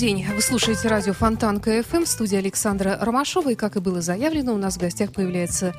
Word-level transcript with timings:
День. 0.00 0.24
Вы 0.34 0.40
слушаете 0.40 0.88
радио 0.88 1.12
Фонтанка 1.12 1.60
FM 1.60 2.04
в 2.04 2.08
студии 2.08 2.38
Александр 2.38 2.96
Ромашов. 3.02 3.50
И, 3.50 3.54
как 3.54 3.76
и 3.76 3.80
было 3.80 4.00
заявлено, 4.00 4.54
у 4.54 4.56
нас 4.56 4.76
в 4.76 4.80
гостях 4.80 5.12
появляется 5.12 5.74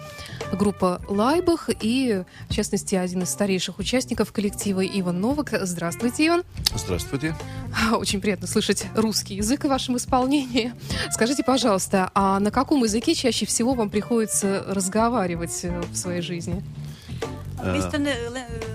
группа 0.51 1.01
«Laibach» 1.07 1.71
и, 1.81 2.23
в 2.47 2.53
частности, 2.53 2.93
один 2.93 3.23
из 3.23 3.31
старейших 3.31 3.79
участников 3.79 4.31
коллектива 4.31 4.85
Иван 4.85 5.19
Новак. 5.19 5.55
Здравствуйте, 5.63 6.27
Иван. 6.27 6.43
Здравствуйте. 6.75 7.35
Очень 7.93 8.21
приятно 8.21 8.45
слышать 8.45 8.85
русский 8.95 9.33
язык 9.33 9.63
в 9.63 9.69
вашем 9.69 9.97
исполнении. 9.97 10.71
Скажите, 11.09 11.43
пожалуйста, 11.43 12.11
а 12.13 12.39
на 12.39 12.51
каком 12.51 12.83
языке 12.83 13.15
чаще 13.15 13.47
всего 13.47 13.73
вам 13.73 13.89
приходится 13.89 14.63
разговаривать 14.67 15.65
в 15.91 15.95
своей 15.95 16.21
жизни? 16.21 16.61
Mr. 17.63 17.97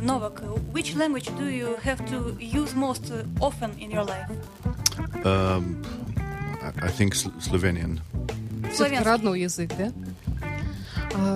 Novak, 0.03 0.43
which 0.73 0.97
language 0.97 1.29
do 1.39 1.49
you 1.49 1.77
have 1.85 2.05
to 2.09 2.37
use 2.41 2.75
most 2.75 3.13
often 3.41 3.71
in 3.79 3.93
your 3.93 4.05
life? 4.05 4.29
Um, 5.27 5.83
I 6.81 6.91
think 6.97 7.15
Slovenian. 7.41 8.01
Все-таки 8.73 9.03
родной 9.03 9.41
язык, 9.41 9.73
да? 9.77 9.93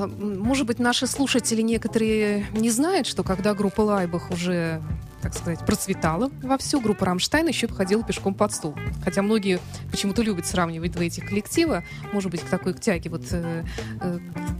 Может 0.06 0.66
быть, 0.66 0.78
наши 0.78 1.06
слушатели 1.06 1.62
некоторые 1.62 2.46
не 2.52 2.70
знают, 2.70 3.06
что 3.06 3.22
когда 3.24 3.54
группа 3.54 3.80
Лайбах 3.80 4.30
уже 4.30 4.80
так 5.22 5.34
сказать, 5.34 5.64
процветала 5.64 6.30
вовсю. 6.42 6.80
Группа 6.80 7.06
«Рамштайн» 7.06 7.46
еще 7.48 7.68
ходила 7.68 8.02
пешком 8.02 8.34
под 8.34 8.52
стол. 8.52 8.74
Хотя 9.04 9.22
многие 9.22 9.60
почему-то 9.90 10.22
любят 10.22 10.46
сравнивать 10.46 10.92
два 10.92 11.04
этих 11.04 11.28
коллектива, 11.28 11.84
может 12.12 12.30
быть, 12.30 12.40
к 12.40 12.48
такой 12.48 12.74
к 12.74 12.80
тяге 12.80 13.10
вот 13.10 13.24
э, 13.30 13.64
э, 14.00 14.18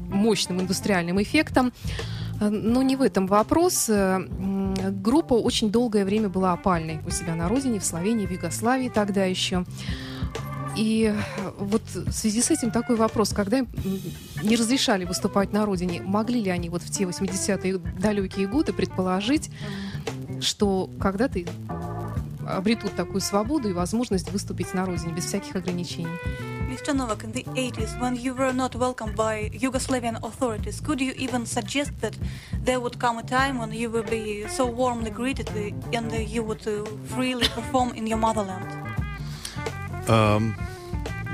мощным 0.09 0.61
индустриальным 0.61 1.21
эффектом. 1.23 1.73
Но 2.41 2.83
не 2.83 2.97
в 2.97 3.03
этом 3.03 3.27
вопрос. 3.27 3.91
Группа 3.91 5.35
очень 5.35 5.71
долгое 5.71 6.07
время 6.07 6.31
была 6.31 6.53
опальной 6.53 7.01
у 7.07 7.11
себя 7.11 7.35
на 7.35 7.49
родине, 7.49 7.81
в 7.81 7.85
Словении, 7.85 8.25
в 8.27 8.31
Югославии 8.31 8.89
тогда 8.89 9.25
еще. 9.27 9.67
И 10.77 11.15
вот 11.59 11.83
в 11.93 12.13
связи 12.13 12.41
с 12.41 12.51
этим 12.51 12.71
такой 12.71 12.97
вопрос, 12.97 13.33
когда 13.33 13.59
им 13.59 13.69
не 14.43 14.57
разрешали 14.57 15.05
выступать 15.05 15.53
на 15.53 15.67
родине, 15.67 16.01
могли 16.03 16.41
ли 16.43 16.51
они 16.51 16.69
вот 16.69 16.83
в 16.83 16.91
те 16.91 17.05
80-е 17.05 17.79
далекие 17.79 18.47
годы 18.47 18.73
предположить, 18.73 19.51
что 20.41 20.89
когда-то 21.01 21.41
обретут 22.49 22.95
такую 22.97 23.21
свободу 23.21 23.69
и 23.69 23.73
возможность 23.73 24.31
выступить 24.31 24.75
на 24.75 24.87
родине 24.87 25.13
без 25.13 25.25
всяких 25.25 25.57
ограничений? 25.57 26.09
Mr. 26.71 26.95
Novak, 26.95 27.25
in 27.25 27.33
the 27.33 27.45
80s, 27.57 27.99
when 27.99 28.15
you 28.15 28.33
were 28.33 28.53
not 28.53 28.77
welcomed 28.77 29.17
by 29.17 29.51
Yugoslavian 29.53 30.17
authorities, 30.23 30.81
could 30.81 31.01
you 31.01 31.13
even 31.19 31.45
suggest 31.45 31.91
that 32.01 32.17
there 32.65 32.79
would 32.79 32.97
come 33.01 33.19
a 33.19 33.25
time 33.25 33.59
when 33.59 33.73
you 33.73 33.91
will 33.91 34.05
be 34.05 34.47
so 34.47 34.67
warmly 34.67 35.11
greeted 35.11 35.51
and 35.93 36.13
you 36.13 36.45
would 36.45 36.65
uh, 36.69 36.85
freely 37.07 37.49
perform 37.49 37.93
in 37.95 38.07
your 38.07 38.19
motherland? 38.19 38.80
Um, 40.10 40.56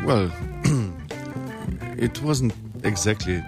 well, 0.06 0.32
it 1.98 2.22
wasn't 2.22 2.54
exactly 2.84 3.44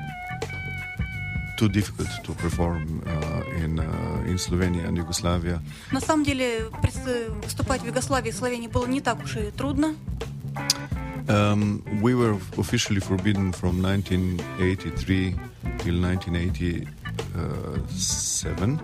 too 1.57 1.69
difficult 1.69 2.09
to 2.23 2.33
perform 2.33 3.03
uh, 3.05 3.43
in, 3.63 3.79
uh, 3.79 4.23
in 4.25 4.37
Slovenia 4.37 4.87
and 4.87 4.97
Yugoslavia. 4.97 5.61
На 5.91 6.01
самом 6.01 6.25
деле, 6.25 6.69
выступать 7.41 7.81
в 7.81 7.85
Югославии 7.85 8.29
и 8.29 8.33
Словении 8.33 8.67
было 8.67 8.87
не 8.87 9.01
так 9.01 9.23
уж 9.23 9.37
и 9.37 9.51
трудно. 9.51 9.95
Um, 11.27 11.83
we 12.01 12.15
were 12.15 12.37
officially 12.57 12.99
forbidden 12.99 13.53
from 13.53 13.79
1983 13.79 15.35
till 15.79 16.03
1987. 16.03 18.79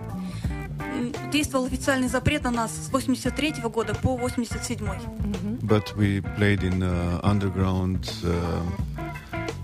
Действовал 1.30 1.66
официальный 1.66 2.08
запрет 2.08 2.44
на 2.44 2.50
нас 2.50 2.72
с 2.72 2.88
83 2.90 3.56
года 3.64 3.94
по 3.94 4.16
87. 4.16 5.43
But 5.64 5.94
we 5.96 6.20
played 6.20 6.62
in 6.62 6.82
uh, 6.82 7.20
underground. 7.22 8.12
Uh, 8.24 8.62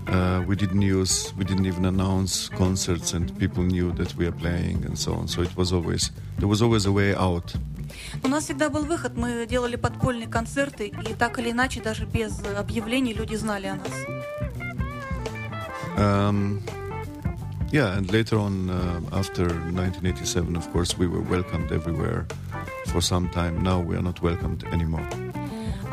uh, 0.07 0.41
we 0.47 0.55
didn't 0.55 0.81
use, 0.81 1.33
we 1.37 1.43
didn't 1.43 1.65
even 1.65 1.85
announce 1.85 2.49
concerts, 2.49 3.13
and 3.13 3.37
people 3.37 3.63
knew 3.63 3.91
that 3.93 4.15
we 4.15 4.25
are 4.25 4.31
playing, 4.31 4.85
and 4.85 4.97
so 4.97 5.13
on. 5.13 5.27
So 5.27 5.41
it 5.41 5.55
was 5.57 5.73
always 5.73 6.11
there 6.39 6.47
was 6.47 6.61
always 6.61 6.85
a 6.85 6.91
way 6.91 7.13
out. 7.13 7.53
У 8.23 8.27
нас 8.27 8.43
всегда 8.45 8.69
был 8.69 8.85
выход, 8.85 9.17
мы 9.17 9.45
делали 9.47 9.75
подпольные 9.75 10.27
концерты, 10.27 10.87
и 10.87 11.13
так 11.13 11.39
или 11.39 11.51
иначе, 11.51 11.81
даже 11.81 12.05
без 12.05 12.39
объявлений 12.57 13.13
люди 13.13 13.35
знали 13.35 13.67
о 13.67 13.75
нас. 13.75 13.91
Um, 15.97 16.61
yeah, 17.71 17.97
and 17.97 18.11
later 18.11 18.37
on, 18.37 18.69
uh, 18.69 19.01
after 19.11 19.47
1987, 19.47 20.55
of 20.55 20.71
course, 20.71 20.97
we 20.97 21.07
were 21.07 21.21
welcomed 21.21 21.71
everywhere 21.71 22.27
for 22.85 23.01
some 23.01 23.29
time. 23.29 23.63
Now 23.63 23.79
we 23.79 23.95
are 23.95 24.03
not 24.03 24.21
welcomed 24.21 24.63
anymore. 24.71 25.07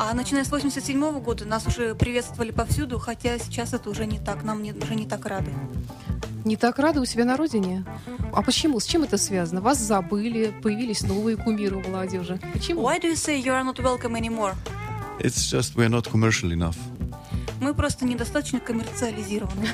А 0.02 0.14
начиная 0.14 0.44
с 0.44 0.50
87 0.50 1.20
года 1.20 1.44
нас 1.44 1.66
уже 1.66 1.94
приветствовали 1.94 2.52
повсюду, 2.52 2.98
хотя 2.98 3.38
сейчас 3.38 3.74
это 3.74 3.90
уже 3.90 4.06
не 4.06 4.18
так, 4.18 4.42
нам 4.44 4.62
не, 4.62 4.72
уже 4.72 4.94
не 4.94 5.04
так 5.06 5.26
рады. 5.26 5.52
Не 6.46 6.56
так 6.56 6.78
рады 6.78 7.00
у 7.00 7.04
себя 7.04 7.26
на 7.26 7.36
родине? 7.36 7.84
А 8.32 8.40
почему? 8.40 8.80
С 8.80 8.86
чем 8.86 9.02
это 9.02 9.18
связано? 9.18 9.60
Вас 9.60 9.78
забыли, 9.78 10.54
появились 10.62 11.02
новые 11.02 11.36
кумиры 11.36 11.76
у 11.76 11.86
молодежи. 11.86 12.40
Почему? 12.54 12.80
Why 12.80 12.98
do 12.98 13.10
you 13.10 13.14
say 13.14 13.38
you 13.38 13.52
are 13.52 13.62
not 13.62 13.78
welcome 13.78 14.16
anymore? 14.16 14.54
It's 15.18 15.50
just 15.50 15.76
we 15.76 15.84
are 15.84 15.90
not 15.90 16.10
commercial 16.10 16.50
enough. 16.50 16.78
Мы 17.60 17.74
просто 17.74 18.04
недостаточно 18.04 18.60
коммерциализированы. 18.60 19.68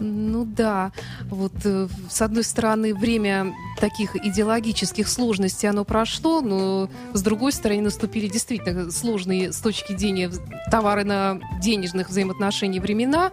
Ну 0.00 0.44
да, 0.44 0.92
вот 1.30 1.52
э, 1.64 1.88
с 2.10 2.22
одной 2.22 2.42
стороны 2.42 2.94
время 2.94 3.54
таких 3.78 4.16
идеологических 4.16 5.06
сложностей 5.08 5.68
оно 5.68 5.84
прошло, 5.84 6.40
но 6.40 6.90
с 7.12 7.22
другой 7.22 7.52
стороны 7.52 7.82
наступили 7.82 8.26
действительно 8.26 8.90
сложные 8.90 9.52
с 9.52 9.60
точки 9.60 9.96
зрения 9.96 10.30
товары 10.70 11.04
на 11.04 11.40
денежных 11.60 12.08
взаимоотношений 12.08 12.80
времена. 12.80 13.30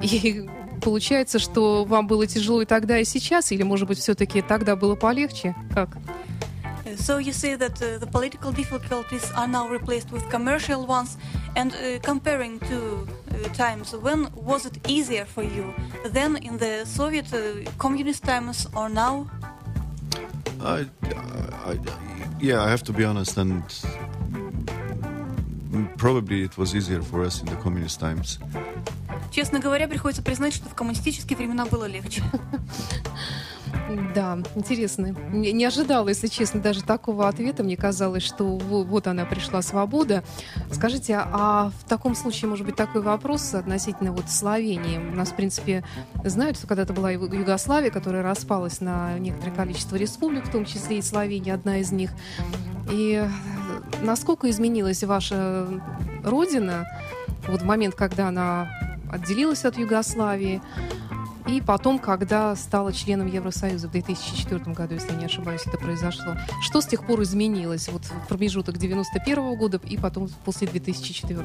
И 0.00 0.48
получается, 0.82 1.38
что 1.38 1.84
вам 1.84 2.06
было 2.06 2.26
тяжело 2.26 2.62
и 2.62 2.66
тогда, 2.66 2.98
и 2.98 3.04
сейчас, 3.04 3.52
или, 3.52 3.62
может 3.62 3.88
быть, 3.88 3.98
все-таки 3.98 4.42
тогда 4.42 4.76
было 4.76 4.94
полегче? 4.94 5.54
Как? 5.74 5.90
So 6.95 7.17
you 7.19 7.33
say 7.33 7.55
that 7.55 7.81
uh, 7.81 7.97
the 7.99 8.07
political 8.07 8.51
difficulties 8.51 9.31
are 9.35 9.47
now 9.47 9.67
replaced 9.67 10.11
with 10.11 10.29
commercial 10.29 10.85
ones, 10.85 11.17
and 11.55 11.73
uh, 11.73 11.99
comparing 12.01 12.59
to 12.59 13.07
uh, 13.07 13.49
times, 13.53 13.93
when 13.93 14.29
was 14.35 14.65
it 14.65 14.79
easier 14.87 15.25
for 15.25 15.43
you? 15.43 15.73
Then 16.05 16.37
in 16.37 16.57
the 16.57 16.85
Soviet 16.85 17.33
uh, 17.33 17.69
communist 17.77 18.23
times 18.23 18.67
or 18.75 18.89
now? 18.89 19.27
I, 20.61 20.85
I, 21.65 21.77
yeah, 22.39 22.63
I 22.63 22.69
have 22.69 22.83
to 22.83 22.93
be 22.93 23.03
honest, 23.03 23.37
and 23.37 23.63
probably 25.97 26.43
it 26.43 26.57
was 26.57 26.73
easier 26.73 27.01
for 27.01 27.23
us 27.23 27.41
in 27.41 27.47
the 27.47 27.55
communist 27.57 27.99
times. 27.99 28.39
Честно 29.31 29.59
говоря, 29.59 29.87
приходится 29.87 30.23
признать, 30.23 30.53
что 30.53 30.69
в 30.69 30.73
коммунистические 30.73 31.37
времена 31.37 31.65
было 31.65 31.85
легче. 31.85 32.23
Да, 34.14 34.38
интересно. 34.54 35.14
Не 35.30 35.64
ожидала, 35.64 36.08
если 36.08 36.26
честно, 36.26 36.60
даже 36.60 36.82
такого 36.82 37.28
ответа. 37.28 37.62
Мне 37.62 37.76
казалось, 37.76 38.22
что 38.22 38.44
вот 38.58 39.06
она 39.06 39.24
пришла 39.24 39.62
свобода. 39.62 40.22
Скажите, 40.70 41.16
а 41.16 41.70
в 41.80 41.88
таком 41.88 42.14
случае, 42.14 42.48
может 42.48 42.64
быть, 42.64 42.76
такой 42.76 43.02
вопрос 43.02 43.54
относительно 43.54 44.12
вот 44.12 44.30
Словении? 44.30 44.98
У 44.98 45.14
нас, 45.14 45.30
в 45.30 45.36
принципе, 45.36 45.84
знают, 46.24 46.56
что 46.56 46.66
когда-то 46.66 46.92
была 46.92 47.10
Югославия, 47.10 47.90
которая 47.90 48.22
распалась 48.22 48.80
на 48.80 49.18
некоторое 49.18 49.52
количество 49.52 49.96
республик, 49.96 50.46
в 50.46 50.50
том 50.50 50.64
числе 50.64 50.98
и 50.98 51.02
Словения, 51.02 51.54
одна 51.54 51.78
из 51.78 51.92
них. 51.92 52.10
И 52.90 53.24
насколько 54.02 54.48
изменилась 54.50 55.04
ваша 55.04 55.68
родина 56.24 56.86
вот 57.48 57.62
в 57.62 57.64
момент, 57.64 57.94
когда 57.94 58.28
она 58.28 58.68
отделилась 59.10 59.64
от 59.64 59.76
Югославии? 59.76 60.62
И 61.46 61.60
потом, 61.60 61.98
когда 61.98 62.54
стала 62.54 62.92
членом 62.92 63.26
Евросоюза 63.26 63.88
в 63.88 63.92
2004 63.92 64.72
году, 64.72 64.94
если 64.94 65.14
не 65.14 65.24
ошибаюсь, 65.24 65.62
это 65.66 65.76
произошло. 65.76 66.36
Что 66.60 66.80
с 66.80 66.86
тех 66.86 67.04
пор 67.04 67.22
изменилось 67.22 67.88
вот 67.88 68.04
в 68.04 68.28
промежуток 68.28 68.78
91 68.78 69.56
года 69.56 69.80
и 69.84 69.96
потом 69.96 70.28
после 70.44 70.68
2004? 70.68 71.42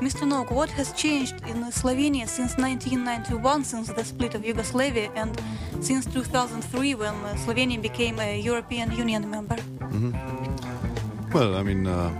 Mr. 0.00 0.26
Nok, 0.26 0.50
what 0.50 0.68
has 0.76 0.92
changed 0.94 1.34
in 1.48 1.72
Slovenia 1.72 2.26
since 2.26 2.54
1991, 2.58 3.64
since 3.64 3.88
the 3.88 4.04
split 4.04 4.34
of 4.34 4.44
Yugoslavia, 4.44 5.10
and 5.16 5.34
since 5.80 6.04
2003, 6.06 6.94
when 6.94 7.14
Slovenia 7.44 7.80
became 7.80 8.20
a 8.20 8.38
European 8.38 8.92
Union 8.92 9.30
member? 9.30 9.56
Mm-hmm. 9.56 11.32
Well, 11.32 11.56
I 11.56 11.62
mean, 11.62 11.86
uh, 11.86 12.10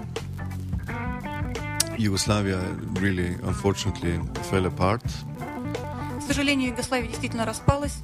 Yugoslavia 1.99 2.61
really, 3.01 3.37
unfortunately, 3.43 4.19
fell 4.51 4.65
apart 4.65 5.03
К 6.27 6.29
сожалению, 6.31 6.71
Югославия 6.71 7.07
действительно 7.07 7.47
распалась. 7.47 7.99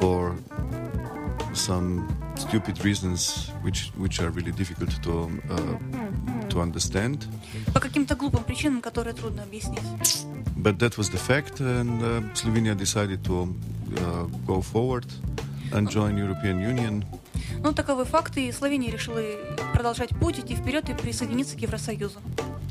For 0.00 0.38
some 1.54 2.06
stupid 2.36 2.80
reasons, 2.84 3.50
which 3.64 3.90
which 3.98 4.20
are 4.20 4.30
really 4.30 4.52
difficult 4.52 4.90
to 5.02 5.28
uh, 5.50 6.48
to 6.50 6.60
understand. 6.60 7.26
По 7.72 7.80
каким-то 7.80 8.14
глупым 8.14 8.44
причинам, 8.44 8.80
которые 8.80 9.12
трудно 9.12 9.42
объяснить. 9.42 9.82
But 10.56 10.78
that 10.78 10.96
was 10.96 11.10
the 11.10 11.18
fact, 11.18 11.60
and 11.60 12.00
uh, 12.00 12.22
Slovenia 12.34 12.76
decided 12.76 13.24
to 13.24 13.52
uh, 13.96 14.26
go 14.46 14.62
forward 14.62 15.06
and 15.72 15.90
join 15.90 16.16
European 16.16 16.60
Union. 16.60 17.04
Ну, 17.58 17.72
таковы 17.72 18.04
факты, 18.04 18.46
и 18.46 18.52
Словения 18.52 18.92
решила 18.92 19.20
продолжать 19.72 20.10
путь, 20.10 20.38
идти 20.38 20.54
вперед 20.54 20.88
и 20.90 20.94
присоединиться 20.94 21.56
к 21.56 21.60
Евросоюзу. 21.60 22.20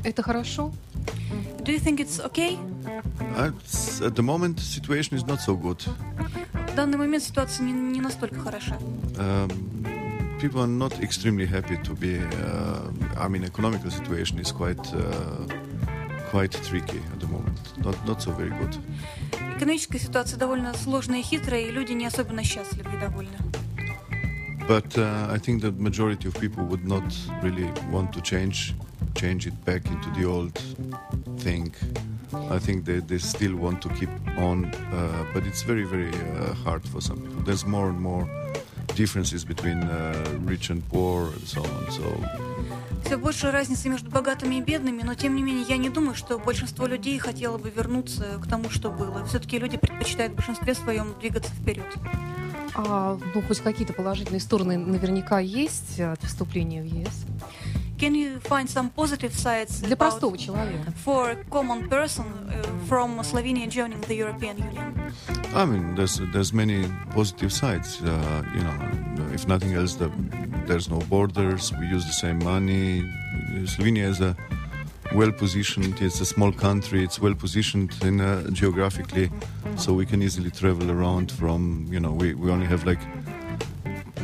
Это 0.02 0.22
хорошо? 0.22 0.72
Do 1.63 1.71
you 1.71 1.79
think 1.79 1.99
it's 1.99 2.19
okay? 2.19 2.57
At 3.35 4.15
the 4.15 4.23
moment, 4.23 4.59
situation 4.59 5.17
is 5.17 5.25
not 5.25 5.39
so 5.41 5.55
good. 5.55 5.83
В 6.71 6.75
данный 6.75 6.97
момент 6.97 7.23
ситуация 7.23 7.65
не, 7.65 7.73
не 7.73 8.01
настолько 8.01 8.39
хороша. 8.39 8.77
Um, 9.17 9.49
people 10.39 10.61
are 10.61 10.67
not 10.67 11.01
extremely 11.01 11.45
happy 11.45 11.77
to 11.83 11.93
be. 11.95 12.19
Uh, 12.19 12.91
I 13.17 13.27
mean, 13.27 13.43
economical 13.43 13.91
situation 13.91 14.39
is 14.39 14.51
quite 14.51 14.93
uh, 14.93 15.45
quite 16.31 16.51
tricky 16.63 17.01
at 17.13 17.19
the 17.19 17.27
moment. 17.27 17.57
Not 17.83 17.95
not 18.05 18.21
so 18.21 18.31
very 18.31 18.51
good. 18.51 18.77
Экономическая 19.57 19.99
ситуация 19.99 20.37
довольно 20.37 20.73
сложная 20.73 21.19
и 21.19 21.23
хитрая, 21.23 21.63
и 21.63 21.71
люди 21.71 21.91
не 21.91 22.05
особенно 22.05 22.43
счастливы 22.43 22.95
и 22.95 22.99
довольны. 22.99 23.37
But 24.67 24.97
uh, 24.97 25.27
I 25.31 25.39
think 25.39 25.61
the 25.61 25.71
majority 25.71 26.27
of 26.27 26.39
people 26.39 26.63
would 26.63 26.85
not 26.85 27.03
really 27.41 27.69
want 27.91 28.13
to 28.13 28.21
change 28.21 28.75
change 29.15 29.47
it 29.47 29.65
back 29.65 29.85
into 29.87 30.09
the 30.11 30.25
old 30.25 30.57
thing. 31.44 31.74
I 32.56 32.58
think 32.58 32.84
they, 32.88 32.98
they 33.10 33.18
still 33.18 33.56
want 33.56 33.78
to 33.82 33.88
keep 33.98 34.12
on, 34.48 34.58
uh, 34.66 35.24
but 35.32 35.42
it's 35.48 35.62
very, 35.62 35.84
very 35.84 36.12
uh, 36.14 36.54
hard 36.64 36.82
for 36.92 37.00
some 37.00 37.18
people. 37.24 37.42
There's 37.48 37.66
more 37.66 37.88
and 37.92 38.00
more 38.00 38.24
differences 38.94 39.44
between 39.52 39.78
uh, 39.82 39.92
rich 40.52 40.70
and 40.70 40.80
poor 40.92 41.16
and 41.36 41.46
so 41.54 41.60
on. 41.62 41.82
So 41.98 42.04
Все 43.04 43.18
больше 43.18 43.50
разницы 43.50 43.90
между 43.90 44.10
богатыми 44.10 44.56
и 44.56 44.62
бедными, 44.62 45.02
но 45.02 45.14
тем 45.14 45.36
не 45.36 45.42
менее 45.42 45.64
я 45.68 45.76
не 45.76 45.90
думаю, 45.90 46.14
что 46.14 46.38
большинство 46.38 46.86
людей 46.86 47.18
хотело 47.18 47.58
бы 47.58 47.70
вернуться 47.70 48.40
к 48.42 48.48
тому, 48.48 48.70
что 48.70 48.90
было. 48.90 49.24
Все-таки 49.26 49.58
люди 49.58 49.76
предпочитают 49.76 50.32
в 50.32 50.36
большинстве 50.36 50.74
своем 50.74 51.14
двигаться 51.20 51.52
вперед. 51.52 51.84
А, 52.74 53.18
ну, 53.34 53.42
хоть 53.42 53.60
какие-то 53.60 53.92
положительные 53.92 54.40
стороны 54.40 54.78
наверняка 54.78 55.38
есть 55.38 56.00
от 56.00 56.22
вступления 56.24 56.82
в 56.82 56.86
ЕС. 56.86 57.26
Can 57.97 58.15
you 58.15 58.39
find 58.39 58.69
some 58.69 58.89
positive 58.89 59.33
sides 59.33 59.81
Для 59.81 59.93
about- 59.93 60.13
простого 60.13 60.37
человека. 60.37 60.93
for 61.03 61.31
a 61.31 61.35
common 61.49 61.89
person 61.89 62.23
uh, 62.47 62.87
from 62.87 63.19
Slovenia 63.23 63.67
joining 63.67 63.99
the 64.07 64.15
European 64.15 64.57
Union? 64.57 64.93
I 65.53 65.65
mean, 65.65 65.95
there's 65.95 66.21
there's 66.31 66.53
many 66.53 66.85
positive 67.13 67.51
sides. 67.51 67.99
Uh, 68.01 68.07
you 68.55 68.63
know, 68.63 69.33
if 69.33 69.47
nothing 69.47 69.73
else, 69.73 69.95
the, 69.97 70.09
there's 70.65 70.87
no 70.89 70.99
borders. 71.09 71.73
We 71.79 71.87
use 71.87 72.05
the 72.05 72.13
same 72.13 72.39
money. 72.43 73.03
Slovenia 73.65 74.07
is 74.07 74.21
a 74.21 74.33
well 75.13 75.31
positioned. 75.33 75.99
It's 76.01 76.21
a 76.21 76.25
small 76.25 76.53
country. 76.53 77.03
It's 77.03 77.19
well 77.19 77.35
positioned 77.35 77.91
in 78.01 78.21
uh, 78.21 78.49
geographically, 78.51 79.29
so 79.75 79.93
we 79.93 80.05
can 80.05 80.21
easily 80.21 80.51
travel 80.51 80.89
around. 80.89 81.31
From 81.33 81.85
you 81.91 81.99
know, 81.99 82.13
we, 82.13 82.33
we 82.33 82.49
only 82.49 82.67
have 82.67 82.85
like 82.85 83.01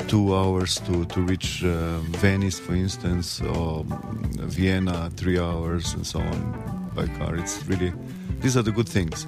two 0.08 0.34
hours 0.34 0.80
to 0.86 1.04
to 1.06 1.20
reach 1.20 1.64
uh, 1.64 1.98
Venice, 2.20 2.58
for 2.58 2.74
instance, 2.74 3.40
or 3.40 3.84
Vienna, 4.48 5.10
three 5.16 5.38
hours, 5.38 5.94
and 5.94 6.06
so 6.06 6.20
on 6.20 6.90
by 6.94 7.06
car. 7.18 7.36
It's 7.36 7.64
really 7.66 7.92
these 8.40 8.56
are 8.56 8.62
the 8.62 8.72
good 8.72 8.88
things. 8.88 9.26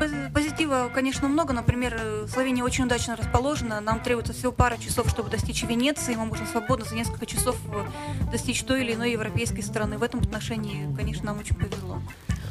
Пози- 0.00 0.32
Позитива, 0.32 0.90
конечно, 0.92 1.28
много. 1.28 1.52
Например, 1.52 1.96
э, 1.98 2.26
Словения 2.28 2.62
очень 2.64 2.84
удачно 2.84 3.16
расположена. 3.16 3.80
Нам 3.80 4.00
требуется 4.00 4.32
всего 4.32 4.52
пара 4.52 4.76
часов, 4.78 5.08
чтобы 5.08 5.30
достичь 5.30 5.62
Венеции. 5.62 6.14
Мы 6.14 6.26
можем 6.26 6.46
свободно 6.46 6.84
за 6.84 6.94
несколько 6.94 7.26
часов 7.26 7.56
э, 7.72 8.30
достичь 8.30 8.62
той 8.62 8.82
или 8.82 8.94
иной 8.94 9.12
европейской 9.12 9.62
страны. 9.62 9.98
В 9.98 10.02
этом 10.02 10.20
отношении, 10.20 10.86
конечно, 10.96 11.26
нам 11.26 11.38
очень 11.38 11.56
повезло. 11.56 12.00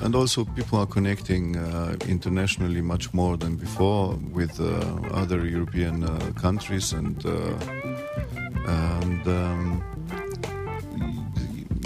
And 0.01 0.13
also, 0.13 0.44
people 0.44 0.80
are 0.80 0.86
connecting 0.86 1.56
uh, 1.56 1.96
internationally 2.08 2.82
much 2.82 3.13
more 3.13 3.38
than 3.38 3.56
before 3.56 4.18
with 4.34 4.60
uh, 4.60 4.68
other 5.13 5.46
European 5.46 6.04
uh, 6.04 6.10
countries, 6.36 6.92
and 6.92 7.25
uh, 7.25 7.54
and 8.68 9.25
um, 9.25 9.82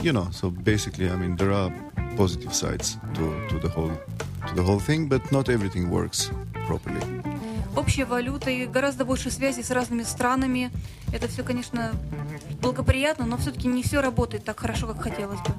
you 0.02 0.12
know, 0.12 0.28
so 0.32 0.50
basically, 0.50 1.08
I 1.08 1.16
mean, 1.18 1.36
there 1.36 1.52
are 1.52 1.72
positive 2.20 2.54
sides 2.54 2.98
to, 3.16 3.24
to 3.50 3.56
the 3.66 3.70
whole 3.76 3.94
to 4.48 4.54
the 4.60 4.64
whole 4.68 4.82
thing, 4.88 5.08
but 5.08 5.22
not 5.32 5.48
everything 5.48 5.90
works 5.90 6.20
properly. 6.68 7.02
Общая 7.78 8.06
валюта 8.06 8.50
и 8.50 8.66
гораздо 8.66 9.06
больше 9.06 9.32
связей 9.32 9.64
с 9.64 9.72
разными 9.72 10.04
странами. 10.04 10.70
Это 11.14 11.30
все, 11.30 11.44
конечно, 11.44 11.94
благоприятно, 12.62 13.26
но 13.26 13.38
все-таки 13.38 13.68
не 13.68 13.84
все 13.84 14.02
работает 14.02 14.44
так 14.44 14.60
хорошо, 14.60 14.88
как 14.88 15.02
хотелось 15.02 15.40
бы. 15.40 15.54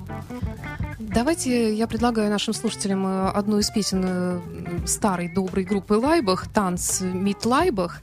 Давайте 1.00 1.74
я 1.74 1.86
предлагаю 1.86 2.28
нашим 2.28 2.52
слушателям 2.52 3.06
э, 3.06 3.28
одну 3.30 3.58
из 3.58 3.70
песен 3.70 4.04
э, 4.04 4.40
старой 4.86 5.32
доброй 5.32 5.64
группы 5.64 5.94
Лайбах, 5.94 6.46
«Танц 6.52 7.00
Мит 7.00 7.46
Лайбах». 7.46 8.02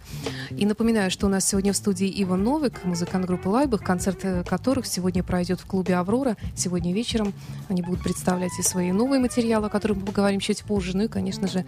И 0.49 0.65
напоминаю, 0.65 1.11
что 1.11 1.27
у 1.27 1.29
нас 1.29 1.47
сегодня 1.47 1.73
в 1.73 1.77
студии 1.77 2.11
Иван 2.23 2.43
Новик, 2.43 2.83
музыкант 2.85 3.25
группы 3.25 3.49
Лайбах, 3.49 3.83
концерт 3.83 4.19
э, 4.23 4.43
которых 4.43 4.87
сегодня 4.87 5.23
пройдет 5.23 5.59
в 5.59 5.67
клубе 5.67 5.95
«Аврора». 5.95 6.37
Сегодня 6.55 6.91
вечером 6.91 7.33
они 7.69 7.83
будут 7.83 8.01
представлять 8.01 8.57
и 8.57 8.63
свои 8.63 8.91
новые 8.91 9.19
материалы, 9.19 9.67
о 9.67 9.69
которых 9.69 9.97
мы 9.97 10.05
поговорим 10.05 10.39
чуть 10.39 10.63
позже, 10.63 10.97
ну 10.97 11.03
и, 11.03 11.07
конечно 11.07 11.47
же, 11.47 11.65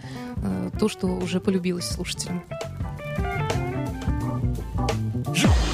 то, 0.80 0.88
что 0.88 1.06
уже 1.06 1.40
полюбилось 1.40 1.86
слушателям. 1.86 2.42
Wir 5.32 5.69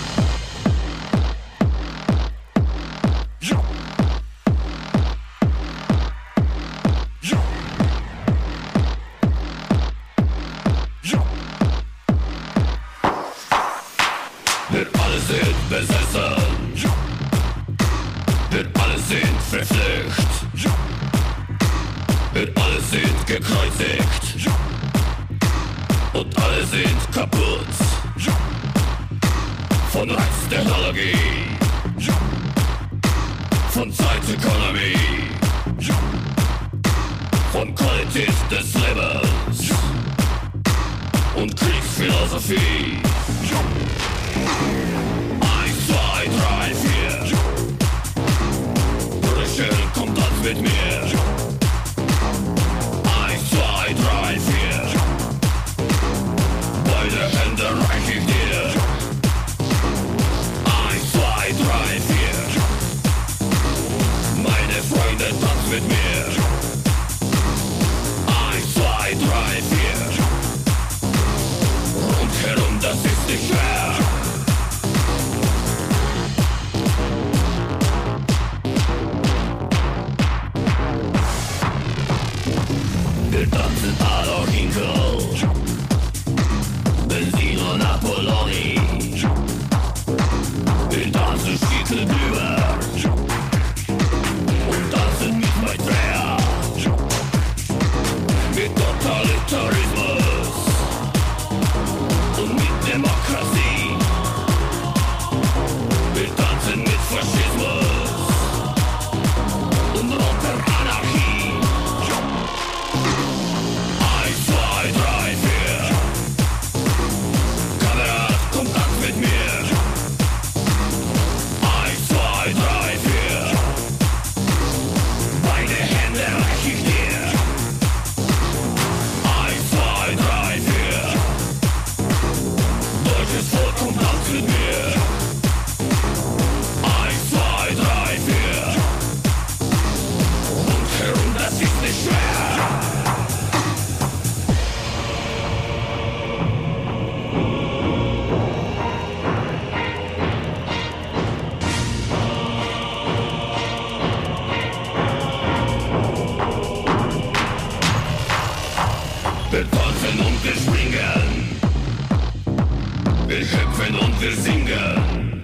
Wir 163.38 163.44
schöpfen 163.44 163.94
und 163.98 164.18
wir 164.18 164.32
singen. 164.32 165.42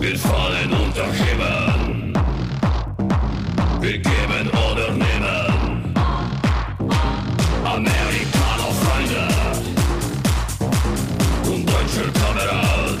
Wir 0.00 0.18
fallen 0.18 0.72
unter 0.72 1.02
erheben. 1.02 2.12
Wir 3.80 3.98
geben 3.98 4.50
oder 4.50 4.90
nehmen. 4.90 5.94
Amerikaner 7.64 8.72
Freunde 8.80 9.28
und 11.48 11.64
deutscher 11.64 12.10
Kamerad. 12.20 12.98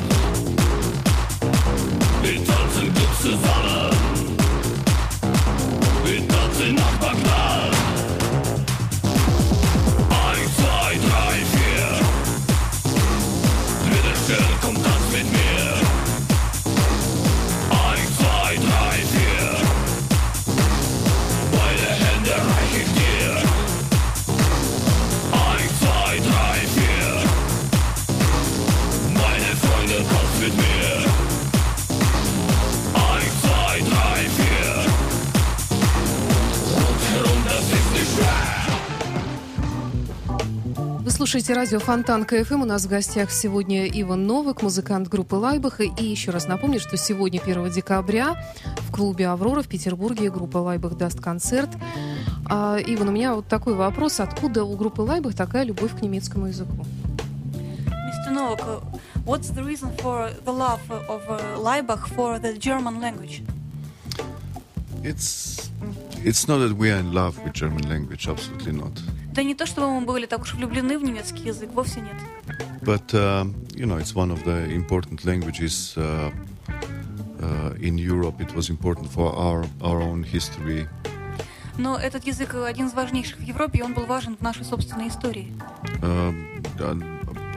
Wir 2.22 2.44
tanzen 2.44 2.94
gut 2.94 3.16
zusammen. 3.20 3.65
Слушаете 41.26 41.54
радио 41.54 41.80
Фонтанка 41.80 42.24
FM. 42.24 42.62
У 42.62 42.64
нас 42.66 42.84
в 42.84 42.88
гостях 42.88 43.32
сегодня 43.32 43.88
Иван 43.88 44.28
Новак, 44.28 44.62
музыкант 44.62 45.08
группы 45.08 45.34
Laibach. 45.34 45.80
И 45.80 46.04
еще 46.04 46.30
раз 46.30 46.46
напомню, 46.46 46.78
что 46.78 46.96
сегодня, 46.96 47.40
1 47.40 47.68
декабря, 47.72 48.36
в 48.76 48.92
клубе 48.92 49.26
«Аврора» 49.26 49.62
в 49.62 49.66
Петербурге 49.66 50.30
группа 50.30 50.58
Laibach 50.58 50.96
даст 50.96 51.20
концерт. 51.20 51.68
А, 52.48 52.78
Иван, 52.78 53.08
у 53.08 53.10
меня 53.10 53.34
вот 53.34 53.48
такой 53.48 53.74
вопрос. 53.74 54.20
Откуда 54.20 54.62
у 54.62 54.76
группы 54.76 55.02
Laibach 55.02 55.34
такая 55.34 55.64
любовь 55.64 55.98
к 55.98 56.00
немецкому 56.00 56.46
языку? 56.46 56.86
Mr. 57.88 58.30
Novak, 58.30 58.84
what's 59.24 59.50
the 59.50 59.64
reason 59.64 59.90
for 59.96 60.30
the 60.44 60.52
love 60.52 60.80
of 61.08 61.22
Laibach 61.60 62.06
for 62.14 62.38
the 62.38 62.56
German 62.56 63.00
language? 63.00 63.42
It's 65.02 65.72
it's 66.24 66.46
not 66.46 66.58
that 66.58 66.76
we 66.76 66.92
are 66.92 67.00
in 67.00 67.12
love 67.12 67.36
with 67.42 67.52
German 67.52 67.88
language, 67.88 68.28
absolutely 68.28 68.70
not. 68.70 69.02
Да 69.36 69.42
не 69.42 69.54
то, 69.54 69.66
чтобы 69.66 69.90
мы 69.90 70.00
были 70.06 70.24
так 70.24 70.40
уж 70.40 70.54
влюблены 70.54 70.98
в 70.98 71.04
немецкий 71.04 71.44
язык, 71.44 71.70
вовсе 71.74 72.00
нет. 72.00 72.14
But 72.80 73.12
um, 73.12 73.54
you 73.74 73.84
know, 73.84 73.98
it's 73.98 74.14
one 74.14 74.30
of 74.30 74.42
the 74.44 74.64
important 74.74 75.26
languages 75.26 75.94
uh, 75.98 76.30
uh, 77.42 77.74
in 77.78 77.98
Europe. 77.98 78.40
It 78.40 78.54
was 78.54 78.70
important 78.70 79.10
for 79.12 79.34
our 79.36 79.66
our 79.82 80.00
own 80.00 80.24
history. 80.24 80.88
Но 81.76 81.98
этот 81.98 82.26
язык 82.26 82.54
один 82.54 82.86
из 82.86 82.94
важнейших 82.94 83.36
в 83.36 83.42
Европе, 83.42 83.80
и 83.80 83.82
он 83.82 83.92
был 83.92 84.06
важен 84.06 84.38
в 84.38 84.40
нашей 84.40 84.64
собственной 84.64 85.08
истории. 85.08 85.52
Um, 86.00 86.62
and 86.78 87.04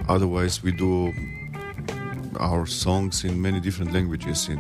otherwise, 0.10 0.62
we 0.62 0.74
do 0.74 1.14
our 2.42 2.66
songs 2.66 3.24
in 3.24 3.42
many 3.42 3.62
different 3.62 3.94
languages 3.94 4.50
in 4.50 4.60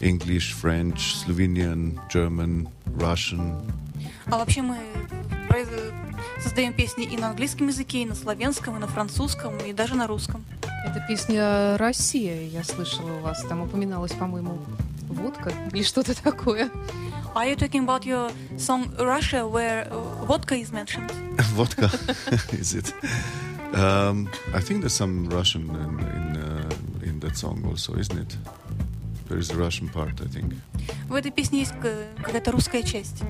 English, 0.00 0.52
French, 0.52 1.16
Slovenian, 1.16 1.98
German, 2.08 2.68
Russian. 2.96 3.56
А 4.26 4.38
вообще 4.38 4.62
мы 4.62 4.76
создаем 6.42 6.72
песни 6.72 7.04
и 7.04 7.16
на 7.16 7.28
английском 7.30 7.68
языке, 7.68 8.02
и 8.02 8.06
на 8.06 8.14
славянском, 8.14 8.76
и 8.76 8.80
на 8.80 8.86
французском, 8.86 9.56
и 9.58 9.72
даже 9.72 9.94
на 9.94 10.06
русском. 10.06 10.44
Это 10.84 11.04
песня 11.06 11.76
«Россия», 11.78 12.48
я 12.48 12.64
слышала 12.64 13.12
у 13.12 13.20
вас. 13.20 13.44
Там 13.48 13.60
упоминалась, 13.60 14.12
по-моему, 14.12 14.58
водка 15.08 15.52
или 15.72 15.82
что-то 15.82 16.20
такое. 16.20 16.70
Are 17.34 17.46
you 17.46 17.56
talking 17.56 17.84
about 17.84 18.04
your 18.04 18.32
song 18.58 18.92
Russia, 18.98 19.46
where 19.46 19.86
uh, 19.90 20.26
vodka 20.26 20.56
is 20.56 20.72
mentioned? 20.72 21.10
Vodka, 21.54 21.88
is 22.52 22.74
it? 22.74 22.92
Um, 23.72 24.28
I 24.52 24.60
think 24.60 24.80
there's 24.80 24.94
some 24.94 25.28
Russian 25.28 25.70
in 25.70 26.00
in, 26.16 26.36
uh, 26.36 27.08
in 27.08 27.20
that 27.20 27.36
song 27.36 27.64
also, 27.68 27.94
isn't 27.94 28.18
it? 28.18 28.36
There 29.28 29.38
is 29.38 29.50
a 29.50 29.56
Russian 29.56 29.88
part, 29.88 30.20
I 30.20 30.26
think. 30.26 30.54
В 31.08 31.14
этой 31.14 31.30
песне 31.30 31.60
есть 31.60 31.72
какая-то 31.80 32.50
русская 32.50 32.82
часть. 32.82 33.22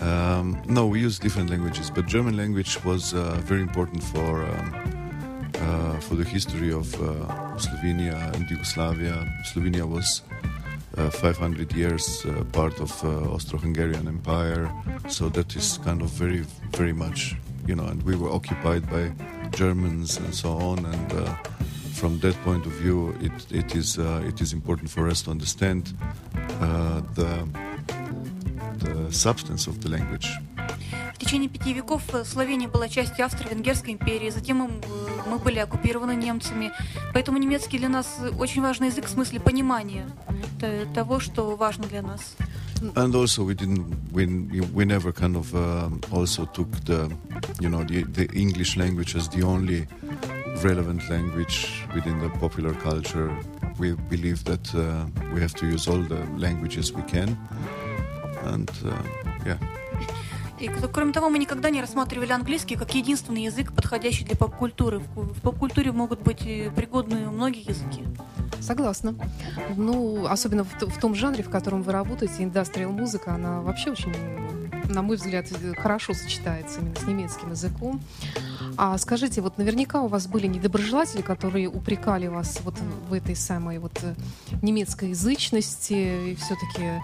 Um, 0.00 0.62
no, 0.66 0.86
we 0.86 1.00
use 1.00 1.18
different 1.18 1.50
languages, 1.50 1.90
but 1.90 2.06
German 2.06 2.36
language 2.36 2.82
was 2.84 3.14
uh, 3.14 3.40
very 3.42 3.62
important 3.62 4.02
for 4.02 4.44
um, 4.44 4.98
uh, 5.60 5.98
for 6.00 6.14
the 6.14 6.24
history 6.24 6.72
of 6.72 6.94
uh, 6.94 7.08
Slovenia 7.56 8.32
and 8.34 8.48
Yugoslavia. 8.48 9.26
Slovenia 9.44 9.88
was 9.88 10.22
uh, 10.96 11.10
500 11.10 11.72
years 11.72 12.24
uh, 12.26 12.44
part 12.52 12.80
of 12.80 13.04
Austro-Hungarian 13.04 14.06
Empire, 14.06 14.70
so 15.08 15.28
that 15.30 15.56
is 15.56 15.78
kind 15.78 16.00
of 16.00 16.10
very, 16.10 16.44
very 16.76 16.92
much, 16.92 17.34
you 17.66 17.74
know. 17.74 17.86
And 17.86 18.02
we 18.04 18.14
were 18.14 18.30
occupied 18.30 18.88
by 18.88 19.10
Germans 19.50 20.18
and 20.18 20.32
so 20.32 20.50
on, 20.50 20.84
and 20.86 21.36
from 21.94 22.20
that 22.20 22.36
point 22.44 22.64
of 22.64 22.72
view, 22.72 23.16
it 23.20 23.32
it 23.50 23.74
is 23.74 23.98
it 23.98 24.40
is 24.40 24.52
important 24.52 24.90
for 24.90 25.08
us 25.08 25.22
to 25.22 25.30
understand 25.32 25.92
the 27.16 27.48
the 28.78 29.10
substance 29.10 29.66
of 29.66 29.80
the 29.80 29.88
language. 29.88 30.28
В 31.14 31.18
течение 31.18 31.48
пяти 31.48 31.72
веков 31.72 32.02
э, 32.12 32.24
Словения 32.24 32.68
была 32.68 32.88
частью 32.88 33.24
Австро-Венгерской 33.24 33.94
империи, 33.94 34.30
затем 34.30 34.58
мы, 34.58 34.70
э, 34.70 35.38
были 35.38 35.58
оккупированы 35.58 36.14
немцами. 36.14 36.70
Поэтому 37.12 37.38
немецкий 37.38 37.78
для 37.78 37.88
нас 37.88 38.18
э, 38.20 38.30
очень 38.38 38.62
важный 38.62 38.86
язык 38.86 39.06
в 39.06 39.10
смысле 39.10 39.40
понимания 39.40 40.06
того, 40.94 41.18
что 41.18 41.56
важно 41.56 41.84
для 41.84 42.02
нас. 42.02 42.36
And 42.94 43.12
also, 43.16 43.42
we 43.42 43.54
didn't 43.54 43.84
we, 44.12 44.26
we 44.72 44.84
never 44.84 45.10
kind 45.12 45.36
of 45.36 45.52
um, 45.54 46.00
also 46.12 46.44
took 46.46 46.70
the 46.84 47.10
you 47.58 47.68
know 47.68 47.82
the, 47.82 48.04
the 48.04 48.28
English 48.32 48.76
language 48.76 49.16
as 49.16 49.28
the 49.28 49.42
only 49.42 49.88
relevant 50.62 51.02
language 51.10 51.84
within 51.94 52.20
the 52.20 52.30
popular 52.38 52.74
culture. 52.74 53.30
We 53.78 53.94
believe 54.08 54.44
that 54.44 54.72
uh, 54.74 55.06
we 55.34 55.40
have 55.40 55.54
to 55.56 55.66
use 55.66 55.88
all 55.88 55.98
the 55.98 56.24
languages 56.36 56.92
we 56.92 57.02
can, 57.02 57.36
and 58.44 58.70
uh, 58.82 58.94
yeah. 59.44 59.58
И 60.60 60.68
кроме 60.92 61.12
того, 61.12 61.28
мы 61.28 61.38
никогда 61.38 61.70
не 61.70 61.80
рассматривали 61.80 62.32
английский 62.32 62.74
как 62.74 62.92
единственный 62.94 63.44
язык, 63.44 63.72
подходящий 63.72 64.24
для 64.24 64.34
поп-культуры. 64.34 64.98
В 64.98 65.08
ку- 65.14 65.22
В 65.22 65.40
поп-культуре 65.40 65.92
могут 65.92 66.20
быть 66.20 66.38
пригодны 66.74 67.30
многие 67.30 67.68
языки. 67.68 68.02
Согласна. 68.60 69.14
Ну, 69.76 70.26
особенно 70.26 70.64
в, 70.64 70.72
в 70.74 70.98
том 70.98 71.14
жанре, 71.14 71.44
в 71.44 71.50
котором 71.50 71.82
вы 71.82 71.92
работаете, 71.92 72.42
индастриал 72.42 72.90
музыка, 72.90 73.34
она 73.34 73.60
вообще 73.60 73.92
очень, 73.92 74.12
на 74.92 75.02
мой 75.02 75.16
взгляд, 75.16 75.46
хорошо 75.78 76.12
сочетается 76.12 76.80
именно 76.80 76.96
с 76.96 77.04
немецким 77.06 77.50
языком. 77.50 78.00
А 78.80 78.96
скажите, 78.96 79.40
вот 79.40 79.58
наверняка 79.58 80.02
у 80.02 80.06
вас 80.06 80.28
были 80.28 80.46
недоброжелатели, 80.46 81.20
которые 81.20 81.68
упрекали 81.68 82.28
вас 82.28 82.60
вот 82.62 82.76
в 83.08 83.12
этой 83.12 83.34
самой 83.34 83.78
вот 83.80 83.98
э, 84.04 84.14
немецкой 84.62 85.08
язычности 85.08 86.30
и 86.30 86.36
все-таки, 86.36 87.02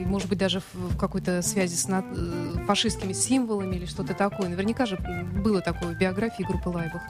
и, 0.00 0.04
может 0.04 0.28
быть, 0.28 0.38
даже 0.38 0.60
в, 0.74 0.96
какой-то 0.96 1.40
связи 1.42 1.76
с 1.76 1.86
на- 1.86 2.04
э, 2.04 2.64
фашистскими 2.66 3.12
символами 3.12 3.76
или 3.76 3.86
что-то 3.86 4.12
такое. 4.14 4.48
Наверняка 4.48 4.86
же 4.86 4.96
было 5.44 5.60
такое 5.60 5.94
в 5.94 5.98
биографии 5.98 6.42
группы 6.42 6.68
Лайбах. 6.68 7.02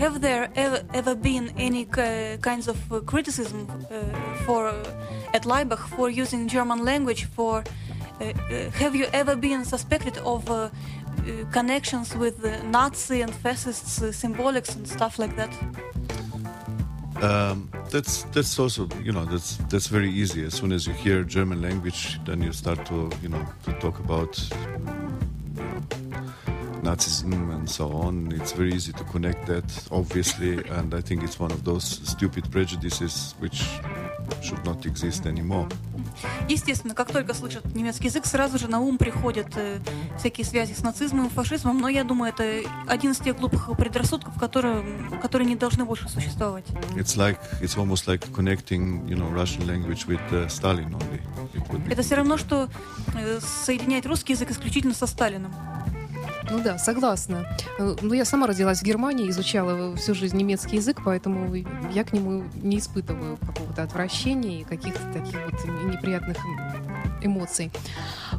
Have 0.00 0.20
there 0.22 0.50
ever, 0.54 0.82
ever 0.94 1.14
been 1.14 1.52
any 1.58 1.84
ki- 1.84 2.38
kinds 2.40 2.68
of 2.68 2.78
criticism 3.04 3.66
for 4.46 4.72
at 5.34 5.44
Leibach 5.44 5.88
for 5.94 6.08
using 6.08 6.48
German 6.48 6.82
language? 6.84 7.26
For 7.36 7.62
have 8.80 8.94
you 8.94 9.06
ever 9.12 9.36
been 9.36 9.64
suspected 9.64 10.16
of 10.24 10.48
uh, 10.50 10.68
connections 11.52 12.14
with 12.16 12.44
Nazi 12.64 13.22
and 13.22 13.34
fascists 13.34 14.02
uh, 14.02 14.06
symbolics 14.06 14.74
and 14.76 14.86
stuff 14.86 15.18
like 15.18 15.36
that? 15.36 15.52
Um, 17.22 17.70
that's 17.90 18.24
that's 18.34 18.58
also 18.58 18.88
you 19.02 19.12
know 19.12 19.24
that's 19.24 19.56
that's 19.70 19.86
very 19.86 20.10
easy. 20.10 20.44
As 20.44 20.54
soon 20.54 20.72
as 20.72 20.86
you 20.86 20.92
hear 20.92 21.22
German 21.24 21.62
language, 21.62 22.20
then 22.24 22.42
you 22.42 22.52
start 22.52 22.84
to 22.86 23.10
you 23.22 23.28
know 23.28 23.46
to 23.64 23.72
talk 23.74 23.98
about 23.98 24.32
Nazism 26.84 27.50
and 27.54 27.68
so 27.68 27.90
on. 27.92 28.30
It's 28.32 28.52
very 28.52 28.74
easy 28.74 28.92
to 28.92 29.04
connect 29.04 29.46
that, 29.46 29.64
obviously, 29.90 30.58
and 30.68 30.94
I 30.94 31.00
think 31.00 31.22
it's 31.22 31.40
one 31.40 31.50
of 31.50 31.64
those 31.64 31.84
stupid 31.84 32.50
prejudices 32.50 33.34
which 33.38 33.64
should 34.42 34.62
not 34.64 34.84
exist 34.84 35.24
anymore. 35.24 35.72
Естественно, 36.48 36.94
как 36.94 37.10
только 37.10 37.34
слышат 37.34 37.64
немецкий 37.74 38.06
язык, 38.06 38.26
сразу 38.26 38.58
же 38.58 38.68
на 38.68 38.80
ум 38.80 38.98
приходят 38.98 39.48
э, 39.56 39.78
всякие 40.18 40.44
связи 40.44 40.72
с 40.72 40.82
нацизмом, 40.82 41.30
фашизмом, 41.30 41.78
но 41.78 41.88
я 41.88 42.04
думаю, 42.04 42.32
это 42.32 42.68
один 42.86 43.12
из 43.12 43.18
тех 43.18 43.36
глупых 43.36 43.70
предрассудков, 43.76 44.38
которые, 44.38 44.84
которые 45.20 45.48
не 45.48 45.56
должны 45.56 45.84
больше 45.84 46.08
существовать. 46.08 46.64
It's 46.96 47.16
like 47.16 47.38
it's 47.60 47.76
almost 47.76 48.06
like 48.06 48.24
connecting 48.32 49.06
you 49.08 49.16
know 49.16 49.30
Russian 49.32 49.66
language 49.66 50.06
with 50.06 50.20
uh, 50.32 50.48
Stalin 50.48 50.94
only. 50.94 51.20
It 51.54 51.68
would 51.70 51.84
be. 51.84 51.92
Это 51.92 52.02
все 52.02 52.16
равно, 52.16 52.36
что 52.38 52.68
э, 53.14 53.40
соединять 53.40 54.06
русский 54.06 54.34
язык 54.34 54.50
исключительно 54.50 54.94
со 54.94 55.06
Сталиным. 55.06 55.52
Ну 56.50 56.60
да, 56.62 56.78
согласна. 56.78 57.46
Э, 57.78 57.96
Ну, 58.02 58.14
я 58.14 58.24
сама 58.24 58.46
родилась 58.46 58.80
в 58.80 58.82
Германии, 58.84 59.30
изучала 59.30 59.96
всю 59.96 60.14
жизнь 60.14 60.36
немецкий 60.36 60.76
язык, 60.76 61.00
поэтому 61.04 61.54
я 61.92 62.04
к 62.04 62.12
нему 62.12 62.44
не 62.62 62.78
испытываю 62.78 63.36
какого-то 63.38 63.82
отвращения 63.82 64.60
и 64.60 64.64
каких-то 64.64 65.12
таких 65.12 65.38
вот 65.44 65.64
неприятных 65.84 66.36
эмоций. 67.22 67.70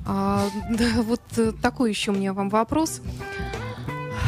А, 0.05 0.47
да, 0.69 1.01
вот 1.01 1.21
э, 1.37 1.51
такой 1.61 1.89
еще 1.89 2.11
у 2.11 2.15
меня 2.15 2.33
вам 2.33 2.49
вопрос. 2.49 3.01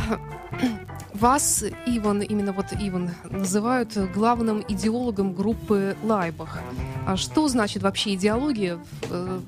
Вас, 1.14 1.64
Иван, 1.88 2.22
именно 2.22 2.52
вот 2.54 2.68
Иван, 2.80 3.12
называют 3.30 3.98
главным 4.14 4.64
идеологом 4.68 5.34
группы 5.34 5.96
Лайбах. 6.04 6.60
А 7.08 7.18
что 7.18 7.48
значит 7.48 7.82
вообще 7.82 8.14
идеология 8.14 8.78
э, 9.10 9.40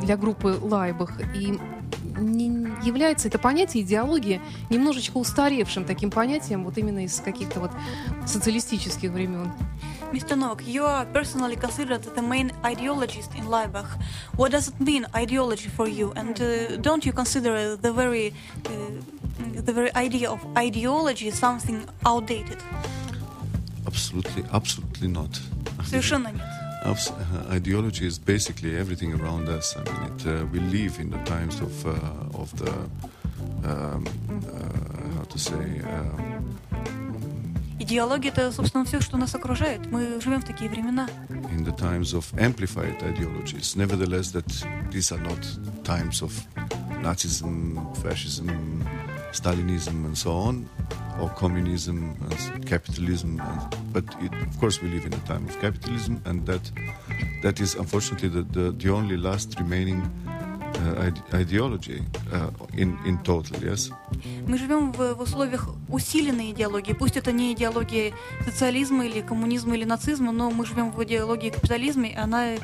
для 0.00 0.16
группы 0.16 0.56
Лайбах? 0.60 1.12
И 1.34 1.58
не 2.18 2.48
является 2.82 3.28
это 3.28 3.38
понятие 3.38 3.82
идеологии 3.82 4.40
немножечко 4.70 5.16
устаревшим 5.18 5.84
таким 5.84 6.10
понятием, 6.10 6.64
вот 6.64 6.78
именно 6.78 7.04
из 7.04 7.20
каких-то 7.20 7.60
вот 7.60 7.70
социалистических 8.26 9.10
времен? 9.10 9.50
Mr. 10.12 10.36
Novak, 10.36 10.66
you 10.66 10.84
are 10.84 11.06
personally 11.12 11.56
considered 11.56 12.02
the 12.14 12.22
main 12.22 12.50
ideologist 12.62 13.34
in 13.36 13.46
Leibach. 13.46 13.98
What 14.36 14.52
does 14.52 14.68
it 14.68 14.80
mean, 14.80 15.06
ideology, 15.14 15.68
for 15.68 15.86
you? 15.86 16.12
And 16.16 16.40
uh, 16.40 16.76
don't 16.78 17.04
you 17.04 17.12
consider 17.12 17.76
the 17.76 17.92
very, 17.92 18.32
uh, 18.64 18.70
the 19.54 19.72
very 19.72 19.94
idea 19.94 20.30
of 20.30 20.40
ideology 20.56 21.30
something 21.30 21.84
outdated? 22.06 22.56
Absolutely, 23.86 24.44
absolutely 24.52 25.08
not. 25.08 25.38
Совершенно 25.84 26.28
нет. 26.28 26.57
Of- 26.85 27.11
uh, 27.11 27.55
ideology 27.55 28.05
is 28.05 28.19
basically 28.19 28.75
everything 28.77 29.13
around 29.13 29.47
us. 29.47 29.75
I 29.77 29.83
mean, 29.89 30.03
it, 30.11 30.25
uh, 30.27 30.45
we 30.51 30.59
live 30.59 30.99
in 30.99 31.09
the 31.11 31.19
times 31.23 31.61
of 31.61 31.85
uh, 31.85 32.41
of 32.41 32.51
the 32.57 32.71
um, 33.63 34.05
uh, 34.51 35.17
how 35.17 35.23
to 35.23 35.37
say. 35.39 35.81
Um, 35.85 36.43
Идеология — 37.79 38.33
это, 38.33 38.49
собственно, 38.51 38.85
все, 38.85 39.01
что 39.01 39.17
нас 39.17 39.35
окружает. 39.35 39.91
Мы 39.91 40.21
живем 40.21 40.39
в 40.41 40.45
такие 40.45 40.69
времена. 40.69 41.07
in 41.51 41.63
the 41.65 41.71
times 41.75 42.13
of 42.13 42.25
amplified 42.37 43.01
ideologies. 43.03 43.75
Nevertheless, 43.75 44.31
that 44.31 44.47
these 44.89 45.11
are 45.11 45.19
not 45.19 45.39
times 45.83 46.21
of 46.21 46.31
Nazism, 47.01 47.77
fascism, 47.97 48.83
Stalinism, 49.33 50.05
and 50.05 50.17
so 50.17 50.31
on, 50.31 50.65
Or 51.20 51.28
communism 51.30 52.16
and 52.30 52.66
capitalism. 52.66 53.40
And, 53.40 53.92
but 53.92 54.04
it, 54.20 54.32
of 54.32 54.58
course, 54.60 54.82
we 54.82 54.88
live 54.88 55.06
in 55.06 55.12
a 55.12 55.20
time 55.26 55.44
of 55.44 55.58
capitalism, 55.60 56.22
and 56.24 56.46
that 56.46 56.70
that 57.42 57.60
is 57.60 57.74
unfortunately 57.74 58.28
the, 58.28 58.42
the, 58.42 58.72
the 58.72 58.90
only 58.90 59.16
last 59.16 59.58
remaining 59.58 60.02
uh, 60.78 60.94
uh. 60.94 61.10
Мы 64.46 64.58
живем 64.58 64.92
в, 64.92 65.14
в 65.14 65.20
условиях 65.20 65.68
усиленной 65.88 66.52
идеологии. 66.52 66.92
Пусть 66.92 67.16
это 67.16 67.32
не 67.32 67.52
идеология 67.52 68.12
социализма 68.44 69.06
или 69.06 69.20
коммунизма 69.20 69.74
или 69.76 69.84
нацизма, 69.84 70.32
но 70.32 70.50
мы 70.50 70.64
живем 70.66 70.92
в 70.92 71.02
идеологии 71.02 71.50
капитализма, 71.50 72.06
и 72.06 72.14
она 72.14 72.54
э, 72.54 72.58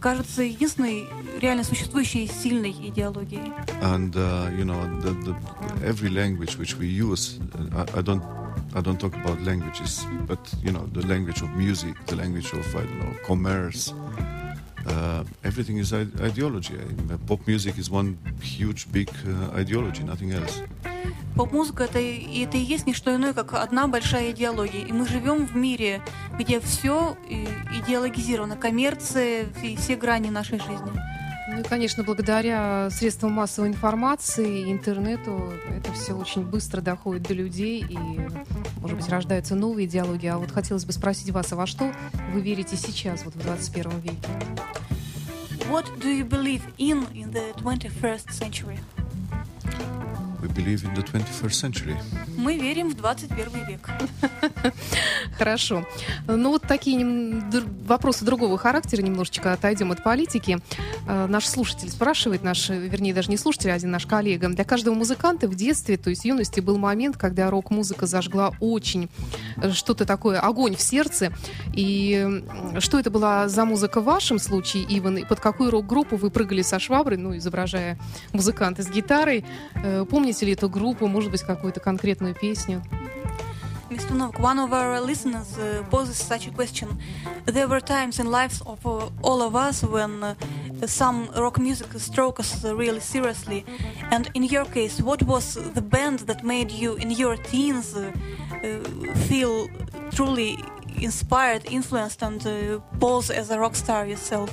кажется 0.00 0.42
единственной 0.42 1.06
реально 1.40 1.64
существующей 1.64 2.26
сильной 2.28 2.70
идеологией. 2.70 3.52
and 3.82 4.14
uh, 4.14 4.48
you 4.56 4.64
know 4.64 4.80
the, 5.02 5.12
the, 5.24 5.34
every 5.84 6.08
language 6.10 6.56
which 6.58 6.76
we 6.78 6.86
use 6.86 7.38
uh, 7.74 7.84
I, 7.94 7.98
I 7.98 8.02
don't 8.02 8.22
I 8.74 8.80
don't 8.80 8.98
talk 8.98 9.14
about 9.14 9.40
languages 9.42 10.06
but 10.28 10.38
you 10.62 10.70
know 10.72 10.86
the 10.92 11.04
language 11.06 11.42
of 11.42 11.50
music 11.56 11.94
the 12.06 12.16
language 12.16 12.52
of 12.52 12.66
I 12.76 12.82
don't 12.84 12.98
know 13.00 13.14
commerce 13.26 13.92
uh, 14.86 15.24
everything 15.44 15.78
is 15.78 15.92
I- 15.92 16.06
ideology 16.22 16.76
Uh, 17.10 17.16
pop 17.26 17.40
music 17.46 17.78
is 17.78 17.90
one 17.90 18.16
huge 18.40 18.86
big 18.92 19.08
uh, 19.26 19.60
ideology 19.62 20.02
nothing 20.04 20.32
else 20.32 20.62
Поп-музыка 21.35 21.85
это, 21.85 21.99
и 21.99 22.43
это 22.43 22.57
и 22.57 22.61
есть 22.61 22.85
не 22.85 22.93
что 22.93 23.15
иное, 23.15 23.33
как 23.33 23.53
одна 23.53 23.87
большая 23.87 24.31
идеология. 24.31 24.85
И 24.85 24.91
мы 24.91 25.07
живем 25.07 25.47
в 25.47 25.55
мире, 25.55 26.01
где 26.37 26.59
все 26.59 27.17
идеологизировано, 27.27 28.55
коммерция 28.55 29.45
и 29.63 29.75
все 29.75 29.95
грани 29.95 30.29
нашей 30.29 30.59
жизни. 30.59 30.91
Ну 31.49 31.59
и, 31.59 31.63
конечно, 31.63 32.03
благодаря 32.03 32.89
средствам 32.89 33.33
массовой 33.33 33.67
информации, 33.67 34.71
интернету, 34.71 35.51
это 35.69 35.91
все 35.93 36.13
очень 36.13 36.43
быстро 36.43 36.81
доходит 36.81 37.23
до 37.23 37.33
людей 37.33 37.85
и, 37.87 37.97
может 38.79 38.97
быть, 38.97 39.09
рождаются 39.09 39.53
новые 39.53 39.87
идеологии. 39.87 40.27
А 40.27 40.37
вот 40.37 40.51
хотелось 40.51 40.85
бы 40.85 40.93
спросить 40.93 41.29
вас, 41.31 41.51
а 41.51 41.55
во 41.55 41.67
что 41.67 41.91
вы 42.31 42.41
верите 42.41 42.75
сейчас, 42.77 43.25
вот 43.25 43.35
в 43.35 43.43
21 43.43 43.99
веке? 43.99 44.17
What 45.69 45.85
do 45.99 46.09
you 46.09 46.27
believe 46.27 46.61
in 46.77 47.07
in 47.13 47.31
the 47.31 47.53
21st 47.55 48.31
century? 48.31 48.79
We 50.43 50.49
believe 50.49 50.83
in 50.83 50.93
the 50.93 51.03
21st 51.03 51.53
century 51.53 51.95
Мы 52.37 52.57
верим 52.57 52.89
в 52.89 52.95
21 52.95 53.65
век. 53.67 53.89
Хорошо. 55.37 55.85
Ну 56.27 56.49
вот 56.49 56.63
такие 56.63 57.05
вопросы 57.85 58.25
другого 58.25 58.57
характера, 58.57 59.01
немножечко 59.01 59.53
отойдем 59.53 59.91
от 59.91 60.03
политики. 60.03 60.59
Э, 61.07 61.27
Наш 61.27 61.47
слушатель 61.47 61.89
спрашивает, 61.89 62.43
наш, 62.43 62.69
вернее, 62.69 63.13
даже 63.13 63.29
не 63.29 63.37
слушатель, 63.37 63.71
а 63.71 63.75
один 63.75 63.91
наш 63.91 64.05
коллега. 64.05 64.49
Для 64.49 64.65
каждого 64.65 64.93
музыканта 64.93 65.47
в 65.47 65.55
детстве, 65.55 65.97
то 65.97 66.09
есть 66.09 66.23
в 66.23 66.25
юности, 66.25 66.59
был 66.59 66.77
момент, 66.77 67.17
когда 67.17 67.49
рок-музыка 67.49 68.05
зажгла 68.05 68.51
очень 68.59 69.09
э, 69.57 69.71
что-то 69.71 70.05
такое, 70.05 70.39
огонь 70.39 70.75
в 70.75 70.81
сердце. 70.81 71.31
И 71.73 72.43
что 72.79 72.99
это 72.99 73.09
была 73.09 73.47
за 73.47 73.63
музыка 73.65 74.01
в 74.01 74.05
вашем 74.05 74.39
случае, 74.39 74.85
Иван? 74.89 75.17
И 75.17 75.25
под 75.25 75.39
какую 75.39 75.71
рок-группу 75.71 76.17
вы 76.17 76.29
прыгали 76.29 76.61
со 76.61 76.79
шваброй, 76.79 77.17
ну, 77.17 77.37
изображая 77.37 77.97
музыканта 78.33 78.83
с 78.83 78.89
гитарой? 78.89 79.45
Э, 79.75 80.05
Помните 80.09 80.32
ли 80.32 80.52
эту 80.52 80.68
группу, 80.68 81.06
может 81.06 81.30
быть, 81.30 81.42
какую-то 81.42 81.80
конкретную 81.80 82.34
песню? 82.34 82.82
Mr. 83.90 84.14
Novak, 84.14 84.38
one 84.38 84.58
of 84.58 84.72
our 84.74 85.00
listeners 85.00 85.56
uh, 85.56 85.82
poses 85.90 86.18
such 86.18 86.46
a 86.46 86.50
question. 86.50 86.88
There 87.46 87.66
were 87.66 87.80
times 87.80 88.18
in 88.18 88.30
lives 88.30 88.60
of 88.66 88.84
uh, 88.84 89.08
all 89.22 89.40
of 89.40 89.56
us 89.56 89.82
when 89.82 90.22
uh, 90.22 90.34
some 90.86 91.28
rock 91.34 91.58
music 91.58 91.88
struck 91.96 92.38
us 92.38 92.64
uh, 92.64 92.76
really 92.76 93.00
seriously. 93.00 93.64
And 94.10 94.30
in 94.34 94.42
your 94.42 94.66
case, 94.66 95.00
what 95.00 95.22
was 95.22 95.54
the 95.54 95.80
band 95.80 96.18
that 96.26 96.44
made 96.44 96.70
you, 96.70 96.96
in 96.96 97.10
your 97.10 97.36
teens, 97.36 97.96
uh, 97.96 98.12
uh, 98.62 99.14
feel 99.26 99.68
truly 100.12 100.58
inspired, 101.00 101.64
influenced, 101.70 102.22
and 102.22 102.46
uh, 102.46 102.80
pose 103.00 103.30
as 103.30 103.50
a 103.50 103.58
rock 103.58 103.74
star 103.74 104.06
yourself? 104.06 104.52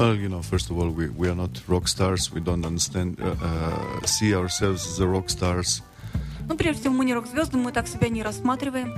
Well, 0.00 0.14
you 0.14 0.28
know, 0.28 0.42
first 0.42 0.70
of 0.70 0.78
all, 0.78 0.88
we, 0.90 1.08
we 1.08 1.28
are 1.28 1.34
not 1.34 1.50
rock 1.68 1.88
stars. 1.88 2.32
We 2.32 2.40
don't 2.40 2.64
understand, 2.64 3.18
uh, 3.20 3.34
uh, 3.42 4.06
see 4.06 4.34
ourselves 4.34 4.86
as 4.86 4.98
the 4.98 5.06
rock 5.06 5.30
stars. 5.30 5.82
Ну, 6.48 6.56
прежде 6.56 6.82
всего, 6.82 6.94
мы 6.94 7.04
не 7.04 7.14
рок-звезды, 7.14 7.56
мы 7.56 7.72
так 7.72 7.88
себя 7.88 8.08
не 8.08 8.22
рассматриваем. 8.22 8.94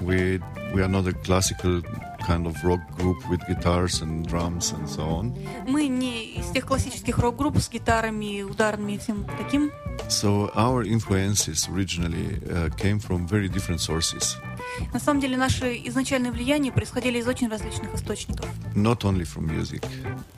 We 0.00 0.42
we 0.74 0.82
are 0.82 0.88
not 0.88 1.06
a 1.06 1.12
classical 1.12 1.82
kind 2.25 2.45
of 2.47 2.55
rock 2.63 2.79
group 2.97 3.17
with 3.29 3.41
guitars 3.47 4.01
and 4.01 4.25
drums 4.27 4.73
and 4.73 4.87
so 4.87 5.03
on. 5.03 5.33
Мы 5.67 5.87
не 5.87 6.35
из 6.39 6.47
тех 6.51 6.65
классических 6.65 7.17
рок-групп 7.19 7.57
с 7.57 7.69
гитарами, 7.69 8.41
ударными 8.43 8.93
и 8.93 8.97
всем 8.97 9.25
таким. 9.37 9.71
So 10.09 10.51
our 10.55 10.83
influences 10.83 11.67
originally 11.69 12.39
uh, 12.49 12.69
came 12.77 12.99
from 12.99 13.27
very 13.27 13.47
different 13.47 13.79
sources, 13.79 14.35
На 14.91 14.99
самом 14.99 15.21
деле, 15.21 15.37
наши 15.37 15.75
изначальные 15.85 16.31
влияния 16.31 16.71
происходили 16.71 17.19
из 17.19 17.27
очень 17.27 17.47
различных 17.47 17.93
источников. 17.93 18.47
not 18.75 19.01
only 19.03 19.23
from 19.23 19.45
music. 19.47 19.83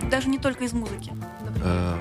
Даже 0.10 0.28
не 0.30 0.38
только 0.40 0.66
из 0.66 0.74
музыки. 0.74 1.14
Uh, 1.64 1.98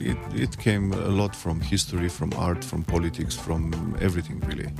it, 0.00 0.16
it 0.34 0.56
came 0.58 0.92
a 0.94 1.08
lot 1.10 1.34
from 1.34 1.60
history, 1.60 2.08
from 2.08 2.32
art, 2.38 2.64
from 2.64 2.82
politics, 2.84 3.34
from 3.36 3.72
everything 4.00 4.40
really. 4.46 4.70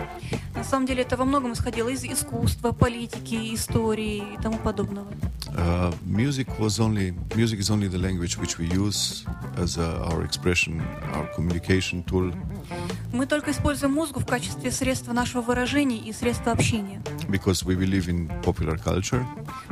На 0.55 0.64
самом 0.64 0.87
деле, 0.87 1.03
это 1.03 1.16
во 1.19 1.25
многом 1.27 1.53
исходило 1.53 1.88
из 1.90 2.03
искусства, 2.05 2.73
политики, 2.73 3.55
истории 3.55 4.20
и 4.35 4.43
тому 4.43 4.59
подобного. 4.59 5.09
Uh, 5.57 5.93
music 6.07 6.47
was 6.59 6.79
only 6.79 7.13
music 7.35 7.59
is 7.59 7.71
only 7.71 7.89
the 7.89 7.99
language 7.99 8.39
which 8.39 8.57
we 8.59 8.67
use 8.67 9.25
as 9.59 9.77
uh, 9.79 10.09
our 10.11 10.23
expression, 10.25 10.81
our 11.15 11.27
communication 11.35 12.05
tool, 12.05 12.33
Мы 13.13 13.27
только 13.27 13.51
используем 13.51 13.95
музыку 13.95 14.21
в 14.21 14.27
качестве 14.27 14.71
средства 14.71 15.13
нашего 15.13 15.43
выражения 15.43 15.99
и 15.99 16.13
средства 16.13 16.53
общения. 16.53 17.03
because 17.29 17.65
we 17.65 17.75
believe 17.75 18.09
in 18.09 18.29
popular 18.43 18.77
culture. 18.83 19.25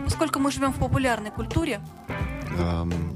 Поскольку 0.05 0.39
мы 0.41 0.51
живем 0.51 0.73
в 0.73 0.79
популярной 0.79 1.31
культуре, 1.31 1.81
Um, 2.59 3.15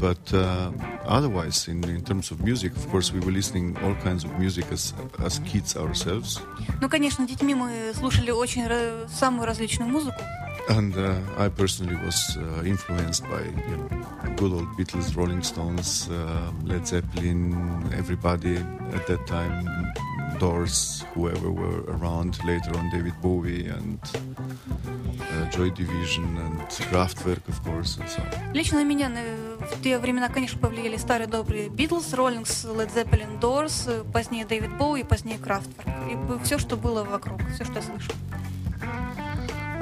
but 0.00 0.32
uh, 0.32 0.72
otherwise, 1.06 1.68
in, 1.68 1.84
in 1.84 2.02
terms 2.02 2.30
of 2.30 2.42
music, 2.42 2.74
of 2.74 2.88
course, 2.90 3.12
we 3.12 3.20
were 3.20 3.30
listening 3.32 3.76
all 3.84 3.94
kinds 4.02 4.24
of 4.24 4.30
music 4.38 4.64
as 4.72 4.94
as 5.18 5.40
kids 5.40 5.76
ourselves, 5.76 6.40
ну, 6.80 6.88
конечно, 6.88 7.26
детьми 7.26 7.54
мы 7.54 7.92
слушали 7.94 8.30
очень 8.30 8.64
самую 9.08 9.46
различную 9.46 9.90
музыку. 9.90 10.22
and 10.69 10.97
uh, 10.97 11.15
I 11.37 11.49
personally 11.49 11.95
was 11.95 12.37
uh, 12.37 12.63
influenced 12.63 13.23
by 13.23 13.43
you 13.43 13.77
know, 13.77 13.89
good 14.35 14.51
old 14.51 14.69
Beatles, 14.77 15.15
Rolling 15.15 15.43
Stones, 15.43 16.09
uh, 16.09 16.51
Led 16.63 16.87
Zeppelin, 16.87 17.53
everybody 17.93 18.57
at 18.93 19.07
that 19.07 19.25
time, 19.27 19.93
Doors, 20.39 21.03
whoever 21.15 21.49
were 21.51 21.81
around. 21.87 22.37
Later 22.45 22.77
on, 22.77 22.89
David 22.91 23.13
Bowie 23.21 23.65
and 23.67 23.99
uh, 24.13 25.49
Joy 25.49 25.69
Division 25.71 26.25
and 26.37 26.59
Kraftwerk, 26.89 27.47
of 27.47 27.63
course, 27.63 27.97
and 27.97 28.09
so 28.09 28.21
on. 28.21 28.53
Лично 28.53 28.79
на 28.79 28.83
меня 28.83 29.09
э, 29.15 29.57
в 29.71 29.81
те 29.81 29.97
времена, 29.97 30.29
конечно, 30.29 30.59
повлияли 30.59 30.97
старые 30.97 31.27
добрые 31.27 31.69
Битлз, 31.69 32.13
Роллингс, 32.13 32.65
Led 32.65 32.93
Zeppelin, 32.93 33.39
Doors, 33.39 33.85
э, 33.87 34.03
позднее 34.13 34.45
Дэвид 34.45 34.77
Боуи, 34.77 35.03
позднее 35.03 35.39
Крафтверк. 35.39 35.87
И 36.11 36.43
все, 36.43 36.59
что 36.59 36.77
было 36.77 37.03
вокруг, 37.03 37.41
все, 37.53 37.63
что 37.63 37.75
я 37.75 37.81
слышала. 37.81 38.15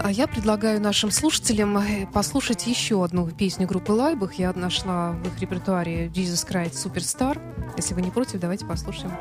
А 0.03 0.11
я 0.11 0.27
предлагаю 0.27 0.81
нашим 0.81 1.11
слушателям 1.11 1.77
э, 1.77 2.07
послушать 2.07 2.67
еще 2.67 3.05
одну 3.05 3.31
песню 3.31 3.67
группы 3.67 3.93
Лайбах. 3.93 4.35
Я 4.35 4.53
нашла 4.55 5.13
в 5.13 5.27
их 5.27 5.39
репертуаре 5.41 6.07
Jesus 6.07 6.49
Christ 6.49 6.73
Superstar. 6.73 7.39
Если 7.77 7.93
вы 7.93 8.01
не 8.01 8.11
против, 8.11 8.41
давайте 8.41 8.65
послушаем. 8.65 9.13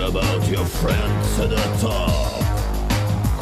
About 0.00 0.48
your 0.48 0.64
friends 0.64 1.38
at 1.38 1.50
the 1.50 1.56
top. 1.78 2.42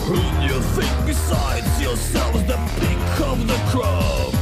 Who 0.02 0.16
do 0.16 0.54
you 0.54 0.60
think 0.74 1.06
besides 1.06 1.80
yourselves 1.80 2.42
the 2.44 2.58
pick 2.80 3.20
of 3.26 3.46
the 3.46 3.54
crop? 3.70 4.32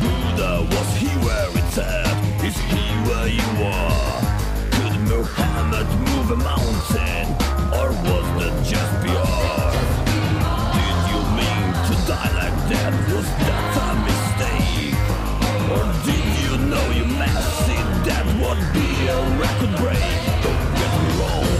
Buddha, 0.00 0.66
was 0.70 0.96
he 0.96 1.08
where 1.24 1.50
it's 1.60 1.78
at? 1.78 2.44
Is 2.44 2.56
he 2.72 2.84
where 3.08 3.28
you 3.28 3.48
are? 3.64 4.20
Could 4.72 4.96
Muhammad 5.12 5.88
move 6.08 6.30
a 6.30 6.36
mountain? 6.36 7.26
Or 7.78 7.88
was 8.08 8.26
that 8.40 8.54
just 8.64 8.92
PR? 9.04 9.72
Did 10.78 10.98
you 11.10 11.20
mean 11.38 11.66
to 11.88 11.94
die 12.08 12.32
like 12.40 12.58
that? 12.72 12.92
Was 13.12 13.28
that 13.44 13.76
a 13.84 13.92
mistake? 14.08 14.96
Or 15.74 15.84
did 16.06 16.24
you 16.44 16.52
know 16.70 16.86
you 16.96 17.04
messed 17.18 17.68
it? 17.68 17.86
That 18.08 18.24
would 18.40 18.62
be 18.72 18.88
a 19.06 19.18
record 19.38 19.76
break 19.82 20.23
wrong. 21.04 21.53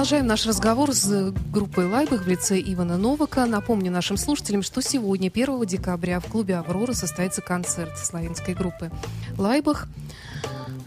Продолжаем 0.00 0.28
наш 0.28 0.46
разговор 0.46 0.94
с 0.94 1.30
группой 1.52 1.84
Лайбах 1.84 2.24
в 2.24 2.26
лице 2.26 2.58
Ивана 2.58 2.96
Новака. 2.96 3.44
Напомню 3.44 3.92
нашим 3.92 4.16
слушателям, 4.16 4.62
что 4.62 4.80
сегодня, 4.80 5.28
1 5.28 5.66
декабря, 5.66 6.20
в 6.20 6.24
клубе 6.24 6.56
«Аврора» 6.56 6.94
состоится 6.94 7.42
концерт 7.42 7.98
славянской 7.98 8.54
группы 8.54 8.90
Лайбах. 9.36 9.88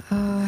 А, 0.09 0.47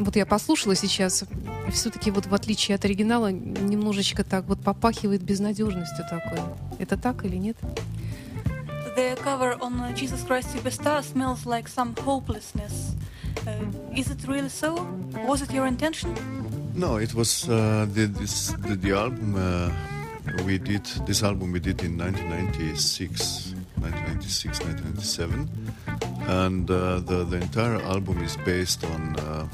Вот 0.00 0.16
я 0.16 0.24
послушала 0.24 0.74
сейчас, 0.74 1.24
все-таки 1.70 2.10
вот 2.10 2.24
в 2.24 2.34
отличие 2.34 2.74
от 2.74 2.86
оригинала, 2.86 3.30
немножечко 3.30 4.24
так 4.24 4.46
вот 4.46 4.62
попахивает 4.62 5.20
безнадежностью 5.20 6.06
такой. 6.08 6.40
Это 6.78 6.96
так 6.96 7.22
или 7.26 7.36
нет? 7.36 7.58
The 8.96 9.22
cover 9.22 9.60
on 9.60 9.94
Jesus 9.94 10.26
Christ 10.26 10.48
Superstar 10.54 11.02
smells 11.02 11.44
like 11.44 11.68
some 11.68 11.94
hopelessness. 12.02 12.94
Uh, 13.46 13.94
is 13.94 14.10
it 14.10 14.26
really 14.26 14.48
so? 14.48 14.86
Was 15.26 15.42
it 15.42 15.52
your 15.52 15.66
intention? 15.66 16.16
No, 16.75 16.97
it 16.97 17.13
was 17.13 17.47
uh, 17.49 17.85
the, 17.91 18.05
this, 18.07 18.51
the, 18.59 18.75
the 18.75 18.91
album 18.93 19.35
uh, 19.35 19.69
we 20.45 20.57
did. 20.59 20.85
This 21.05 21.23
album 21.23 21.51
we 21.51 21.59
did 21.59 21.81
in 21.83 21.97
1996, 21.97 23.53
1996, 23.79 24.59
1997, 24.59 25.49
and 26.27 26.69
uh, 26.69 26.99
the 26.99 27.23
the 27.25 27.37
entire 27.37 27.81
album 27.81 28.21
is 28.23 28.37
based 28.45 28.83
on 28.85 29.15
uh, 29.19 29.47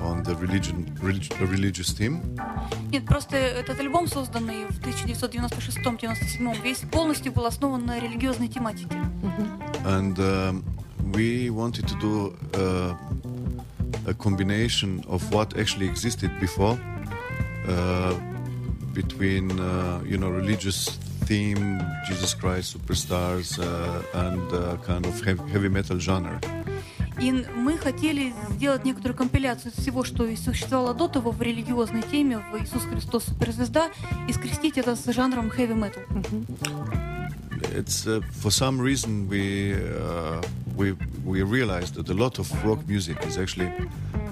on 0.00 0.22
the 0.22 0.34
religion, 0.36 0.86
relig- 1.02 1.32
religious 1.40 1.90
theme. 1.92 2.20
Нет, 2.92 3.04
просто 3.06 3.36
этот 3.36 3.80
альбом, 3.80 4.06
созданный 4.06 4.66
в 4.66 4.78
1996-97, 4.80 6.62
весь 6.62 6.78
полностью 6.92 7.32
был 7.32 7.46
основан 7.46 7.84
на 7.86 7.98
религиозной 7.98 8.48
тематике. 8.48 8.94
and 9.84 10.18
um, 10.18 10.64
we 11.12 11.48
wanted 11.50 11.86
to 11.88 11.94
do 12.00 12.36
uh, 12.54 12.94
a 14.07 14.13
combination 14.13 15.03
of 15.07 15.21
what 15.33 15.57
actually 15.57 15.87
existed 15.87 16.31
before 16.39 16.77
uh, 17.67 18.13
between 18.93 19.51
uh, 19.59 20.01
you 20.05 20.17
know 20.17 20.29
religious 20.29 20.97
theme 21.25 21.81
jesus 22.07 22.33
christ 22.33 22.77
superstars 22.77 23.59
uh, 23.59 24.25
and 24.25 24.53
uh, 24.53 24.77
kind 24.85 25.05
of 25.05 25.13
heavy, 25.23 25.69
metal 25.69 25.99
genre 25.99 26.39
И 27.21 27.31
мы 27.31 27.77
хотели 27.77 28.33
сделать 28.49 28.83
некоторую 28.83 29.15
компиляцию 29.15 29.71
всего, 29.77 30.03
что 30.03 30.25
и 30.25 30.35
существовало 30.35 30.95
до 30.95 31.07
того 31.07 31.29
в 31.29 31.39
религиозной 31.39 32.01
теме, 32.01 32.39
в 32.39 32.57
Иисус 32.57 32.83
Христос 32.85 33.25
суперзвезда, 33.25 33.91
и 34.27 34.33
скрестить 34.33 34.79
это 34.79 34.95
с 34.95 35.13
жанром 35.13 35.51
heavy 35.55 35.75
metal. 35.75 37.20
It's 37.75 38.07
uh, 38.07 38.21
for 38.31 38.51
some 38.51 38.79
reason 38.79 39.27
we 39.27 39.73
uh, 39.73 40.41
we 40.75 40.93
we 41.25 41.43
realized 41.43 41.95
that 41.95 42.09
a 42.09 42.13
lot 42.13 42.39
of 42.39 42.51
rock 42.65 42.87
music 42.87 43.17
is 43.25 43.37
actually 43.37 43.71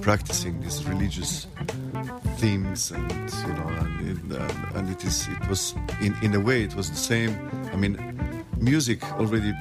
practicing 0.02 0.60
these 0.62 0.84
religious 0.86 1.48
themes, 2.38 2.92
and 2.92 3.12
you 3.48 3.54
know, 3.54 3.68
and 3.68 4.32
it, 4.32 4.40
uh, 4.40 4.78
and 4.78 4.90
it 4.90 5.04
is 5.04 5.28
it 5.28 5.50
was 5.50 5.76
in 6.02 6.16
in 6.22 6.36
a 6.36 6.40
way 6.40 6.64
it 6.64 6.76
was 6.76 6.90
the 6.90 6.98
same. 6.98 7.38
I 7.74 7.76
mean, 7.76 7.98
music 8.58 9.04
already 9.14 9.54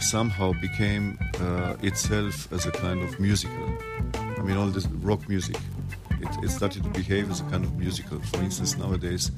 somehow 0.00 0.52
became 0.60 1.18
uh, 1.40 1.74
itself 1.82 2.52
as 2.52 2.66
a 2.66 2.70
kind 2.70 3.02
of 3.02 3.18
musical. 3.20 3.78
I 4.14 4.42
mean, 4.42 4.56
all 4.56 4.66
this 4.66 4.86
rock 5.02 5.28
music, 5.28 5.56
it, 6.20 6.44
it 6.44 6.50
started 6.50 6.82
to 6.84 6.90
behave 6.90 7.30
as 7.30 7.40
a 7.40 7.44
kind 7.44 7.64
of 7.64 7.74
musical. 7.76 8.20
For 8.20 8.40
instance, 8.42 8.76
nowadays, 8.76 9.30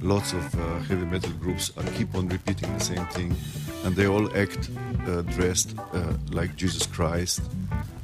lots 0.00 0.32
of 0.32 0.54
uh, 0.54 0.78
heavy 0.80 1.04
metal 1.04 1.32
groups 1.40 1.72
keep 1.96 2.14
on 2.14 2.28
repeating 2.28 2.72
the 2.72 2.80
same 2.80 3.06
thing, 3.06 3.34
and 3.84 3.96
they 3.96 4.06
all 4.06 4.26
act 4.36 4.70
uh, 5.06 5.22
dressed 5.22 5.74
uh, 5.92 6.12
like 6.30 6.56
Jesus 6.56 6.86
Christ. 6.86 7.40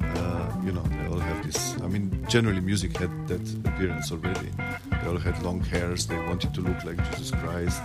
Uh, 0.01 0.53
you 0.65 0.73
know, 0.73 0.83
they 0.83 1.07
all 1.07 1.19
have 1.19 1.45
this. 1.47 1.75
I 1.83 1.89
mean, 1.89 2.25
generally, 2.29 2.61
music 2.61 2.97
had 2.97 3.11
that 3.29 3.69
appearance 3.69 4.13
already. 4.13 4.51
They 4.91 5.09
all 5.09 5.19
had 5.19 5.43
long 5.43 5.61
hairs. 5.61 6.07
They 6.07 6.19
wanted 6.19 6.55
to 6.55 6.61
look 6.61 6.85
like 6.85 6.99
Jesus 7.11 7.31
Christ, 7.31 7.83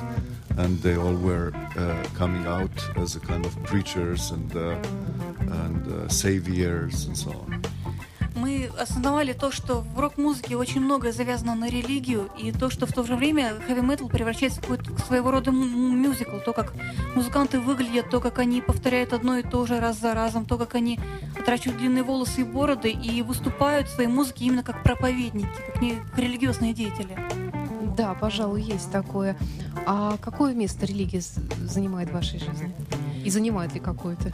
and 0.58 0.78
they 0.80 0.96
all 0.96 1.16
were 1.16 1.52
uh, 1.78 2.04
coming 2.16 2.46
out 2.46 2.98
as 2.98 3.16
a 3.16 3.20
kind 3.20 3.46
of 3.46 3.54
preachers 3.64 4.32
and 4.32 4.56
uh, 4.56 4.78
and 5.64 6.12
saviors 6.12 7.06
and 7.06 7.18
so 7.18 7.32
on. 7.32 7.57
Мы 8.38 8.70
осознавали 8.80 9.34
то, 9.34 9.52
что 9.52 9.82
в 9.82 10.00
рок-музыке 10.00 10.56
очень 10.56 10.80
многое 10.82 11.12
завязано 11.12 11.56
на 11.56 11.70
религию, 11.70 12.30
и 12.38 12.52
то, 12.52 12.70
что 12.70 12.86
в 12.86 12.94
то 12.94 13.04
же 13.04 13.16
время 13.16 13.54
хэви 13.66 13.82
метал 13.82 14.10
превращается 14.10 14.60
в 14.60 14.62
какой-то 14.62 14.98
своего 15.06 15.32
рода 15.32 15.52
мюзикл. 15.52 16.38
То, 16.46 16.54
как 16.54 16.74
музыканты 17.16 17.60
выглядят, 17.60 18.10
то, 18.10 18.20
как 18.20 18.38
они 18.40 18.62
повторяют 18.62 19.14
одно 19.14 19.38
и 19.38 19.44
то 19.44 19.66
же 19.66 19.80
раз 19.80 20.00
за 20.00 20.14
разом, 20.14 20.46
то, 20.46 20.58
как 20.58 20.76
они 20.76 21.00
отращивают 21.38 21.80
длинные 21.80 22.04
волосы 22.04 22.42
и 22.42 22.44
бороды 22.44 22.92
и 22.92 23.22
выступают 23.24 23.88
в 23.88 23.96
своей 23.96 24.10
музыке 24.10 24.46
именно 24.46 24.64
как 24.64 24.84
проповедники, 24.84 25.50
как, 25.66 25.82
не, 25.82 25.98
религиозные 26.16 26.74
деятели. 26.74 27.18
Да, 27.98 28.14
пожалуй, 28.14 28.62
есть 28.62 28.92
такое. 28.92 29.36
А 29.88 30.18
какое 30.22 30.54
место 30.54 30.86
религия 30.86 31.22
занимает 31.62 32.10
в 32.10 32.14
вашей 32.14 32.40
жизни? 32.40 32.72
И 33.27 33.31
занимает 33.31 33.73
ли 33.75 33.81
какое-то? 33.81 34.31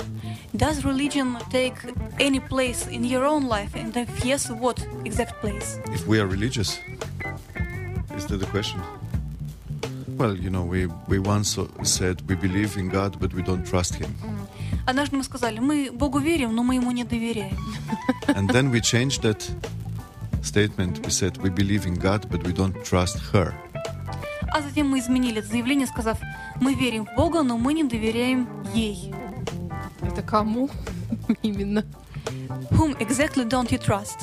Does 0.52 0.82
religion 0.84 1.36
take 1.50 1.76
any 2.18 2.40
place 2.40 2.86
in 2.88 3.04
your 3.04 3.24
own 3.24 3.48
life? 3.48 3.74
And 3.74 3.94
if 3.96 4.24
yes, 4.24 4.50
what 4.50 4.78
exact 5.04 5.40
place? 5.40 5.78
If 5.92 6.06
we 6.06 6.20
are 6.20 6.26
religious, 6.26 6.80
is 8.16 8.26
that 8.26 8.38
the 8.38 8.46
question? 8.46 8.80
Well, 10.16 10.36
you 10.36 10.50
know, 10.50 10.64
we, 10.64 10.86
we 11.06 11.18
once 11.20 11.56
said 11.82 12.22
we 12.28 12.34
believe 12.34 12.76
in 12.76 12.88
God, 12.88 13.20
but 13.20 13.32
we 13.34 13.42
don't 13.42 13.64
trust 13.64 13.94
Him. 13.94 14.14
Однажды 14.86 15.16
мы 15.16 15.22
сказали, 15.22 15.58
мы 15.60 15.90
Богу 15.92 16.18
верим, 16.18 16.54
но 16.54 16.62
мы 16.62 16.76
Ему 16.76 16.90
не 16.92 17.04
доверяем. 17.04 17.56
And 18.28 18.48
then 18.48 18.70
we 18.70 18.80
changed 18.80 19.22
that 19.22 19.48
statement. 20.42 21.04
We 21.04 21.10
said 21.10 21.36
we 21.38 21.50
believe 21.50 21.86
in 21.86 21.94
God, 21.94 22.28
but 22.30 22.42
we 22.44 22.52
don't 22.52 22.74
trust 22.84 23.18
her. 23.32 23.54
А 24.50 24.62
затем 24.62 24.88
мы 24.88 24.98
изменили 24.98 25.38
это 25.40 25.48
заявление, 25.48 25.86
сказав, 25.86 26.18
мы 26.61 26.73
верим 26.73 27.05
в 27.05 27.15
Бога, 27.15 27.43
но 27.43 27.57
мы 27.57 27.73
не 27.73 27.83
доверяем 27.83 28.47
ей. 28.73 29.13
Это 30.01 30.21
кому 30.21 30.69
именно? 31.41 31.83
Whom 32.71 32.97
exactly 32.99 33.45
don't 33.47 33.71
you 33.71 33.77
trust? 33.79 34.17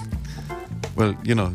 Well, 0.96 1.16
you 1.24 1.34
know, 1.34 1.52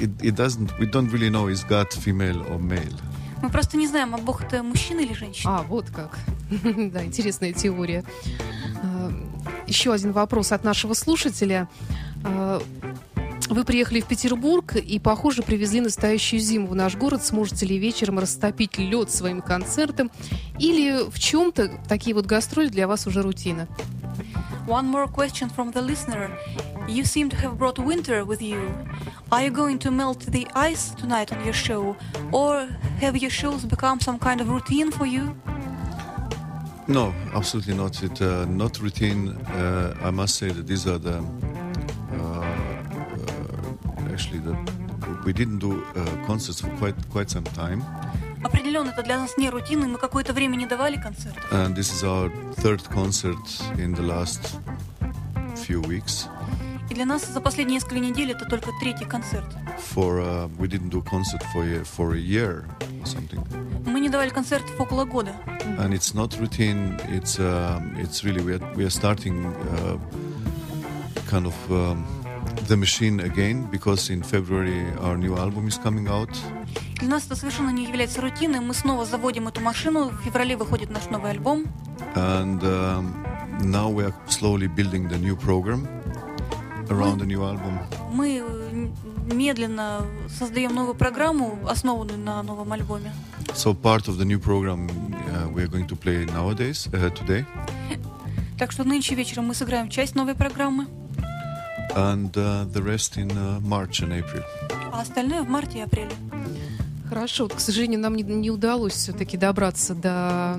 it, 0.00 0.10
it 0.22 0.34
doesn't, 0.36 0.70
we 0.78 0.86
don't 0.86 1.10
really 1.10 1.30
know 1.30 1.48
is 1.48 1.64
God 1.64 1.92
female 1.92 2.40
or 2.50 2.58
male. 2.58 2.94
Мы 3.42 3.50
просто 3.50 3.76
не 3.76 3.88
знаем, 3.88 4.14
а 4.14 4.18
Бог 4.18 4.42
это 4.44 4.62
мужчина 4.62 5.00
или 5.00 5.14
женщина. 5.14 5.58
А, 5.58 5.62
вот 5.62 5.90
как. 5.90 6.18
Да, 6.92 7.04
интересная 7.04 7.52
теория. 7.52 8.04
А, 8.82 9.12
Еще 9.66 9.92
один 9.92 10.12
вопрос 10.12 10.52
от 10.52 10.64
нашего 10.64 10.94
слушателя. 10.94 11.68
А, 13.52 13.54
Вы 13.54 13.64
приехали 13.64 14.00
в 14.00 14.06
Петербург 14.06 14.76
и, 14.76 14.98
похоже, 14.98 15.42
привезли 15.42 15.82
настоящую 15.82 16.40
зиму 16.40 16.68
в 16.68 16.74
наш 16.74 16.96
город. 16.96 17.22
Сможете 17.22 17.66
ли 17.66 17.76
вечером 17.76 18.18
растопить 18.18 18.78
лед 18.78 19.10
своим 19.10 19.42
концертом? 19.42 20.10
Или 20.58 21.06
в 21.10 21.18
чем-то 21.18 21.78
такие 21.86 22.14
вот 22.14 22.24
гастроли 22.24 22.68
для 22.68 22.88
вас 22.88 23.06
уже 23.06 23.20
рутина? 23.20 23.68
One 24.66 24.90
more 24.90 25.06
question 25.06 25.50
from 25.54 25.70
the 25.70 25.86
listener. 25.86 26.30
You 26.88 27.04
seem 27.04 27.28
to 27.28 27.36
have 27.42 27.58
brought 27.58 27.78
winter 27.78 28.24
with 28.24 28.40
you. 28.40 28.58
Are 29.30 29.42
you 29.44 29.50
going 29.50 29.78
to 29.80 29.90
melt 29.90 30.20
the 30.20 30.46
ice 30.54 30.94
tonight 30.98 31.30
on 31.30 31.44
your 31.44 31.52
show? 31.52 31.94
Or 32.32 32.68
have 33.02 33.18
your 33.18 33.30
shows 33.30 33.66
become 33.66 34.00
some 34.00 34.18
kind 34.18 34.40
of 34.40 34.48
routine 34.48 34.90
for 34.90 35.04
you? 35.04 35.36
No, 36.88 37.12
absolutely 37.34 37.74
not. 37.74 38.02
It 38.02 38.22
uh, 38.22 38.46
not 38.46 38.80
routine. 38.80 39.28
Uh, 39.28 39.94
I 40.02 40.10
must 40.10 40.36
say 40.36 40.48
that 40.48 40.66
these 40.66 40.86
are 40.86 40.98
the 40.98 41.18
uh, 41.18 41.20
uh, 41.20 41.61
actually 44.12 44.40
the 44.40 44.56
we 45.24 45.32
didn't 45.32 45.58
do 45.58 45.72
uh, 45.94 46.26
concerts 46.26 46.60
for 46.60 46.70
quite 46.78 46.94
quite 47.12 47.28
some 47.30 47.44
time, 47.54 47.82
Определенно, 48.44 48.90
это 48.90 49.02
для 49.04 49.18
нас 49.18 49.36
не 49.38 49.50
рутина, 49.50 49.86
мы 49.86 49.98
какое-то 49.98 50.32
время 50.32 50.56
не 50.56 50.66
давали 50.66 50.96
концертов. 50.96 51.44
and 51.52 51.74
this 51.76 51.92
is 51.92 52.02
our 52.02 52.30
third 52.56 52.82
concert 52.90 53.38
in 53.78 53.94
the 53.94 54.02
last 54.02 54.58
few 55.56 55.80
weeks. 55.82 56.26
И 56.90 56.94
для 56.94 57.06
нас 57.06 57.24
за 57.26 57.40
последние 57.40 57.76
несколько 57.76 58.00
недель 58.00 58.32
это 58.32 58.44
только 58.44 58.70
третий 58.80 59.04
концерт. 59.04 59.46
For 59.94 60.20
uh, 60.20 60.48
we 60.58 60.68
didn't 60.68 60.90
do 60.90 61.02
concert 61.02 61.42
for 61.54 61.62
a, 61.64 61.84
for 61.84 62.14
a 62.14 62.18
year 62.18 62.64
or 63.00 63.06
something, 63.06 63.40
Мы 63.86 64.00
не 64.00 64.08
давали 64.08 64.30
концертов 64.30 64.78
около 64.80 65.04
года. 65.04 65.32
and 65.78 65.94
it's 65.94 66.14
not 66.14 66.36
routine. 66.40 66.98
It's 67.08 67.38
um, 67.38 67.94
it's 67.96 68.24
really 68.24 68.42
we 68.42 68.54
are 68.54 68.74
we 68.76 68.84
are 68.84 68.90
starting 68.90 69.46
uh, 69.46 69.96
kind 71.30 71.46
of. 71.46 71.54
Um, 71.70 72.04
the 72.68 72.76
machine 72.76 73.20
again 73.20 73.68
because 73.70 74.10
in 74.10 74.22
February 74.22 74.84
our 75.00 75.16
new 75.16 75.36
album 75.36 75.66
is 75.68 75.78
coming 75.78 76.08
out 76.08 76.30
Для 76.98 77.08
нас 77.08 77.26
это 77.26 77.34
совершенно 77.36 77.70
не 77.70 77.84
является 77.84 78.20
рутиной. 78.20 78.60
Мы 78.60 78.74
снова 78.74 79.04
заводим 79.04 79.48
эту 79.48 79.60
машину. 79.60 80.10
В 80.10 80.22
феврале 80.22 80.56
выходит 80.56 80.88
наш 80.90 81.06
новый 81.10 81.32
альбом. 81.32 81.64
and 82.14 82.62
um, 82.62 83.24
now 83.62 83.88
we 83.88 84.04
are 84.04 84.14
slowly 84.26 84.66
building 84.68 85.08
the 85.08 85.18
new 85.18 85.34
program 85.36 85.86
around 86.90 87.18
the 87.18 87.26
new 87.26 87.42
album. 87.42 87.78
Мы 88.12 88.40
э, 88.44 88.88
медленно 89.34 90.04
создаем 90.38 90.74
новую 90.74 90.94
программу, 90.94 91.58
основанную 91.68 92.18
на 92.18 92.42
новом 92.42 92.72
альбоме. 92.72 93.12
So 93.54 93.74
part 93.74 94.06
of 94.08 94.16
the 94.18 94.24
new 94.24 94.38
program 94.38 94.88
uh, 94.88 95.48
we 95.52 95.62
are 95.62 95.68
going 95.68 95.86
to 95.88 95.96
play 95.96 96.24
nowadays 96.26 96.88
uh, 96.92 97.10
today, 97.10 97.44
Так 98.58 98.70
что 98.70 98.84
нынче 98.84 99.16
вечером 99.16 99.46
мы 99.46 99.54
сыграем 99.54 99.88
часть 99.88 100.14
новой 100.14 100.34
программы, 100.36 100.86
and 101.94 102.36
uh, 102.36 102.64
the 102.72 102.82
rest 102.82 103.16
in 103.16 103.30
uh, 103.30 103.60
March 103.60 104.02
and 104.02 104.12
April. 104.12 104.42
а 104.92 105.00
остальное 105.00 105.42
в 105.42 105.48
марте 105.48 105.78
и 105.78 105.80
апреле. 105.80 106.12
Хорошо, 107.08 107.48
к 107.48 107.60
сожалению, 107.60 108.00
нам 108.00 108.14
не, 108.14 108.22
не 108.22 108.50
удалось 108.50 108.94
все-таки 108.94 109.36
добраться 109.36 109.94
до 109.94 110.58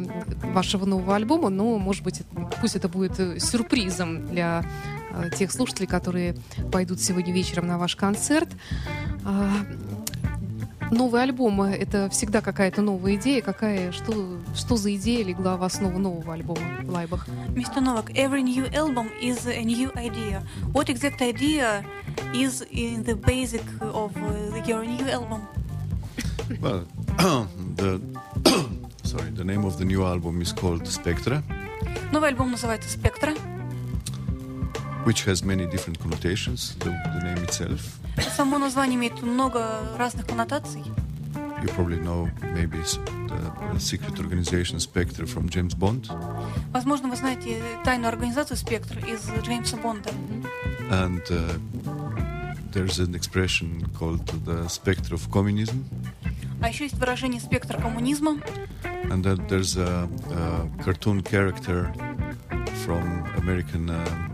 вашего 0.53 0.85
нового 0.85 1.15
альбома, 1.15 1.49
но, 1.49 1.79
может 1.79 2.03
быть, 2.03 2.21
пусть 2.61 2.75
это 2.75 2.87
будет 2.87 3.19
э, 3.19 3.39
сюрпризом 3.39 4.27
для 4.27 4.63
э, 5.11 5.31
тех 5.35 5.51
слушателей, 5.51 5.87
которые 5.87 6.35
пойдут 6.71 7.01
сегодня 7.01 7.33
вечером 7.33 7.65
на 7.65 7.79
ваш 7.79 7.95
концерт. 7.95 8.49
А, 10.93 10.95
новый 10.95 11.23
альбом 11.23 11.59
э,— 11.63 11.75
это 11.79 12.07
всегда 12.09 12.41
какая-то 12.41 12.83
новая 12.83 13.15
идея. 13.15 13.41
Какая, 13.41 13.91
что, 13.91 14.13
что 14.53 14.77
за 14.77 14.95
идея 14.95 15.25
легла 15.25 15.57
в 15.57 15.63
основу 15.63 15.97
нового 15.97 16.33
альбома 16.33 16.61
в 16.83 16.89
Лайбах? 16.91 17.27
Mr. 17.55 17.81
Novak, 17.81 18.13
every 18.13 18.43
new 18.43 18.65
album 18.73 19.09
is 19.19 19.47
a 19.47 19.63
new 19.63 19.91
idea. 19.95 20.43
What 20.71 20.89
exact 20.89 21.21
idea 21.21 21.83
is 22.35 22.63
in 22.69 23.03
the 23.03 23.15
basic 23.15 23.63
of 23.81 24.15
uh, 24.17 24.63
your 24.67 24.85
new 24.85 25.09
album? 25.09 25.41
Well, 26.61 26.85
the 27.75 27.99
sorry, 29.03 29.31
the 29.31 29.43
name 29.43 29.65
of 29.65 29.79
the 29.79 29.85
new 29.85 30.03
album 30.03 30.41
is 30.41 30.53
called 30.53 30.85
Spectra, 30.85 31.41
Новый 32.11 32.29
альбом 32.29 32.51
называется 32.51 32.89
«Спектра». 32.89 33.33
which 35.04 35.24
has 35.24 35.42
many 35.44 35.66
different 35.66 35.98
connotations. 36.00 36.74
The, 36.80 36.90
the 36.90 37.20
name 37.24 37.42
itself, 37.44 37.80
Само 38.36 38.58
название 38.58 38.96
имеет 38.96 39.22
много 39.22 39.64
разных 39.96 40.26
коннотаций. 40.26 40.82
you 41.62 41.68
probably 41.74 41.98
know, 42.00 42.28
maybe 42.54 42.78
s- 42.82 42.98
the, 43.26 43.52
the 43.74 43.80
secret 43.80 44.18
organization 44.20 44.78
Spectre 44.78 45.26
from 45.26 45.48
James 45.48 45.74
Bond. 45.74 46.08
Возможно, 46.72 47.08
вы 47.08 47.16
знаете 47.16 47.60
тайную 47.84 48.08
организацию 48.08 48.56
«Спектр» 48.56 48.98
из 49.04 49.28
Джеймса 49.44 49.76
Бонда. 49.76 50.10
and 50.90 51.20
uh, 51.30 51.58
there's 52.72 52.98
an 53.00 53.14
expression 53.14 53.86
called 53.98 54.24
the 54.44 54.68
spectre 54.68 55.14
of 55.14 55.28
communism, 55.30 55.84
А 56.60 56.68
еще 56.68 56.84
есть 56.84 56.96
выражение 56.98 57.40
«спектр 57.40 57.80
коммунизма». 57.80 58.38
and 59.10 59.22
then 59.24 59.38
there's 59.48 59.76
a, 59.76 60.08
a 60.30 60.68
cartoon 60.84 61.22
character 61.22 61.90
from 62.84 63.24
American 63.38 63.88
uh, 63.90 63.94
uh, 63.94 64.31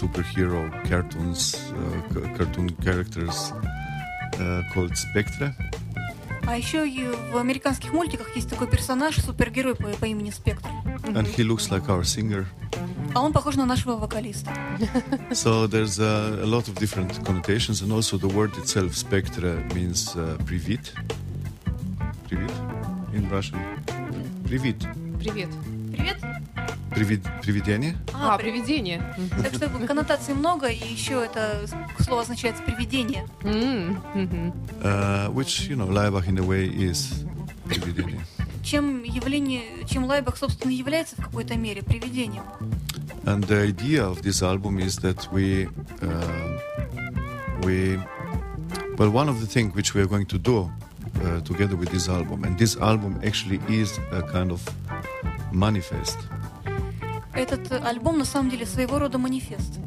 superhero 0.00 0.70
cartoons, 0.88 1.54
uh, 1.72 2.12
ca- 2.12 2.28
cartoon 2.36 2.68
characters 2.84 3.52
uh, 4.38 4.62
called 4.72 4.94
Spectre, 4.96 5.54
А 6.44 6.56
еще 6.56 6.88
и 6.88 7.06
в 7.32 7.36
американских 7.36 7.92
мультиках 7.92 8.34
есть 8.34 8.48
такой 8.50 8.66
персонаж, 8.66 9.16
супергерой 9.16 9.74
по, 9.76 9.88
по 10.00 10.06
имени 10.06 10.30
Спектр. 10.30 10.68
and 11.04 11.26
he 11.36 11.44
looks 11.44 11.70
like 11.70 11.86
our 11.88 12.02
singer. 12.02 12.46
А 13.14 13.20
он 13.20 13.32
похож 13.32 13.56
на 13.56 13.66
нашего 13.66 13.96
вокалиста. 13.96 14.50
So 15.30 15.66
there's 15.68 15.98
uh, 16.00 16.40
a 16.42 16.46
lot 16.46 16.66
of 16.68 16.74
different 16.80 17.22
connotations, 17.24 17.82
and 17.82 17.92
also 17.92 18.16
the 18.18 18.28
word 18.28 18.56
itself, 18.58 18.94
spectra, 18.96 19.62
means 19.74 20.16
uh, 20.16 20.36
привит. 20.46 20.94
Привит 22.28 22.50
in 23.14 23.28
Russian. 23.30 23.58
Привит. 24.44 24.78
Привет. 25.20 25.48
Привет. 25.92 26.16
Привид, 26.94 27.22
привидение? 27.42 27.96
А, 28.12 28.36
привидение. 28.36 29.02
Так 29.42 29.54
что 29.54 29.68
коннотаций 29.68 30.34
много, 30.34 30.68
и 30.68 30.92
еще 30.92 31.24
это 31.24 31.64
слово 32.00 32.22
означает 32.22 32.56
привидение. 32.64 33.26
Uh, 34.82 35.28
which, 35.32 35.68
you 35.68 35.76
know, 35.76 35.88
Laibach 35.88 36.26
in 36.26 36.38
a 36.38 36.42
way 36.42 36.66
is 36.68 37.26
привидение. 37.64 38.20
Чем 38.62 39.02
явление, 39.02 39.62
чем 39.88 40.04
Лайбах, 40.04 40.36
собственно, 40.36 40.70
является 40.70 41.16
в 41.16 41.24
какой-то 41.24 41.56
мере 41.56 41.82
привидением. 41.82 42.44
And 43.24 43.44
the 43.44 43.62
idea 43.62 44.04
of 44.04 44.22
this 44.22 44.42
album 44.42 44.78
is 44.78 44.98
that 44.98 45.32
we, 45.32 45.68
uh, 46.00 46.58
we, 47.62 47.98
well, 48.98 49.10
one 49.10 49.28
of 49.28 49.40
the 49.40 49.46
things 49.46 49.74
which 49.74 49.94
we 49.94 50.02
are 50.02 50.06
going 50.06 50.26
to 50.26 50.38
do 50.38 50.70
uh, 51.24 51.40
together 51.40 51.76
with 51.76 51.90
this 51.90 52.08
album, 52.08 52.44
and 52.44 52.58
this 52.58 52.76
album 52.76 53.20
actually 53.24 53.60
is 53.68 53.98
a 54.10 54.22
kind 54.22 54.50
of 54.50 54.60
manifest. 55.52 56.18
Этот 57.34 57.70
э, 57.72 57.78
альбом 57.78 58.18
на 58.18 58.24
самом 58.24 58.50
деле 58.50 58.66
своего 58.66 58.98
рода 58.98 59.18
манифест. 59.18 59.78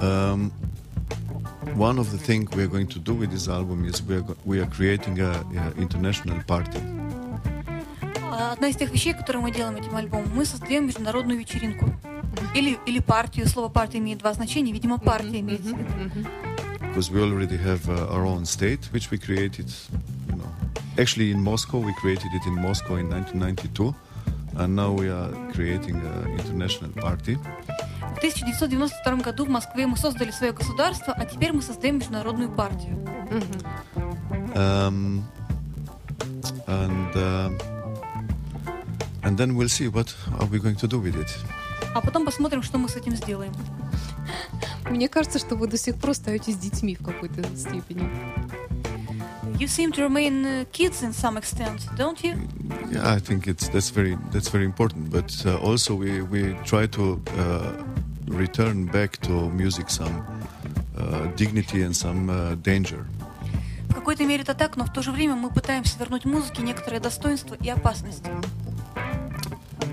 Um, 0.00 0.50
one 1.76 1.98
of 1.98 2.10
the 2.10 2.18
things 2.18 2.50
we 2.54 2.64
are 2.64 2.68
going 2.68 2.88
to 2.88 2.98
do 2.98 3.14
with 3.14 3.30
this 3.30 3.48
album 3.48 3.84
is 3.84 4.02
we 4.02 4.16
are, 4.16 4.36
we 4.44 4.60
are 4.60 4.66
creating 4.66 5.20
a, 5.20 5.44
a 5.56 5.80
international 5.80 6.44
party. 6.46 6.80
А 8.32 8.52
Одна 8.52 8.68
из 8.68 8.76
тех 8.76 8.90
вещей, 8.90 9.14
которые 9.14 9.42
мы 9.42 9.52
делаем 9.52 9.76
этим 9.76 9.94
альбомом, 9.94 10.28
мы 10.34 10.44
создаем 10.44 10.86
международную 10.86 11.38
вечеринку. 11.38 11.88
Или, 12.54 12.78
или 12.86 12.98
партию. 12.98 13.46
Слово 13.48 13.68
партия 13.68 13.98
имеет 13.98 14.18
два 14.18 14.32
значения. 14.32 14.72
Видимо, 14.72 14.98
партия 14.98 15.40
имеет 15.40 15.60
because 16.94 17.10
we 17.10 17.20
already 17.20 17.56
have 17.56 17.88
uh, 17.88 18.06
our 18.14 18.24
own 18.24 18.44
state, 18.44 18.88
which 18.92 19.10
we 19.10 19.18
created. 19.18 19.66
You 20.28 20.36
know, 20.36 20.48
actually 20.96 21.32
in 21.32 21.42
Moscow, 21.42 21.78
we 21.78 21.92
created 21.94 22.30
it 22.32 22.46
in 22.46 22.54
Moscow 22.54 22.94
in 22.94 23.10
1992, 23.10 23.92
and 24.56 24.76
now 24.76 24.92
we 24.92 25.08
are 25.08 25.30
creating 25.52 25.96
an 25.96 26.38
international 26.38 26.90
party. 26.90 27.38
В 28.14 28.18
1992 28.18 29.16
году 29.16 29.44
в 29.44 29.48
Москве 29.48 29.86
мы 29.86 29.96
создали 29.96 30.30
свое 30.30 30.52
государство, 30.52 31.12
а 31.12 31.24
теперь 31.26 31.52
мы 31.52 31.62
создаем 31.62 31.96
международную 31.98 32.50
партию. 32.50 32.96
Um, 34.54 35.24
and 36.66 37.16
um 37.16 37.58
and 39.22 39.36
then 39.38 39.56
we'll 39.56 39.68
see 39.68 39.88
what 39.88 40.14
are 40.38 40.46
we 40.46 40.58
going 40.58 40.76
to 40.76 40.86
do 40.86 41.00
with 41.00 41.16
it. 41.16 41.30
А 41.94 42.00
потом 42.00 42.24
посмотрим, 42.24 42.62
что 42.62 42.78
мы 42.78 42.88
с 42.88 42.96
этим 42.96 43.16
сделаем. 43.16 43.52
Мне 44.88 45.08
кажется, 45.08 45.38
что 45.38 45.56
вы 45.56 45.66
до 45.66 45.78
сих 45.78 45.96
пор 45.96 46.10
остаетесь 46.10 46.56
детьми 46.56 46.94
в 46.94 47.04
какой-то 47.04 47.42
степени. 47.56 48.08
You 49.57 49.67
seem 49.67 49.91
to 49.93 50.03
remain 50.03 50.45
uh, 50.45 50.65
kids 50.71 51.01
in 51.01 51.13
some 51.13 51.37
extent, 51.37 51.87
don't 51.97 52.23
you? 52.23 52.35
Yeah, 52.91 53.15
I 53.15 53.19
think 53.19 53.47
it's 53.47 53.69
that's 53.69 53.89
very 53.89 54.17
that's 54.31 54.49
very 54.49 54.65
important. 54.65 55.09
But 55.09 55.31
uh, 55.45 55.57
also 55.57 55.95
we 55.95 56.21
we 56.21 56.55
try 56.65 56.87
to 56.87 57.21
uh, 57.37 57.71
return 58.27 58.85
back 58.85 59.17
to 59.21 59.49
music 59.49 59.89
some 59.89 60.23
uh, 60.97 61.27
dignity 61.35 61.83
and 61.83 61.95
some 61.95 62.29
uh, 62.29 62.55
danger. 62.55 63.05
В 63.89 63.93
какой-то 63.93 64.25
мере 64.25 64.43
это 64.43 64.53
так, 64.53 64.77
но 64.77 64.85
в 64.85 64.93
то 64.93 65.01
же 65.01 65.11
время 65.11 65.35
мы 65.35 65.49
пытаемся 65.49 65.97
вернуть 65.99 66.25
музыке 66.25 66.61
некоторое 66.61 66.99
достоинство 66.99 67.55
и 67.55 67.69
опасность. 67.69 68.23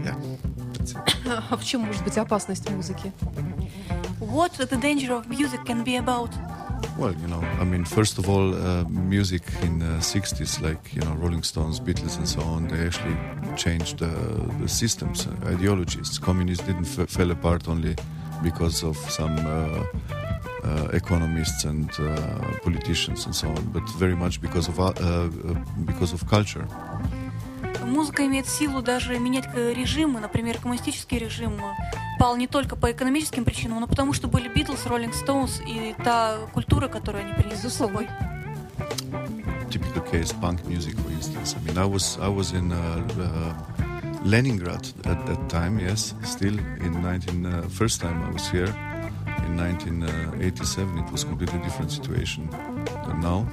Yeah, 0.05 0.17
that's 0.75 0.93
it. 0.93 1.43
А 1.51 1.57
в 1.57 1.65
чем 1.65 1.83
может 1.83 2.05
быть 2.05 2.17
опасность 2.19 2.69
музыки? 2.71 3.13
What 4.21 4.53
the 4.59 4.81
danger 4.81 5.13
of 5.13 5.29
music 5.29 5.65
can 5.65 5.85
be 5.85 5.97
about? 5.97 6.31
Well, 6.98 7.16
you 7.16 7.28
know, 7.28 7.42
I 7.60 7.64
mean, 7.64 7.86
first 7.86 8.18
of 8.20 8.30
all, 8.30 8.54
uh, 8.54 8.84
music 8.90 9.44
in 9.64 9.80
the 9.80 10.02
60s, 10.02 10.62
like, 10.62 10.94
you 10.94 11.02
know, 11.02 11.14
Rolling 11.14 11.42
Stones, 11.44 11.80
Beatles, 11.80 12.18
and 12.18 12.28
so 12.28 12.42
on, 12.42 12.68
they 12.68 12.86
actually 12.86 13.18
changed 13.56 14.04
uh, 14.04 14.08
the 14.60 14.68
systems, 14.68 15.26
uh, 15.26 15.48
ideologies. 15.48 16.20
Communists 16.20 16.66
didn't 16.68 16.88
f- 17.00 17.10
fell 17.10 17.32
apart 17.32 17.68
only 17.68 17.96
because 18.44 18.84
of 18.84 18.98
some 19.10 19.36
uh, 19.40 19.84
uh, 20.64 20.88
economists 20.94 21.64
and 21.64 21.90
uh, 22.00 22.60
politicians 22.62 23.26
and 23.26 23.36
so 23.36 23.48
on, 23.48 23.64
but 23.72 23.88
very 23.98 24.16
much 24.16 24.42
because 24.42 24.68
of, 24.68 24.78
because 25.86 26.14
of 26.14 26.28
culture. 26.28 26.68
Музыка 27.92 28.26
имеет 28.26 28.48
силу 28.48 28.82
даже 28.82 29.20
менять 29.20 29.54
режимы. 29.54 30.22
Например, 30.22 30.58
коммунистический 30.58 31.20
режим 31.20 31.60
пал 32.20 32.38
не 32.38 32.48
только 32.48 32.78
по 32.78 32.90
экономическим 32.90 33.44
причинам, 33.44 33.82
но 33.82 33.88
потому 33.88 34.14
что 34.14 34.30
были 34.30 34.48
Битлз, 34.48 34.86
Роллинг 34.86 35.14
Стоунс 35.14 35.60
и 35.68 35.94
та 36.02 36.38
культура, 36.54 36.88
которую 36.88 37.26
они 37.26 37.34
принесли 37.34 37.70
с 37.70 37.74
собой. 37.74 38.08
Typical 39.70 40.10
case, 40.10 40.34
punk 40.42 40.66
music, 40.66 40.96
for 41.00 41.12
instance. 41.12 41.56
I 41.56 41.60
mean, 41.66 41.78
I 41.78 41.86
was 41.86 42.18
I 42.20 42.30
was 42.30 42.54
in 42.54 42.72
uh, 42.72 43.02
uh, 43.20 43.54
Leningrad 44.24 44.86
at 45.06 45.26
that 45.26 45.50
time. 45.50 45.78
Yes, 45.80 46.14
still 46.24 46.58
in 46.80 47.02
19. 47.02 47.46
Uh, 47.46 47.62
first 47.70 48.02
time 48.02 48.24
I 48.24 48.32
was 48.32 48.50
here 48.50 48.74
in 49.48 49.58
1987. 49.58 50.98
It 50.98 51.12
was 51.12 51.24
completely 51.26 51.60
different 51.60 51.92
situation 51.92 52.50
than 53.06 53.20
now. 53.22 53.46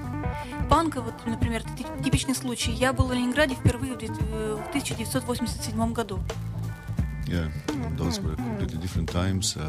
Панк, 0.69 0.97
вот, 0.97 1.15
например, 1.27 1.63
типичный 2.05 2.35
случай. 2.35 2.73
Я 2.73 2.93
был 2.93 3.07
в 3.07 3.13
Ленинграде 3.13 3.55
впервые 3.55 3.95
в 3.95 3.99
две- 3.99 4.09
э, 4.09 4.59
в 4.67 4.69
1987 4.71 5.93
году. 5.93 6.21
Yeah, 7.27 7.51
those 7.99 8.21
were 8.23 8.37
completely 8.37 8.79
different 8.81 9.11
times. 9.11 9.55
Uh, 9.57 9.61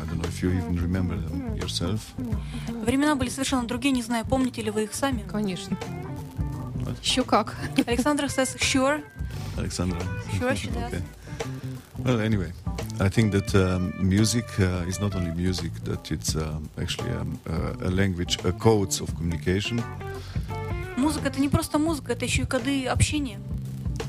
I 0.00 0.06
don't 0.06 0.18
know 0.18 0.26
if 0.28 0.42
you 0.42 0.50
even 0.52 0.76
remember 0.78 1.16
them 1.16 1.54
yourself. 1.56 2.00
Времена 2.68 3.14
были 3.14 3.28
совершенно 3.28 3.66
другие, 3.66 3.92
не 3.92 4.02
знаю, 4.02 4.24
помните 4.24 4.62
ли 4.62 4.70
вы 4.70 4.84
их 4.84 4.94
сами. 4.94 5.22
Конечно. 5.30 5.76
Еще 7.02 7.24
как. 7.24 7.54
Александр 7.86 8.24
says, 8.24 8.56
sure. 8.58 9.02
Alexandra. 9.56 10.00
Sure, 10.38 10.54
she 10.54 10.70
does. 10.72 10.92
okay. 10.92 11.02
Well, 11.98 12.20
anyway, 12.20 12.52
I 13.00 13.08
think 13.08 13.32
that 13.32 13.54
um, 13.54 13.92
music 14.00 14.44
uh, 14.58 14.84
is 14.88 14.98
not 15.00 15.14
only 15.14 15.32
music; 15.34 15.72
that 15.84 16.10
it's 16.10 16.34
um, 16.34 16.68
actually 16.76 17.10
um, 17.12 17.38
uh, 17.46 17.86
a 17.88 17.90
language, 17.90 18.38
a 18.44 18.52
codes 18.52 19.00
of 19.00 19.14
communication, 19.16 19.82
Музыка 21.04 21.28
это 21.28 21.40
не 21.40 21.48
просто 21.48 21.78
музыка, 21.78 22.12
это 22.12 22.24
еще 22.24 22.42
и 22.42 22.46
коды 22.46 22.86
общения. 22.86 23.38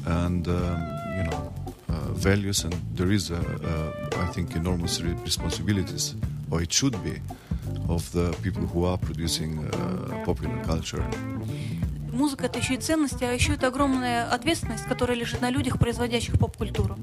and 0.08 0.48
um, 0.48 0.80
you 1.18 1.24
know, 1.30 1.54
uh, 1.90 1.94
values. 2.14 2.64
And 2.64 2.74
there 2.94 3.12
is, 3.12 3.32
a, 3.32 3.42
a, 3.72 4.24
I 4.26 4.28
think, 4.34 4.56
enormous 4.56 5.02
re- 5.02 5.16
responsibilities, 5.24 6.16
or 6.52 6.62
it 6.62 6.72
should 6.72 6.96
be, 7.04 7.16
of 7.90 8.04
the 8.12 8.28
people 8.44 8.66
who 8.72 8.86
are 8.86 8.98
producing 8.98 9.52
uh, 9.66 10.24
popular 10.26 10.58
culture. 10.64 11.04
Музыка 12.12 12.46
это 12.46 12.60
еще 12.60 12.76
и 12.76 12.78
ценности, 12.78 13.24
а 13.26 13.32
еще 13.34 13.54
это 13.56 13.68
огромная 13.68 14.30
ответственность, 14.32 14.86
которая 14.86 15.18
лежит 15.18 15.42
на 15.42 15.50
людях, 15.50 15.78
производящих 15.78 16.40
поп-культуру. 16.40 16.98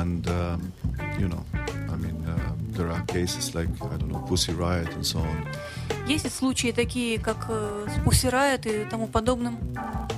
And 0.00 0.26
um, 0.26 0.72
you 1.20 1.28
know, 1.28 1.44
uh, 1.85 1.85
there 2.75 2.89
are 2.91 3.01
cases 3.05 3.53
like 3.55 3.69
I 3.81 3.97
don't 3.97 4.11
know, 4.11 4.19
Pussy 4.27 4.53
Riot 4.53 4.93
and 4.93 5.05
so 5.05 5.19
on. 5.19 5.45
Есть 6.07 6.25
и 6.25 6.29
случаи 6.29 6.71
такие, 6.71 7.19
как 7.19 7.45
э, 7.49 7.87
с 7.87 8.05
Pussy 8.05 8.29
Riot 8.31 8.65
и 8.65 8.89
тому 8.89 9.07
подобным, 9.07 9.57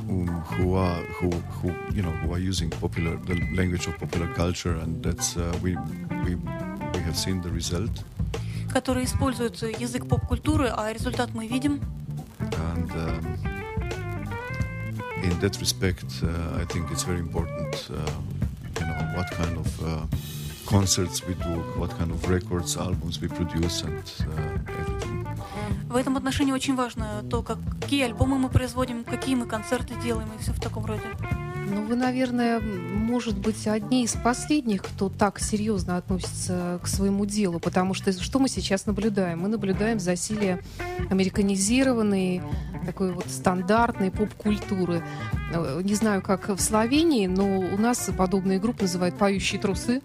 who, 0.07 0.25
who 0.57 0.75
are 0.75 1.03
who, 1.19 1.29
who 1.61 1.73
you 1.93 2.01
know 2.01 2.11
who 2.21 2.33
are 2.33 2.39
using 2.39 2.69
popular 2.69 3.17
the 3.25 3.35
language 3.55 3.87
of 3.87 3.97
popular 3.99 4.27
culture 4.33 4.75
and 4.81 5.03
that's 5.03 5.35
uh, 5.37 5.53
we 5.61 5.75
we 6.25 6.35
we 6.35 6.99
have 7.01 7.17
seen 7.17 7.41
the 7.41 7.51
result 7.51 7.91
которые 8.73 9.05
используют 9.05 9.61
язык 9.79 10.07
поп-культуры, 10.07 10.71
а 10.75 10.91
результат 10.91 11.29
мы 11.33 11.47
видим. 11.47 11.79
and 12.39 12.91
um, 12.91 13.37
in 15.23 15.39
that 15.39 15.59
respect 15.59 16.05
uh, 16.23 16.61
I 16.61 16.65
think 16.65 16.89
it's 16.91 17.03
very 17.03 17.19
important 17.19 17.89
um, 17.91 18.23
you 18.79 18.85
know 18.85 18.99
what 19.15 19.29
kind 19.31 19.57
of 19.57 19.83
uh, 19.83 20.05
concerts 20.68 21.26
we 21.26 21.34
do 21.34 21.54
what 21.80 21.90
kind 21.98 22.10
of 22.10 22.28
records 22.28 22.76
albums 22.76 23.20
we 23.22 23.28
produce 23.28 23.82
and 23.82 24.02
uh, 24.20 24.80
everything 24.80 25.24
В 25.88 25.96
этом 25.96 26.16
отношении 26.18 26.52
очень 26.52 26.76
важно 26.76 27.24
то, 27.30 27.42
как, 27.42 27.58
какие 27.80 28.04
альбомы 28.04 28.36
мы 28.38 28.50
производим, 28.50 29.04
какие 29.04 29.34
мы 29.34 29.46
концерты 29.46 29.94
делаем 30.02 30.28
и 30.34 30.42
все 30.42 30.52
в 30.52 30.60
таком 30.60 30.84
роде. 30.84 31.02
Ну, 31.70 31.84
вы, 31.84 31.96
наверное, 31.96 32.60
может 32.60 33.36
быть, 33.38 33.66
одни 33.66 34.04
из 34.04 34.12
последних, 34.12 34.82
кто 34.82 35.08
так 35.08 35.38
серьезно 35.38 35.96
относится 35.96 36.80
к 36.82 36.86
своему 36.86 37.26
делу, 37.26 37.60
потому 37.60 37.94
что 37.94 38.12
что 38.12 38.38
мы 38.38 38.48
сейчас 38.48 38.86
наблюдаем? 38.86 39.40
Мы 39.40 39.48
наблюдаем 39.48 40.00
засилие 40.00 40.62
американизированной, 41.10 42.42
такой 42.86 43.12
вот 43.12 43.26
стандартной 43.28 44.10
поп-культуры. 44.10 45.02
Э, 45.52 45.80
Не 45.84 45.94
знаю, 45.94 46.22
как 46.22 46.48
в 46.48 46.60
Словении, 46.60 47.26
но 47.26 47.58
у 47.60 47.76
нас 47.76 48.10
подобные 48.16 48.58
группы 48.58 48.82
называют 48.82 49.16
«поющие 49.18 49.60
трусы», 49.60 50.00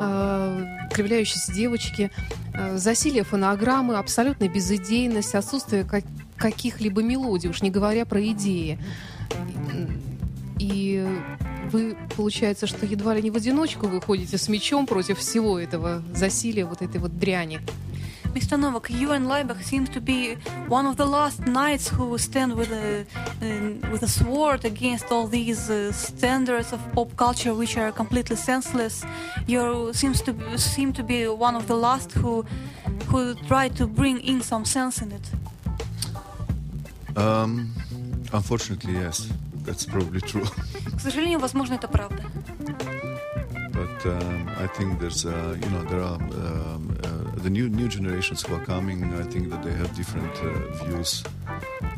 э, 0.00 0.64
«кривляющиеся 0.92 1.52
девочки», 1.52 2.10
э, 2.52 2.76
засилие 2.76 3.24
фонограммы, 3.24 3.96
абсолютная 3.96 4.48
безыдейность, 4.48 5.34
отсутствие 5.34 5.84
ка- 5.84 6.02
каких-либо 6.36 7.02
мелодий, 7.02 7.48
уж 7.48 7.62
не 7.62 7.70
говоря 7.70 8.04
про 8.04 8.22
идеи. 8.28 8.78
И 10.60 11.02
вы, 11.72 11.96
получается, 12.14 12.66
что 12.66 12.84
едва 12.84 13.14
ли 13.14 13.22
не 13.22 13.30
в 13.30 13.36
одиночку 13.36 13.88
выходите 13.88 14.36
с 14.36 14.46
мечом 14.46 14.86
против 14.86 15.18
всего 15.18 15.58
этого 15.58 16.02
засилия, 16.14 16.66
вот 16.66 16.82
этой 16.82 17.00
вот 17.00 17.18
дряни. 17.18 17.60
Mr. 18.34 18.56
Novak, 18.56 18.90
you 18.90 19.10
and 19.10 19.26
Leibach 19.26 19.60
seem 19.64 19.86
to 19.86 20.00
be 20.00 20.36
one 20.68 20.86
of 20.86 20.96
the 20.96 21.04
last 21.04 21.46
knights 21.46 21.88
who 21.88 22.16
stand 22.16 22.54
with 22.54 22.70
a 22.70 23.04
uh, 23.42 23.90
with 23.90 24.04
a 24.04 24.06
sword 24.06 24.64
against 24.64 25.10
all 25.10 25.26
these 25.26 25.68
uh, 25.68 25.90
standards 25.90 26.72
of 26.72 26.80
pop 26.92 27.16
culture, 27.16 27.54
which 27.54 27.76
are 27.76 27.90
completely 27.90 28.36
senseless. 28.36 29.04
You 29.48 29.92
seems 29.92 30.22
to 30.22 30.32
be, 30.32 30.58
seem 30.58 30.92
to 30.92 31.02
be 31.02 31.26
one 31.26 31.56
of 31.56 31.66
the 31.66 31.74
last 31.74 32.12
who 32.12 32.44
who 33.08 33.34
try 33.48 33.68
to 33.70 33.88
bring 33.88 34.20
in 34.20 34.42
some 34.42 34.64
sense 34.64 35.02
in 35.02 35.10
it. 35.10 35.26
Um, 37.16 37.74
unfortunately, 38.32 38.92
yes, 38.92 39.28
that's 39.65 39.85
probably 39.85 40.21
true. 40.21 40.45
К 40.95 40.99
сожалению, 40.99 41.39
возможно, 41.39 41.75
это 41.75 41.87
правда. 41.87 42.23
but 43.75 44.05
um, 44.05 44.49
I 44.57 44.67
think 44.67 44.99
there's, 44.99 45.25
uh, 45.25 45.57
you 45.61 45.69
know, 45.69 45.83
there 45.83 46.01
are 46.01 46.15
um, 46.15 46.97
uh, 47.03 47.41
the 47.43 47.49
new 47.49 47.67
new 47.69 47.87
generations 47.87 48.41
who 48.43 48.55
are 48.55 48.65
coming. 48.65 49.03
I 49.13 49.23
think 49.23 49.49
that 49.51 49.61
they 49.63 49.73
have 49.73 49.93
different 49.95 50.35
uh, 50.41 50.49
views, 50.83 51.23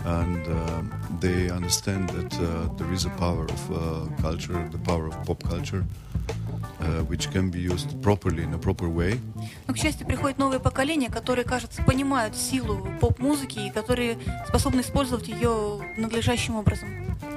and 0.06 0.44
um, 0.48 0.84
they 1.20 1.50
understand 1.50 2.10
that 2.10 2.34
uh, 2.40 2.74
there 2.78 2.92
is 2.92 3.06
a 3.06 3.14
power 3.26 3.46
of 3.46 3.62
uh, 3.72 3.78
culture, 4.22 4.60
the 4.72 4.80
power 4.90 5.08
of 5.08 5.16
pop 5.24 5.44
culture, 5.44 5.84
uh, 5.84 6.61
which 7.08 7.30
can 7.32 7.50
be 7.50 7.60
used 7.60 8.02
properly 8.02 8.44
in 8.44 8.54
a 8.54 8.58
proper 8.58 8.88
way. 8.88 9.20
Но, 9.68 9.74
к 9.74 9.78
счастью, 9.78 10.08
приходит 10.08 10.38
новое 10.38 10.60
поколение, 10.60 11.10
которые, 11.10 11.46
кажется, 11.46 11.84
понимают 11.84 12.36
силу 12.36 12.88
поп-музыки 13.00 13.60
и 13.60 13.72
которые 13.72 14.18
способны 14.48 14.82
использовать 14.82 15.28
ее 15.28 15.80
надлежащим 15.98 16.56
образом. 16.56 16.88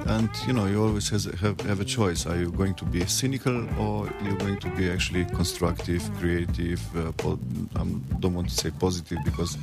And 0.05 0.29
you 0.47 0.53
know, 0.53 0.65
you 0.65 0.83
always 0.83 1.09
has, 1.09 1.25
have, 1.41 1.59
have 1.61 1.79
a 1.79 1.85
choice. 1.85 2.25
Are 2.25 2.35
you 2.35 2.51
going 2.51 2.73
to 2.75 2.85
be 2.85 3.05
cynical 3.05 3.67
or 3.79 4.09
you're 4.23 4.37
going 4.37 4.57
to 4.59 4.69
be 4.69 4.89
actually 4.89 5.25
constructive, 5.25 6.01
creative? 6.19 6.81
Uh, 6.95 7.11
po- 7.13 7.39
I 7.75 7.83
don't 8.19 8.33
want 8.33 8.49
to 8.49 8.55
say 8.55 8.71
positive 8.79 9.19
because 9.23 9.57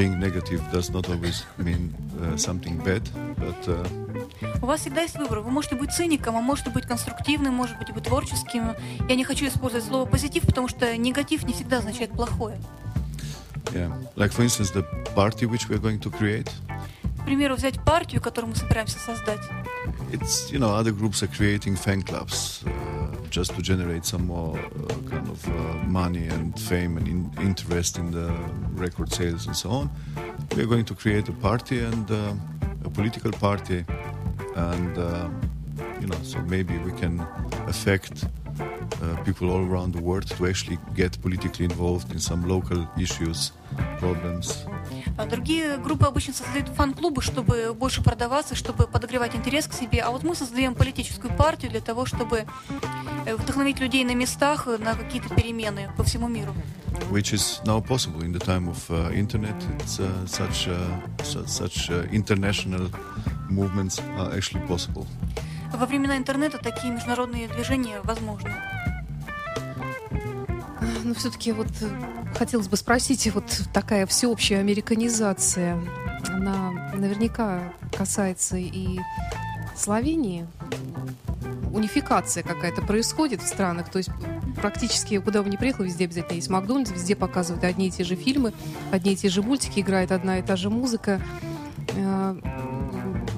being 0.00 0.18
negative 0.18 0.62
does 0.72 0.88
not 0.90 1.04
always 1.12 1.44
mean 1.58 1.82
uh, 2.22 2.36
something 2.36 2.76
bad. 2.86 3.04
But 3.36 3.60
uh, 3.68 3.86
У 4.62 4.66
вас 4.66 4.80
всегда 4.80 5.02
есть 5.02 5.18
выбор. 5.18 5.40
Вы 5.40 5.50
можете 5.50 5.74
быть 5.74 5.92
циником, 5.92 6.36
а 6.36 6.40
можете 6.40 6.70
быть 6.70 6.86
конструктивным, 6.86 7.52
может 7.54 7.78
быть, 7.78 7.92
быть 7.92 8.04
творческим. 8.04 8.74
Я 9.08 9.14
не 9.16 9.24
хочу 9.24 9.46
использовать 9.46 9.86
слово 9.86 10.06
позитив, 10.06 10.46
потому 10.46 10.68
что 10.68 10.96
негатив 10.96 11.44
не 11.44 11.52
всегда 11.52 11.78
означает 11.78 12.10
плохое. 12.12 12.58
yeah, 13.74 13.92
like 14.16 14.32
for 14.32 14.42
instance, 14.42 14.70
the 14.70 14.84
party 15.14 15.46
which 15.46 15.68
we're 15.68 15.82
going 15.86 15.98
to 16.00 16.10
create. 16.10 16.50
К 17.20 17.24
примеру, 17.24 17.54
взять 17.54 17.78
партию, 17.84 18.22
которую 18.22 18.50
мы 18.50 18.56
собираемся 18.56 18.98
создать. 18.98 19.40
It's 20.12 20.50
you 20.50 20.58
know 20.58 20.74
other 20.74 20.92
groups 20.92 21.22
are 21.22 21.28
creating 21.28 21.76
fan 21.76 22.02
clubs 22.02 22.64
uh, 22.64 22.70
just 23.30 23.54
to 23.54 23.62
generate 23.62 24.04
some 24.04 24.26
more 24.26 24.58
uh, 24.58 24.94
kind 25.08 25.28
of 25.28 25.48
uh, 25.48 25.52
money 25.86 26.26
and 26.26 26.58
fame 26.58 26.96
and 26.96 27.06
in, 27.08 27.30
interest 27.40 27.98
in 27.98 28.10
the 28.10 28.28
record 28.72 29.12
sales 29.12 29.46
and 29.46 29.56
so 29.56 29.70
on. 29.70 29.90
We're 30.56 30.66
going 30.66 30.84
to 30.86 30.94
create 30.94 31.28
a 31.28 31.32
party 31.32 31.80
and 31.80 32.10
uh, 32.10 32.34
a 32.84 32.90
political 32.90 33.32
party, 33.32 33.84
and 34.56 34.96
you 36.00 36.06
know 36.06 36.18
so 36.22 36.38
maybe 36.42 36.76
we 36.78 36.92
can 36.92 37.20
affect 37.66 38.24
people 39.24 39.50
all 39.50 39.64
around 39.64 39.92
the 39.92 40.02
world 40.02 40.26
to 40.26 40.46
actually 40.46 40.78
get 40.94 41.20
politically 41.22 41.64
involved 41.64 42.12
in 42.12 42.18
some 42.18 42.46
local 42.46 42.86
issues, 42.96 43.52
problems. 43.98 44.66
А 45.16 45.26
другие 45.26 45.76
группы 45.76 46.06
обычно 46.06 46.32
создают 46.32 46.68
фан-клубы, 46.68 47.22
чтобы 47.22 47.74
больше 47.74 48.02
продаваться, 48.02 48.54
чтобы 48.54 48.86
подогревать 48.86 49.34
интерес 49.34 49.66
к 49.66 49.72
себе. 49.74 50.00
А 50.00 50.10
вот 50.10 50.22
мы 50.22 50.34
создаем 50.34 50.74
политическую 50.74 51.34
партию 51.34 51.70
для 51.70 51.80
того, 51.80 52.06
чтобы 52.06 52.46
э, 53.26 53.36
вдохновить 53.36 53.80
людей 53.80 54.04
на 54.04 54.14
местах 54.14 54.66
э, 54.66 54.78
на 54.78 54.94
какие-то 54.94 55.34
перемены 55.34 55.90
по 55.96 56.04
всему 56.04 56.28
миру. 56.28 56.54
which 57.10 57.32
is 57.32 57.60
now 57.64 57.80
possible 57.80 58.22
in 58.22 58.32
the 58.32 58.38
time 58.38 58.68
of 58.68 58.90
uh, 58.90 59.10
internet. 59.12 59.54
It's 59.78 60.00
uh, 60.00 60.26
such 60.26 60.68
uh, 60.68 60.74
su- 61.22 61.46
such 61.46 61.90
uh, 61.90 62.04
international 62.12 62.90
movements 63.48 64.00
are 64.18 64.32
actually 64.34 64.66
possible. 64.66 65.06
Во 65.72 65.86
времена 65.86 66.16
интернета 66.16 66.58
такие 66.58 66.92
международные 66.92 67.48
движения 67.48 68.00
возможны. 68.02 68.52
Но 71.04 71.14
все-таки 71.14 71.52
вот 71.52 71.68
э, 71.80 71.88
хотелось 72.36 72.68
бы 72.68 72.76
спросить, 72.76 73.32
вот 73.32 73.44
такая 73.72 74.06
всеобщая 74.06 74.58
американизация, 74.58 75.80
она 76.28 76.70
наверняка 76.94 77.72
касается 77.96 78.56
и 78.56 78.98
Словении. 79.76 80.46
Унификация 81.72 82.42
какая-то 82.42 82.82
происходит 82.82 83.42
в 83.42 83.46
странах, 83.46 83.90
то 83.90 83.98
есть 83.98 84.10
практически 84.56 85.18
куда 85.18 85.42
бы 85.42 85.48
ни 85.48 85.56
приехал, 85.56 85.84
везде 85.84 86.04
обязательно 86.04 86.36
есть 86.36 86.50
Макдональдс, 86.50 86.90
везде 86.90 87.16
показывают 87.16 87.64
одни 87.64 87.88
и 87.88 87.90
те 87.90 88.04
же 88.04 88.16
фильмы, 88.16 88.52
одни 88.90 89.12
и 89.12 89.16
те 89.16 89.28
же 89.28 89.42
мультики, 89.42 89.80
играет 89.80 90.12
одна 90.12 90.38
и 90.38 90.42
та 90.42 90.56
же 90.56 90.68
музыка. 90.68 91.20
Э, 91.94 92.36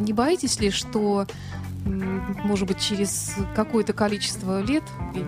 Не 0.01 0.13
боитесь 0.13 0.59
ли, 0.59 0.71
что 0.71 1.27
может 1.85 2.69
быть, 2.69 2.81
через 2.81 3.35
какое-то 3.55 3.93
количество 3.93 4.61
лет, 4.61 4.83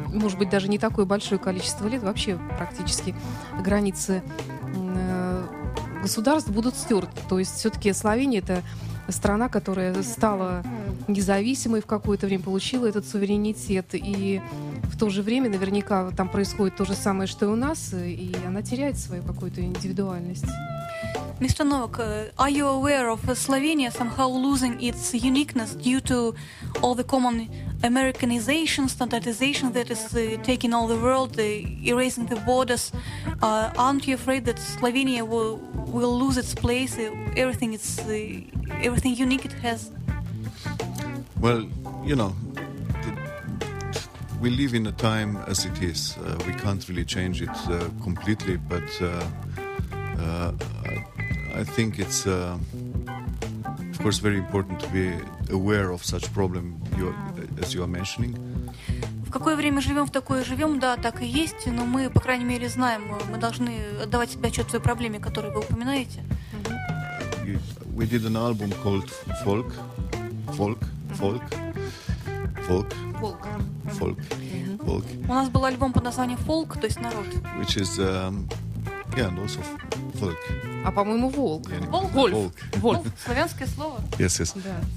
может 0.08 0.38
быть, 0.38 0.50
даже 0.50 0.68
не 0.68 0.78
такое 0.78 1.04
большое 1.04 1.38
количество 1.38 1.86
лет, 1.88 2.02
вообще 2.02 2.38
практически 2.56 3.14
границы 3.62 4.22
э, 4.74 5.46
государств 6.02 6.50
будут 6.50 6.76
стерты. 6.76 7.20
То 7.28 7.38
есть 7.38 7.56
все-таки 7.56 7.92
Словения 7.92 8.38
это 8.38 8.62
страна, 9.08 9.48
которая 9.48 10.02
стала 10.02 10.62
независимой 11.08 11.80
в 11.80 11.86
какое-то 11.86 12.26
время, 12.26 12.42
получила 12.42 12.86
этот 12.86 13.06
суверенитет. 13.06 13.86
И 13.92 14.40
в 14.84 14.98
то 14.98 15.10
же 15.10 15.22
время 15.22 15.50
наверняка 15.50 16.10
там 16.12 16.28
происходит 16.28 16.76
то 16.76 16.84
же 16.84 16.94
самое, 16.94 17.26
что 17.26 17.46
и 17.46 17.48
у 17.48 17.56
нас, 17.56 17.92
и 17.92 18.34
она 18.46 18.62
теряет 18.62 18.98
свою 18.98 19.22
какую-то 19.22 19.60
индивидуальность. 19.60 20.46
Mr. 21.40 21.66
Novak, 21.66 21.98
uh, 21.98 22.24
are 22.38 22.48
you 22.48 22.64
aware 22.68 23.10
of 23.10 23.28
uh, 23.28 23.34
Slovenia 23.34 23.90
somehow 23.90 24.28
losing 24.28 24.80
its 24.80 25.12
uniqueness 25.12 25.74
due 25.74 26.00
to 26.00 26.32
all 26.80 26.94
the 26.94 27.02
common 27.02 27.50
Americanization, 27.82 28.88
standardization 28.88 29.72
that 29.72 29.90
is 29.90 30.14
uh, 30.14 30.36
taking 30.44 30.72
all 30.72 30.86
the 30.86 30.96
world, 30.96 31.36
uh, 31.40 31.42
erasing 31.84 32.26
the 32.26 32.36
borders? 32.46 32.92
Uh, 33.42 33.70
aren't 33.76 34.06
you 34.06 34.14
afraid 34.14 34.44
that 34.44 34.56
Slovenia 34.58 35.26
will, 35.26 35.56
will 35.86 36.16
lose 36.16 36.36
its 36.36 36.54
place, 36.54 36.96
uh, 36.98 37.10
everything 37.36 37.72
it's, 37.72 37.98
everything 38.80 39.16
unique 39.16 39.44
it 39.44 39.54
has? 39.54 39.90
Well, 41.40 41.68
you 42.04 42.14
know, 42.14 42.36
we 44.40 44.50
live 44.50 44.72
in 44.72 44.86
a 44.86 44.92
time 44.92 45.36
as 45.48 45.64
it 45.64 45.82
is. 45.82 46.16
We 46.46 46.52
can't 46.54 46.88
really 46.88 47.04
change 47.04 47.42
it 47.42 47.56
completely, 48.02 48.56
but 48.56 48.84
uh, 49.02 50.52
I 51.56 51.62
think 51.62 51.98
it's, 51.98 52.26
uh, 52.26 52.58
of 53.90 53.98
course, 54.02 54.18
very 54.18 54.38
important 54.38 54.80
to 54.80 54.88
be 54.88 55.14
aware 55.50 55.90
of 55.92 56.04
such 56.04 56.32
problem 56.32 56.80
you, 56.98 57.14
as 57.62 57.72
you 57.74 57.82
are 57.82 57.88
mentioning. 57.88 58.34
В 59.26 59.30
какое 59.30 59.56
время 59.56 59.80
живем, 59.80 60.06
в 60.06 60.10
такое 60.10 60.44
живем, 60.44 60.78
да, 60.80 60.96
так 60.96 61.22
и 61.22 61.26
есть, 61.26 61.66
но 61.66 61.84
мы, 61.84 62.10
по 62.10 62.20
крайней 62.20 62.44
мере, 62.44 62.68
знаем, 62.68 63.02
мы 63.30 63.38
должны 63.38 63.80
отдавать 64.02 64.30
себе 64.30 64.48
отчет 64.48 64.66
в 64.66 64.70
той 64.70 64.80
проблеме, 64.80 65.18
которую 65.18 65.54
вы 65.54 65.60
упоминаете. 65.60 66.22
We 67.96 68.06
did 68.06 68.24
an 68.26 68.36
album 68.36 68.72
called 68.82 69.08
Folk, 69.44 69.72
Folk, 70.56 70.78
Folk, 71.16 71.42
Folk, 72.66 72.92
Волк. 73.20 73.46
Folk, 73.98 74.18
Folk, 74.84 75.04
У 75.28 75.32
нас 75.32 75.48
был 75.48 75.64
альбом 75.64 75.92
под 75.92 76.02
названием 76.02 76.38
«Фолк», 76.38 76.80
то 76.80 76.86
есть 76.86 77.00
«Народ». 77.00 77.26
which 77.58 77.76
is, 77.76 77.98
um, 77.98 78.48
yeah, 79.16 79.28
and 79.28 79.38
also 79.38 79.60
folk. 80.18 80.36
А 80.85 80.91
по-моему, 80.91 81.29
волк. 81.29 81.67
Yeah, 81.69 81.89
Волк? 81.89 82.11
Вольф. 82.13 82.33
Folk. 82.33 82.53
Вольф. 82.79 83.01
Славянское 83.25 83.67
слово. 83.67 83.99
Yes, 84.17 84.39
yes. 84.39 84.53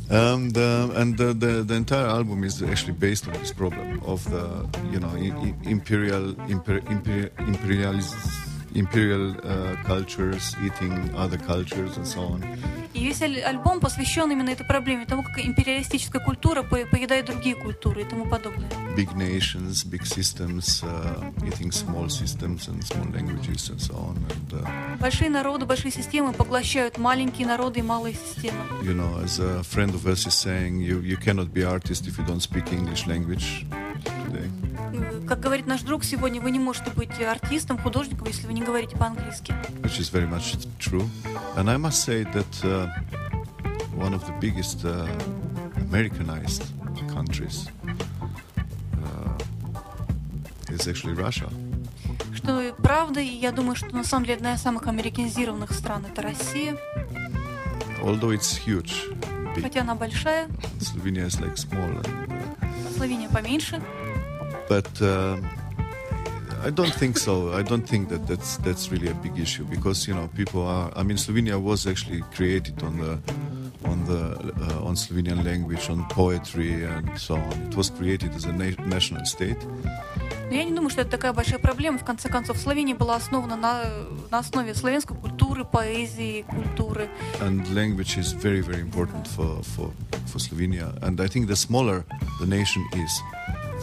Да. 0.08 0.34
Um, 0.34 0.50
the, 0.50 0.90
and 0.96 1.16
the, 1.16 1.34
the, 1.34 1.64
the 1.64 1.74
entire 1.74 2.06
album 2.06 2.44
is 2.44 2.62
actually 2.62 2.92
based 2.98 3.26
on 3.26 3.34
this 3.40 3.52
problem 3.52 4.00
of 4.06 4.22
the, 4.30 4.66
you 4.92 5.00
know, 5.00 5.10
i- 5.16 5.32
i- 5.44 5.54
imperial, 5.68 6.34
imper, 6.48 6.80
imper, 6.86 7.30
imperialis, 7.48 8.14
imperial 8.75 9.35
uh, 9.43 9.75
cultures 9.85 10.55
eating 10.65 10.93
other 11.15 11.37
cultures 11.37 11.97
and 11.97 12.05
so 12.05 12.21
on. 12.21 12.43
И 12.93 13.03
весь 13.05 13.21
аль- 13.21 13.39
альбом 13.41 13.79
посвящен 13.79 14.31
именно 14.31 14.49
этой 14.49 14.65
проблеме, 14.65 15.05
тому, 15.05 15.21
как 15.23 15.39
империалистическая 15.39 16.19
культура 16.23 16.63
по- 16.63 16.85
поедает 16.85 17.25
другие 17.27 17.55
культуры 17.55 18.01
и 18.01 18.05
тому 18.05 18.25
подобное. 18.25 18.67
Big 18.95 19.13
nations, 19.15 19.85
big 19.85 20.01
systems, 20.03 20.81
uh, 20.83 21.33
eating 21.43 21.71
small 21.71 22.07
systems 22.09 22.67
and 22.67 22.81
small 22.83 23.05
languages 23.13 23.69
and 23.69 23.79
so 23.79 23.93
on. 23.95 24.17
And, 24.29 24.61
uh, 24.63 24.97
Большие 24.99 25.29
народы, 25.29 25.65
большие 25.67 25.91
системы 25.91 26.33
поглощают 26.33 26.97
маленькие 26.97 27.45
народы 27.47 27.79
и 27.79 27.83
малые 27.83 28.15
системы. 28.15 28.57
you 28.83 28.93
know, 28.95 29.23
as 29.23 29.39
a 29.39 29.61
friend 29.63 29.93
of 29.93 30.07
us 30.07 30.25
is 30.25 30.33
saying, 30.33 30.79
you, 30.81 30.99
you 31.01 31.17
cannot 31.17 31.53
be 31.53 31.63
artist 31.63 32.07
if 32.07 32.17
you 32.17 32.25
don't 32.25 32.41
speak 32.41 32.71
English 32.73 33.05
language 33.05 33.65
Как 35.27 35.39
говорит 35.39 35.67
наш 35.67 35.81
друг 35.81 36.03
сегодня, 36.03 36.39
вы 36.41 36.51
не 36.51 36.59
можете 36.59 36.91
быть 36.91 37.21
артистом, 37.21 37.77
художником, 37.77 38.27
если 38.27 38.47
вы 38.47 38.53
не 38.53 38.61
говорите 38.61 38.95
по-английски. 38.95 39.53
which 39.81 39.99
is 39.99 40.09
very 40.09 40.27
much 40.27 40.57
true. 40.79 41.07
And 41.55 41.69
I 41.69 41.77
must 41.77 42.03
say 42.03 42.23
that 42.23 42.63
uh, 42.63 42.87
one 43.95 44.13
of 44.13 44.25
the 44.25 44.33
biggest 44.39 44.85
uh, 44.85 45.07
Americanized 45.89 46.63
countries 47.13 47.67
is 50.69 50.87
actually 50.87 51.13
Russia. 51.13 51.49
Что 52.33 52.73
правда, 52.81 53.19
и 53.19 53.27
я 53.27 53.51
думаю, 53.51 53.75
что 53.75 53.95
на 53.95 54.03
самом 54.03 54.25
деле 54.25 54.37
одна 54.37 54.53
из 54.53 54.61
самых 54.61 54.87
американизированных 54.87 55.71
стран 55.73 56.05
это 56.05 56.21
Россия. 56.21 56.77
Although 58.01 58.31
it's 58.31 58.57
huge, 58.65 58.93
big. 59.55 59.63
Хотя 59.63 59.81
она 59.81 59.95
большая, 59.95 60.47
Slovenia 60.79 61.25
is 61.25 61.39
like 61.39 61.55
small. 61.57 61.89
And, 62.03 62.29
uh, 62.29 62.93
Словения 62.95 63.29
поменьше. 63.29 63.81
but 64.68 64.88
uh, 65.02 65.36
I 66.64 66.70
don't 66.70 66.94
think 66.94 67.18
so. 67.18 67.52
I 67.52 67.62
don't 67.62 67.86
think 67.88 68.08
that 68.10 68.26
that's 68.26 68.56
that's 68.58 68.90
really 68.92 69.08
a 69.08 69.14
big 69.14 69.38
issue 69.38 69.64
because 69.64 70.06
you 70.08 70.14
know 70.14 70.28
people 70.36 70.62
are. 70.66 70.90
I 70.96 71.02
mean, 71.02 71.16
Slovenia 71.16 71.60
was 71.60 71.86
actually 71.86 72.22
created 72.36 72.82
on 72.82 72.98
the 72.98 73.18
on 73.84 74.04
the 74.06 74.22
uh, 74.62 74.86
on 74.88 74.94
Slovenian 74.94 75.44
language, 75.44 75.90
on 75.90 76.04
poetry, 76.08 76.84
and 76.84 77.08
so 77.18 77.34
on. 77.34 77.52
It 77.68 77.76
was 77.76 77.90
created 77.90 78.34
as 78.34 78.44
a 78.44 78.52
na- 78.52 78.78
national 78.86 79.24
state, 79.26 79.58
Но 80.50 80.58
я 80.58 80.64
не 80.64 80.72
думаю, 80.72 80.90
что 80.90 81.00
это 81.00 81.10
такая 81.12 81.32
большая 81.32 81.58
проблема. 81.58 81.96
В 81.98 82.04
конце 82.04 82.28
концов, 82.28 82.58
Словения 82.58 82.94
была 82.94 83.16
основана 83.16 83.56
на, 83.56 83.84
на 84.30 84.38
основе 84.38 84.74
славянской 84.74 85.16
культуры, 85.16 85.64
поэзии, 85.64 86.44
культуры. 86.48 87.08
and 87.40 87.66
language 87.74 88.18
is 88.18 88.32
very 88.34 88.60
very 88.60 88.80
important 88.80 89.26
for 89.26 89.62
for 89.64 89.90
for 90.26 90.38
Slovenia. 90.38 90.94
And 91.02 91.20
I 91.20 91.26
think 91.26 91.48
the 91.48 91.56
smaller 91.56 92.04
the 92.40 92.46
nation 92.46 92.82
is, 92.94 93.10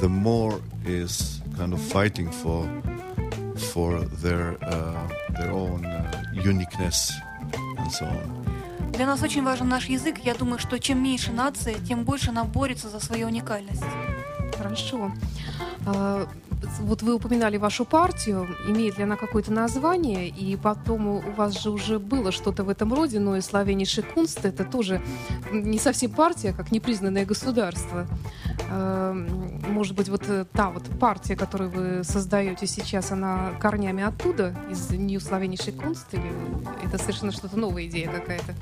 the 0.00 0.08
more 0.08 0.60
is 0.86 1.40
kind 1.56 1.72
of 1.72 1.80
fighting 1.80 2.30
for 2.30 2.68
for 3.72 4.00
their 4.22 4.56
uh, 4.62 5.08
their 5.38 5.52
own 5.52 5.84
uh, 5.84 6.22
uniqueness 6.32 7.12
and 7.78 7.90
so 7.92 8.06
on. 8.06 8.44
Для 8.92 9.06
нас 9.06 9.22
очень 9.22 9.42
важен 9.42 9.68
наш 9.68 9.86
язык. 9.86 10.18
Я 10.24 10.34
думаю, 10.34 10.58
что 10.60 10.78
чем 10.78 11.02
меньше 11.02 11.32
нация, 11.32 11.74
тем 11.88 12.04
больше 12.04 12.30
она 12.30 12.44
борется 12.44 12.88
за 12.88 13.00
свою 13.00 13.26
уникальность. 13.26 13.82
Хорошо. 14.56 15.10
Вот 16.80 17.02
вы 17.02 17.14
упоминали 17.14 17.56
вашу 17.56 17.84
партию, 17.84 18.48
имеет 18.66 18.98
ли 18.98 19.04
она 19.04 19.16
какое-то 19.16 19.52
название, 19.52 20.28
и 20.28 20.56
потом 20.56 21.06
у 21.06 21.20
вас 21.32 21.60
же 21.60 21.70
уже 21.70 21.98
было 21.98 22.32
что-то 22.32 22.64
в 22.64 22.68
этом 22.68 22.92
роде, 22.92 23.18
но 23.18 23.36
и 23.36 23.40
Славяниши 23.40 24.02
Кунст 24.02 24.44
это 24.44 24.64
тоже 24.64 25.00
не 25.52 25.78
совсем 25.78 26.10
партия, 26.10 26.52
как 26.52 26.72
непризнанное 26.72 27.24
государство. 27.24 28.06
А, 28.70 29.12
Может 29.68 29.96
быть, 29.96 30.08
вот 30.08 30.24
э, 30.28 30.44
та 30.52 30.70
вот 30.70 30.84
партия, 30.98 31.36
которую 31.36 31.70
вы 31.70 32.04
создаете 32.04 32.66
сейчас, 32.66 33.12
она 33.12 33.52
корнями 33.60 34.02
оттуда, 34.02 34.54
из 34.70 34.90
Нью 34.90 35.20
Славяниши 35.20 35.72
Кунст, 35.72 36.12
или 36.12 36.32
это 36.84 36.98
совершенно 36.98 37.32
что-то 37.32 37.58
новая 37.58 37.86
идея 37.86 38.10
какая-то? 38.10 38.54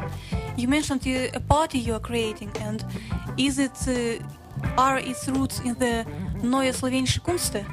You 0.56 0.68
mentioned 0.68 1.06
a 1.06 1.40
party 1.40 1.78
you 1.78 1.94
are 1.94 2.00
creating, 2.00 2.50
and 2.60 2.84
is 3.36 3.58
it 3.58 3.72
uh, 3.86 4.22
are 4.76 4.98
its 4.98 5.28
roots 5.28 5.60
in 5.64 5.74
the 5.78 6.06
Neue 6.42 6.72
Slowenische 6.72 7.20
Kunste? 7.20 7.64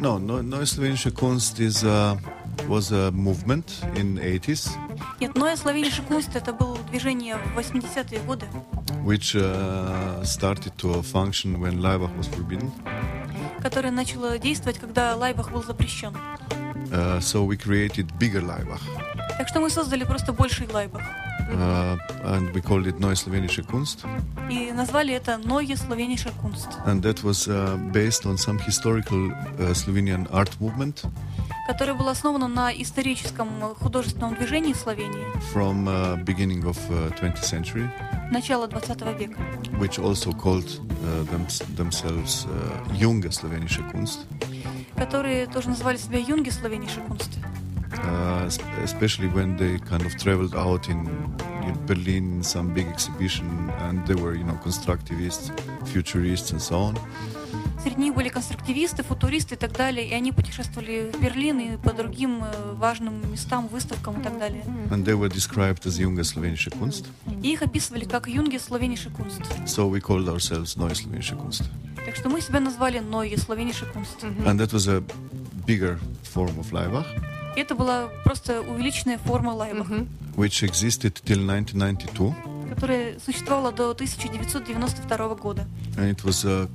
No, 0.00 0.18
no, 0.18 0.40
no 0.42 0.64
Slovenische 0.64 1.10
Kunst 1.10 1.60
is 1.60 1.84
uh, 1.84 2.16
was 2.68 2.90
a 2.92 3.10
movement 3.12 3.82
in 3.96 4.18
80s, 4.18 4.70
Нет, 5.20 5.34
Neue 5.34 5.56
Slowenische 5.56 6.02
Kunst 6.08 6.30
это 6.34 6.52
было 6.52 6.78
движение 6.90 7.36
в 7.54 7.58
80-е 7.58 8.20
годы, 8.20 8.46
which 9.04 9.34
uh, 9.34 10.22
started 10.24 10.72
to 10.78 11.02
function 11.02 11.60
when 11.60 11.80
Laibach 11.80 12.10
was 12.16 12.26
forbidden. 12.28 12.70
которое 13.62 13.90
начало 13.90 14.38
действовать, 14.38 14.78
когда 14.78 15.14
Лайбах 15.16 15.50
был 15.52 15.62
запрещен. 15.62 16.14
Uh, 16.92 17.20
so 17.20 17.44
we 17.44 17.56
created 17.56 18.06
bigger 18.18 18.42
Laibach, 18.42 18.80
Так 19.38 19.48
что 19.48 19.60
мы 19.60 19.70
создали 19.70 20.04
просто 20.04 20.32
больший 20.32 20.66
Лайбах. 20.66 21.02
Uh, 21.50 21.96
and 22.24 22.54
we 22.54 22.60
called 22.60 22.86
it 22.86 22.98
Neue 23.00 23.14
Slowenische 23.14 23.62
Kunst. 23.62 24.04
И 24.50 24.72
назвали 24.72 25.14
это 25.14 25.38
Neue 25.44 25.76
Slowenische 25.76 26.32
Kunst, 26.42 26.68
And 26.86 27.02
that 27.02 27.22
was 27.22 27.48
uh, 27.48 27.76
based 27.92 28.26
on 28.26 28.36
some 28.36 28.58
historical 28.58 29.30
uh, 29.30 29.74
Slovenian 29.74 30.26
art 30.32 30.60
movement 30.60 31.04
которое 31.66 31.94
было 31.94 32.10
основано 32.10 32.48
на 32.48 32.72
историческом 32.72 33.48
э, 33.62 33.74
художественном 33.74 34.34
движении 34.34 34.72
Словении 34.72 35.24
from 35.52 35.86
uh, 35.86 36.16
beginning 36.24 36.64
of 36.64 36.76
uh, 36.90 37.12
20th 37.20 37.44
century, 37.44 37.88
начала 38.32 38.66
20 38.66 39.16
века, 39.16 39.38
which 39.78 40.00
also 40.00 40.32
called 40.32 40.66
uh, 40.66 41.22
them, 41.30 41.46
themselves 41.76 42.46
uh, 42.46 42.98
Junge 42.98 43.30
Slowenische 43.30 43.82
Kunst. 43.92 44.26
которые 44.96 45.46
тоже 45.46 45.70
называли 45.70 45.96
себя 45.96 46.18
Юнги 46.18 46.50
Slowenische 46.50 47.00
Kunst. 47.08 47.38
uh, 48.03 48.45
es- 48.47 48.59
especially 48.83 49.27
when 49.29 49.57
they 49.57 49.77
kind 49.79 50.05
of 50.05 50.15
traveled 50.17 50.55
out 50.55 50.87
in, 50.89 50.99
in 51.67 51.75
Berlin 51.85 52.37
in 52.37 52.43
some 52.43 52.73
big 52.73 52.87
exhibition 52.87 53.47
and 53.81 54.05
they 54.07 54.15
were, 54.15 54.35
you 54.35 54.43
know, 54.43 54.57
constructivists, 54.63 55.51
futurists 55.85 56.51
and 56.51 56.61
so 56.61 56.75
on. 56.77 56.97
Среди 57.83 57.97
них 58.01 58.15
были 58.15 58.29
конструктивисты, 58.29 59.03
футуристы 59.03 59.53
и 59.53 59.57
так 59.57 59.71
далее, 59.73 60.07
и 60.07 60.13
они 60.13 60.31
путешествовали 60.31 61.11
в 61.13 61.21
Берлин 61.21 61.59
и 61.59 61.77
по 61.77 61.93
другим 61.93 62.43
э, 62.43 62.73
важным 62.73 63.31
местам, 63.31 63.67
выставкам 63.67 64.19
и 64.19 64.23
так 64.23 64.39
далее. 64.39 64.63
And 64.89 65.05
they 65.05 65.13
were 65.15 65.29
described 65.29 65.85
as 65.85 65.99
Junge 65.99 66.23
Slowenische 66.23 66.71
Kunst. 66.71 67.05
И 67.43 67.53
их 67.53 67.61
описывали 67.61 68.05
как 68.05 68.27
Юнги 68.27 68.57
Словениши 68.57 69.11
Кунст. 69.11 69.41
So 69.67 69.87
we 69.87 69.99
called 70.01 70.27
ourselves 70.27 70.75
Neue 70.77 70.95
Slowenische 70.95 71.35
Kunst. 71.35 71.63
Так 72.05 72.15
что 72.15 72.29
мы 72.29 72.41
себя 72.41 72.59
назвали 72.59 72.99
Neue 73.01 73.37
Словениши 73.37 73.85
Кунст. 73.85 74.23
And 74.23 74.57
that 74.59 74.71
was 74.73 74.87
a 74.87 75.03
bigger 75.67 75.99
form 76.23 76.57
of 76.57 76.71
Leibach, 76.71 77.05
И 77.05 77.28
Это 77.56 77.74
была 77.74 78.08
просто 78.24 78.62
увеличенная 78.62 79.18
форма 79.18 79.50
Лайбаха, 79.50 80.06
which 80.36 80.62
existed 80.62 81.14
till 81.24 81.40
1992. 81.44 82.34
которая 82.70 83.18
существовала 83.18 83.72
до 83.72 83.90
1992 83.90 85.34
года. 85.34 85.66
And 85.96 86.10
it 86.10 86.22
was, 86.24 86.44
uh, 86.44 86.68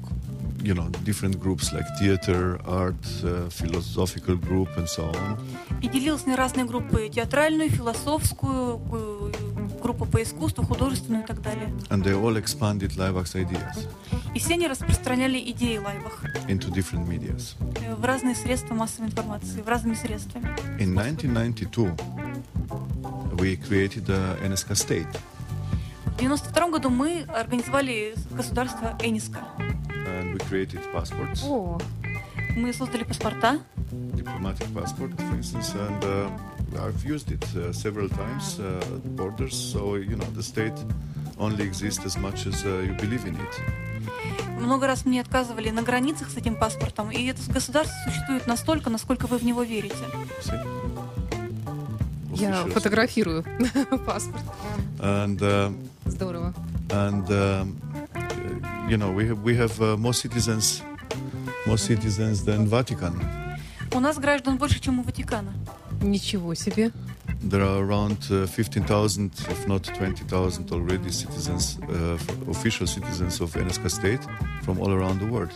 you 0.62 0.74
know, 0.74 0.90
different 1.06 1.40
groups 1.40 1.72
like 1.72 1.86
theater, 2.00 2.60
art, 2.68 2.96
uh, 3.24 3.50
philosophical 3.50 4.36
group 4.36 4.68
and 4.78 4.88
so 4.88 5.10
on. 5.10 5.40
И 5.82 5.88
делилась 5.88 6.26
на 6.26 6.36
разные 6.36 6.66
группы. 6.66 7.10
Театральную, 7.10 7.70
философскую, 7.70 8.82
э, 8.92 9.55
группу 9.86 10.06
по 10.08 10.24
искусству, 10.24 10.66
художественную 10.66 11.24
и 11.24 11.28
так 11.28 11.42
далее. 11.44 11.70
And 11.90 12.04
they 12.04 12.14
all 12.20 12.36
expanded 12.44 12.96
Leibach's 12.98 13.36
ideas 13.36 13.88
И 14.34 14.40
все 14.40 14.56
они 14.56 14.68
распространяли 14.68 15.40
идеи 15.52 15.78
Лайбах 15.78 16.24
into 16.48 16.72
different 16.74 17.08
medias. 17.08 17.56
э, 17.86 17.94
в 17.94 18.04
разные 18.04 18.34
средства 18.34 18.74
массовой 18.74 19.10
информации, 19.10 19.62
в 19.62 19.68
разными 19.68 19.94
средствами. 19.94 20.46
In 20.80 20.98
1992, 20.98 21.96
we 23.38 23.58
created 23.58 24.06
the 24.08 24.42
NSK 24.42 24.72
state, 24.74 25.18
В 26.06 26.18
92 26.20 26.70
году 26.72 26.90
мы 26.90 27.22
организовали 27.28 28.16
государство 28.32 28.98
Эниска. 29.04 29.44
and 30.08 30.34
we 30.34 30.40
created 30.50 30.80
passports, 30.94 31.44
О, 31.46 31.78
Мы 32.56 32.74
создали 32.74 33.04
паспорта, 33.04 33.60
diplomatic 33.92 34.68
passport, 34.74 35.12
for 35.18 35.36
instance, 35.38 35.76
and 35.76 36.04
uh, 36.04 36.30
I've 36.78 37.04
used 37.06 37.32
it 37.32 37.44
uh, 37.56 37.72
several 37.74 38.10
times 38.10 38.60
uh, 38.60 38.96
at 38.96 39.16
borders. 39.16 39.56
So 39.56 39.96
you 39.96 40.16
know, 40.16 40.30
the 40.36 40.44
state 40.44 40.78
only 41.38 41.64
exists 41.64 42.06
as 42.06 42.18
much 42.18 42.46
as 42.48 42.64
uh, 42.66 42.84
you 42.88 42.94
believe 42.94 43.26
in 43.26 43.36
it. 43.36 43.62
много 44.60 44.88
раз 44.88 45.06
мне 45.06 45.22
отказывали 45.22 45.70
на 45.70 45.84
границах 45.84 46.30
с 46.30 46.38
этим 46.38 46.56
паспортом, 46.56 47.12
и 47.12 47.26
это 47.26 47.42
государство 47.52 47.96
существует 48.06 48.48
настолько, 48.48 48.90
насколько 48.90 49.28
вы 49.28 49.38
в 49.38 49.44
него 49.44 49.64
верите. 49.64 49.96
Я 52.34 52.66
фотографирую 52.66 53.44
паспорт. 54.06 54.44
And 55.00 55.40
uh, 55.42 55.74
Здорово. 56.06 56.54
and 56.90 57.30
um, 57.32 57.78
you 58.90 58.98
know, 58.98 59.12
we 59.12 59.28
have 59.28 59.42
we 59.44 59.56
have 59.56 59.82
uh, 59.82 59.98
more 59.98 60.14
citizens, 60.14 60.82
more 61.66 61.78
citizens 61.78 62.44
than 62.44 62.68
Vatican. 62.68 63.14
У 63.94 64.00
нас 64.00 64.18
граждан 64.18 64.58
больше, 64.58 64.80
чем 64.80 65.00
у 65.00 65.04
Ватикана. 65.04 65.54
Ничего 66.02 66.54
себе. 66.54 66.92
There 67.42 67.62
are 67.62 67.84
around 67.86 68.18
uh, 68.32 68.48
15,000, 68.48 69.32
if 69.50 69.68
not 69.68 69.84
20,000 69.84 70.72
already 70.72 71.12
citizens, 71.12 71.78
uh, 71.90 72.18
official 72.50 72.88
citizens 72.88 73.40
of 73.40 73.54
NSK 73.56 73.90
state 73.90 74.22
from 74.64 74.80
all 74.80 74.92
around 74.92 75.20
the 75.20 75.28
world. 75.30 75.52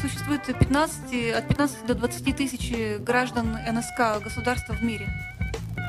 Существует 0.00 0.44
15, 0.44 1.32
от 1.36 1.48
15 1.48 1.86
до 1.86 1.94
20 1.94 2.36
тысяч 2.36 2.72
граждан 3.00 3.56
НСК 3.66 4.22
государства 4.22 4.74
в 4.74 4.82
мире. 4.82 5.08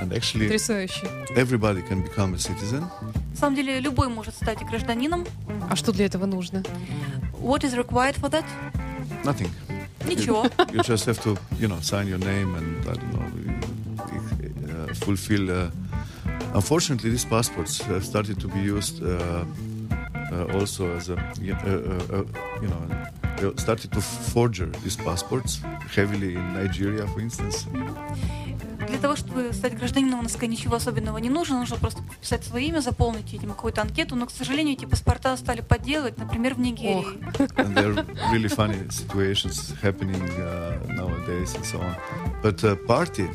And 0.02 0.12
actually, 0.14 0.48
Потрясающе. 0.48 1.08
everybody 1.36 1.82
can 1.88 2.02
become 2.04 2.34
a 2.34 2.38
citizen. 2.38 2.84
На 3.32 3.38
самом 3.38 3.56
деле, 3.56 3.80
любой 3.80 4.10
может 4.10 4.36
стать 4.36 4.60
гражданином. 4.66 5.26
А 5.70 5.76
что 5.76 5.92
для 5.92 6.06
этого 6.06 6.26
нужно? 6.26 6.64
What 7.42 7.64
is 7.64 7.74
required 7.76 8.16
for 8.20 8.30
that? 8.30 8.46
Nothing. 9.24 9.50
Ничего. 10.06 10.46
You 10.72 10.82
just 10.84 11.06
have 11.06 11.22
to, 11.24 11.38
you 11.60 11.68
know, 11.68 11.80
sign 11.82 12.08
your 12.08 12.20
name 12.20 12.56
and 12.56 12.86
I 12.90 12.94
don't 12.96 13.14
know, 13.14 13.22
uh, 13.22 13.43
fulfill. 14.96 15.52
Uh, 15.52 15.70
unfortunately, 16.54 17.10
these 17.10 17.26
passports 17.26 17.82
have 17.82 18.06
started 18.06 18.40
to 18.40 18.48
be 18.48 18.60
used 18.60 19.04
uh, 19.04 19.46
uh, 20.34 20.58
also 20.60 20.96
as 20.96 21.10
a, 21.10 21.14
uh, 21.14 21.18
uh, 21.18 22.18
uh, 22.18 22.24
you 22.62 22.68
know, 22.68 22.82
they 23.38 23.62
started 23.62 23.92
to 23.92 24.02
forger 24.02 24.68
these 24.84 24.96
passports 24.96 25.62
heavily 25.96 26.36
in 26.36 26.54
Nigeria, 26.54 27.08
for 27.08 27.20
instance. 27.22 27.68
Для 28.88 28.98
того, 28.98 29.16
чтобы 29.16 29.54
стать 29.54 29.76
гражданином 29.78 30.24
НСК, 30.24 30.44
ничего 30.44 30.76
особенного 30.76 31.18
не 31.18 31.30
нужно. 31.30 31.60
Нужно 31.60 31.78
просто 31.78 32.02
писать 32.22 32.44
свое 32.44 32.68
имя, 32.68 32.80
заполнить 32.80 33.32
видимо, 33.32 33.54
какую-то 33.56 33.82
анкету. 33.82 34.16
Но, 34.16 34.26
к 34.28 34.32
сожалению, 34.32 34.76
эти 34.76 34.86
паспорта 34.86 35.36
стали 35.38 35.62
подделывать, 35.62 36.18
например, 36.18 36.56
в 36.56 36.60
Нигерии. 36.60 37.06
and 37.58 37.76
there 37.76 37.96
are 37.96 38.06
really 38.32 38.50
funny 38.50 38.88
situations 38.90 39.74
happening 39.82 40.22
uh, 40.38 40.78
nowadays 40.90 41.56
and 41.56 41.66
so 41.66 41.80
on. 41.80 41.96
But 42.44 42.64
uh, 42.64 42.76
party, 42.86 43.30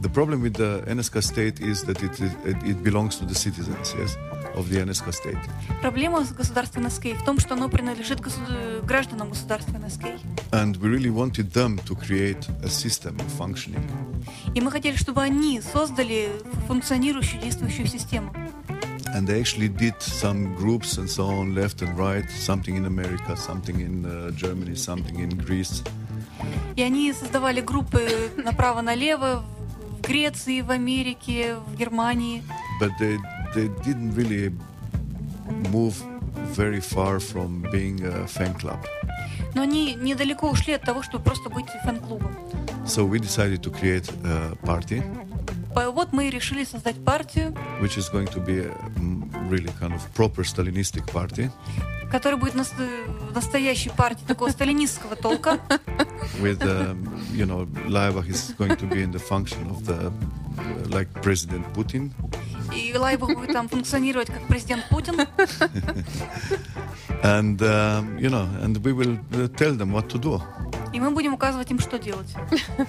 the 0.00 0.08
problem 0.08 0.40
with 0.40 0.54
the 0.54 0.82
NSK 0.86 1.22
state 1.22 1.60
is 1.60 1.84
that 1.84 2.02
it, 2.02 2.18
it, 2.20 2.56
it 2.64 2.82
belongs 2.82 3.16
to 3.16 3.24
the 3.26 3.34
citizens, 3.34 3.94
yes, 3.98 4.16
of 4.54 4.70
the 4.70 4.78
NSK 4.78 5.12
state. 5.12 5.38
Проблема 5.82 6.24
с 6.24 6.32
государством 6.32 6.84
НСК 6.84 7.06
в 7.20 7.24
том, 7.24 7.38
что 7.38 7.54
оно 7.54 7.68
принадлежит 7.68 8.20
гражданам 8.84 9.30
государства 9.30 9.76
НСК. 9.78 10.04
And 10.52 10.76
we 10.76 10.88
really 10.88 11.10
wanted 11.10 11.52
them 11.52 11.78
to 11.84 11.94
create 11.94 12.48
a 12.62 12.68
system 12.68 13.16
of 13.16 13.26
functioning. 13.38 13.84
И 14.54 14.60
мы 14.60 14.70
хотели, 14.70 14.96
чтобы 14.96 15.22
они 15.22 15.60
создали 15.60 16.30
функционирующую, 16.66 17.42
действующую 17.42 17.86
систему. 17.86 18.32
And 19.14 19.26
they 19.26 19.40
actually 19.40 19.68
did 19.68 20.00
some 20.00 20.54
groups 20.56 20.96
and 20.96 21.10
so 21.10 21.26
on, 21.26 21.54
left 21.54 21.82
and 21.82 21.98
right, 21.98 22.24
something 22.30 22.76
in 22.76 22.86
America, 22.86 23.36
something 23.36 23.80
in 23.80 24.06
uh, 24.06 24.30
Germany, 24.30 24.76
something 24.76 25.18
in 25.18 25.30
Greece. 25.36 25.82
И 26.76 26.82
они 26.82 27.12
создавали 27.12 27.60
группы 27.60 28.30
направо-налево 28.36 29.44
Греции, 30.10 30.60
в 30.62 30.72
Америке, 30.72 31.54
в 31.54 31.76
Германии. 31.76 32.42
But 32.80 32.90
they, 32.98 33.16
they 33.54 33.68
didn't 33.84 34.12
really 34.16 34.52
move 35.70 35.94
very 36.52 36.80
far 36.80 37.20
from 37.20 37.62
being 37.70 38.04
a 38.04 38.26
fan 38.26 38.52
club. 38.58 38.80
Но 39.54 39.62
они 39.62 39.94
недалеко 39.94 40.50
ушли 40.50 40.72
от 40.74 40.82
того, 40.82 41.04
чтобы 41.04 41.22
просто 41.22 41.48
быть 41.48 41.66
фэн-клубом. 41.84 42.34
So 42.86 43.06
we 43.08 43.20
decided 43.20 43.62
to 43.62 43.70
create 43.70 44.10
a 44.24 44.56
party, 44.66 45.00
Вот 45.76 46.12
мы 46.12 46.28
решили 46.28 46.64
создать 46.64 46.96
партию, 47.04 47.54
which 47.80 47.96
is 47.96 48.10
going 48.10 48.26
to 48.34 48.44
be 48.44 48.58
a 48.58 48.74
mm, 48.98 49.48
really 49.48 49.70
kind 49.78 49.94
of 49.94 50.02
proper 50.14 50.42
Stalinistic 50.42 51.06
party 51.06 51.48
которая 52.10 52.38
будет 52.40 52.54
нас- 52.54 52.72
настоящей 53.34 53.90
партией 53.90 54.26
такого 54.26 54.50
сталинистского 54.50 55.16
толка. 55.16 55.58
with, 56.40 56.60
um, 56.62 57.08
you 57.32 57.46
know, 57.46 57.66
Laibach 57.88 58.28
is 58.28 58.54
going 58.58 58.76
to 58.76 58.86
be 58.86 59.02
in 59.02 59.10
the 59.12 59.18
function 59.18 59.58
of 59.70 59.84
the, 59.86 60.06
uh, 60.06 60.88
like 60.88 61.08
President 61.22 61.64
Putin. 61.74 62.10
И 62.74 62.96
Лайбах 62.96 63.30
будет 63.34 63.52
там 63.52 63.68
функционировать 63.68 64.28
как 64.28 64.46
президент 64.46 64.88
Путин. 64.88 65.26
And, 67.22 67.60
um, 67.60 68.18
you 68.18 68.30
know, 68.30 68.48
and 68.62 68.76
we 68.82 68.92
will 68.94 69.18
uh, 69.34 69.48
tell 69.48 69.74
them 69.74 69.92
what 69.92 70.08
to 70.08 70.18
do. 70.18 70.40
И 70.92 70.98
мы 70.98 71.10
будем 71.10 71.34
указывать 71.34 71.70
им, 71.70 71.78
что 71.78 71.98
делать. 71.98 72.34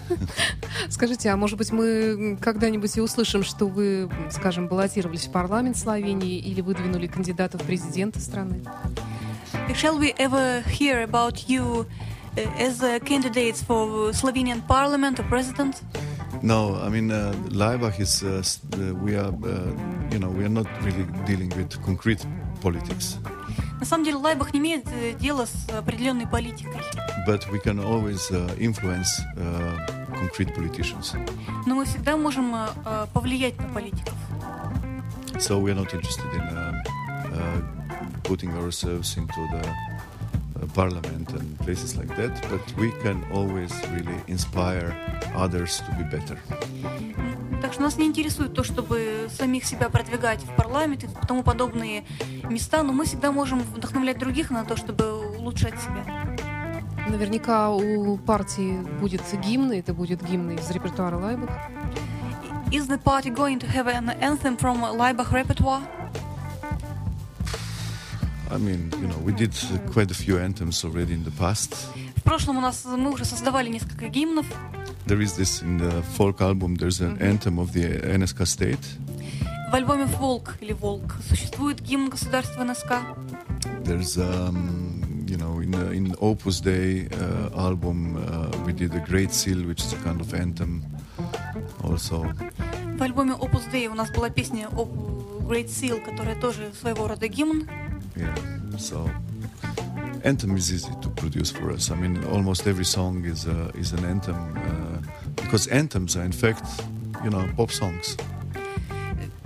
Скажите, 0.90 1.30
а 1.30 1.38
может 1.38 1.58
быть 1.58 1.72
мы 1.72 2.38
когда-нибудь 2.42 2.98
и 2.98 3.02
услышим, 3.02 3.44
что 3.44 3.68
вы, 3.68 4.10
скажем, 4.32 4.68
баллотировались 4.68 5.28
в 5.28 5.32
парламент 5.32 5.78
Словении 5.78 6.40
или 6.40 6.62
выдвинули 6.62 7.08
кандидата 7.08 7.58
в 7.60 7.64
президенты 7.64 8.20
страны? 8.20 8.62
Shall 9.75 9.99
we 9.99 10.13
ever 10.19 10.61
hear 10.63 11.03
about 11.03 11.49
you 11.49 11.87
uh, 12.37 12.41
as 12.67 12.83
uh, 12.83 12.99
candidates 13.05 13.63
for 13.63 14.13
Slovenian 14.13 14.67
parliament 14.67 15.19
or 15.21 15.25
president? 15.25 15.83
No, 16.43 16.77
I 16.77 16.89
mean, 16.91 17.11
uh, 17.11 17.33
Laibach 17.51 17.99
is, 17.99 18.23
uh, 18.23 18.39
s- 18.41 18.61
uh, 18.75 18.95
we 19.05 19.17
are, 19.17 19.33
uh, 19.33 19.73
you 20.13 20.19
know, 20.19 20.29
we 20.29 20.45
are 20.45 20.51
not 20.53 20.67
really 20.83 21.07
dealing 21.27 21.49
with 21.57 21.81
concrete 21.83 22.25
politics, 22.61 23.19
На 23.79 23.85
самом 23.85 24.05
деле 24.05 24.17
Лайбах 24.17 24.55
не 24.55 24.59
имеет 24.61 24.87
э, 24.91 25.13
дела 25.21 25.45
с 25.47 25.69
определенной 25.69 26.27
политикой. 26.27 26.81
but 27.27 27.45
we 27.53 27.59
can 27.61 27.79
always 27.79 28.31
uh, 28.31 28.49
influence 28.59 29.21
uh, 29.37 29.77
concrete 30.19 30.55
politicians. 30.55 31.15
Но 31.67 31.75
мы 31.75 31.85
всегда 31.85 32.17
можем 32.17 32.55
э, 32.55 32.69
э, 32.87 33.07
повлиять 33.13 33.59
на 33.61 33.69
политиков. 33.69 34.15
So 35.39 35.59
we 35.61 35.71
are 35.71 35.75
not 35.75 35.93
interested 35.93 36.25
in 36.35 36.41
uh, 36.41 36.83
uh, 37.35 37.80
putting 38.24 38.52
ourselves 38.58 39.18
into 39.18 39.42
the 39.52 39.64
uh, 39.68 40.66
parliament 40.74 41.32
and 41.34 41.60
places 41.60 41.96
like 41.98 42.16
that, 42.18 42.34
but 42.50 42.62
we 42.78 42.92
can 43.04 43.24
always 43.32 43.72
really 43.94 44.20
inspire 44.28 44.96
others 45.36 45.82
to 45.86 45.92
be 45.98 46.04
better. 46.04 46.38
Так 47.62 47.74
что 47.74 47.84
нас 47.84 47.98
не 47.98 48.08
интересует 48.08 48.54
то, 48.54 48.64
чтобы 48.64 49.28
самих 49.38 49.66
себя 49.66 49.90
продвигать 49.90 50.44
в 50.44 50.56
парламент 50.56 51.04
и 51.04 51.08
тому 51.28 51.44
подобные 51.44 52.06
места, 52.50 52.82
но 52.82 52.92
мы 52.92 53.06
всегда 53.06 53.32
можем 53.32 53.60
вдохновлять 53.60 54.18
других 54.18 54.50
на 54.50 54.66
то, 54.66 54.76
чтобы 54.76 55.38
улучшать 55.38 55.80
себя. 55.80 56.04
Наверняка 57.08 57.70
у 57.70 58.18
партии 58.18 58.80
будет 59.00 59.22
гимн, 59.44 59.74
и 59.74 59.80
это 59.80 59.94
будет 59.94 60.24
гимн 60.24 60.52
из 60.52 60.70
репертуара 60.72 61.18
Лайбах. 61.18 61.50
Is 62.72 62.88
the 62.88 62.98
party 62.98 63.30
going 63.30 63.60
to 63.60 63.68
have 63.68 63.88
an 63.88 64.10
anthem 64.22 64.56
from 64.56 64.82
Laibach 64.82 65.32
repertoire? 65.32 65.82
I 68.51 68.59
mean, 68.59 68.93
you 69.01 69.09
know, 69.09 69.19
we 69.25 69.33
did 69.33 69.53
uh, 69.73 69.79
quite 69.93 70.11
a 70.11 70.15
few 70.15 70.39
anthems 70.39 70.85
already 70.85 71.15
in 71.15 71.25
the 71.25 71.33
past. 71.39 71.75
В 72.17 72.23
прошлом 72.23 72.59
у 72.59 72.61
нас 72.61 72.85
мы 72.85 73.11
уже 73.13 73.25
создавали 73.25 73.69
несколько 73.69 74.09
гимнов. 74.09 74.47
There 75.07 75.21
is 75.21 75.37
this 75.37 75.63
in 75.63 75.79
the 75.79 76.03
folk 76.17 76.41
album, 76.41 76.75
there's 76.77 77.01
an 77.01 77.19
anthem 77.21 77.59
of 77.59 77.73
the 77.73 78.01
NSK 78.03 78.47
state. 78.47 78.85
В 79.71 79.75
альбоме 79.75 80.05
«Волк» 80.07 80.57
или 80.61 80.73
«Волк» 80.73 81.17
существует 81.29 81.81
гимн 81.81 82.09
государства 82.11 82.63
НСК. 82.65 83.03
There's, 83.85 84.17
um, 84.17 85.25
you 85.29 85.37
know, 85.37 85.61
in 85.61 85.71
the, 85.73 85.91
in 85.93 86.15
Opus 86.21 86.61
Dei 86.61 87.09
uh, 87.09 87.51
album, 87.57 88.17
uh, 88.17 88.51
we 88.65 88.73
did 88.73 88.95
a 88.95 89.01
Great 89.01 89.33
Seal, 89.33 89.65
which 89.67 89.81
is 89.83 89.93
a 89.93 89.97
kind 89.97 90.21
of 90.21 90.33
anthem 90.35 90.83
also. 91.83 92.25
В 92.97 93.03
альбоме 93.03 93.33
Opus 93.35 93.71
Dei 93.73 93.89
у 93.89 93.95
нас 93.95 94.11
была 94.11 94.31
песня 94.31 94.69
Op- 94.73 95.47
Great 95.49 95.67
Seal, 95.69 96.01
которая 96.05 96.35
тоже 96.41 96.73
своего 96.81 97.07
рода 97.09 97.29
гимн. 97.29 97.69
Yeah, 98.16 98.36
so 98.78 99.10
anthem 100.24 100.56
is 100.58 100.72
easy 100.72 100.92
to 101.02 101.10
produce 101.10 101.52
for 101.52 101.72
us. 101.72 101.92
I 101.92 101.96
mean, 101.96 102.24
almost 102.26 102.68
every 102.68 102.86
song 102.86 103.26
is 103.26 103.48
uh, 103.48 103.72
is 103.76 103.94
an 103.94 104.06
anthem 104.06 104.36
uh, 104.36 104.98
because 105.36 105.68
anthems 105.68 106.16
are 106.18 106.24
in 106.26 106.32
fact, 106.34 106.66
you 107.24 107.30
know, 107.30 107.48
pop 107.56 107.72
songs. 107.72 108.18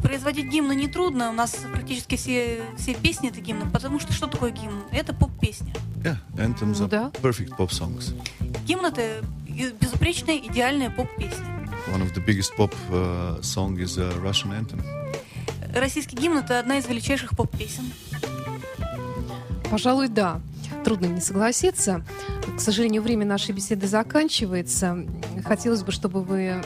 Производить 0.02 0.52
гимны 0.52 0.76
нетрудно, 0.76 1.30
у 1.30 1.34
нас 1.34 1.56
практически 1.74 2.16
все, 2.16 2.62
все 2.78 2.94
песни 2.94 3.30
это 3.30 3.42
гимны, 3.42 3.66
потому 3.72 4.00
что 4.00 4.14
что 4.14 4.28
такое 4.28 4.52
гимн? 4.52 4.84
Это 4.92 5.14
поп-песня. 5.14 5.74
Yeah, 6.04 6.18
anthems 6.38 6.80
Ну 6.80 6.86
are 6.86 6.90
да. 6.90 7.12
perfect 7.22 7.58
pop 7.58 7.70
songs. 7.72 8.14
Гимн 8.68 8.86
это 8.86 9.24
безупречная, 9.82 10.38
идеальная 10.38 10.92
поп-песня. 10.92 11.44
One 11.92 12.02
of 12.02 12.14
the 12.14 12.24
biggest 12.24 12.56
pop 12.56 12.74
uh, 12.92 13.42
song 13.42 13.78
is 13.80 13.98
a 13.98 14.12
Russian 14.22 14.52
anthem. 14.54 14.82
Российский 15.74 16.16
гимн 16.16 16.38
это 16.38 16.60
одна 16.60 16.78
из 16.78 16.88
величайших 16.88 17.32
поп-песен. 17.36 17.92
Пожалуй, 19.76 20.08
да. 20.08 20.40
Трудно 20.86 21.08
не 21.08 21.20
согласиться. 21.20 22.02
К 22.56 22.62
сожалению, 22.62 23.02
время 23.02 23.26
нашей 23.26 23.52
беседы 23.52 23.88
заканчивается. 23.88 25.06
Хотелось 25.44 25.84
бы, 25.84 25.92
чтобы 25.92 26.24
вы 26.24 26.64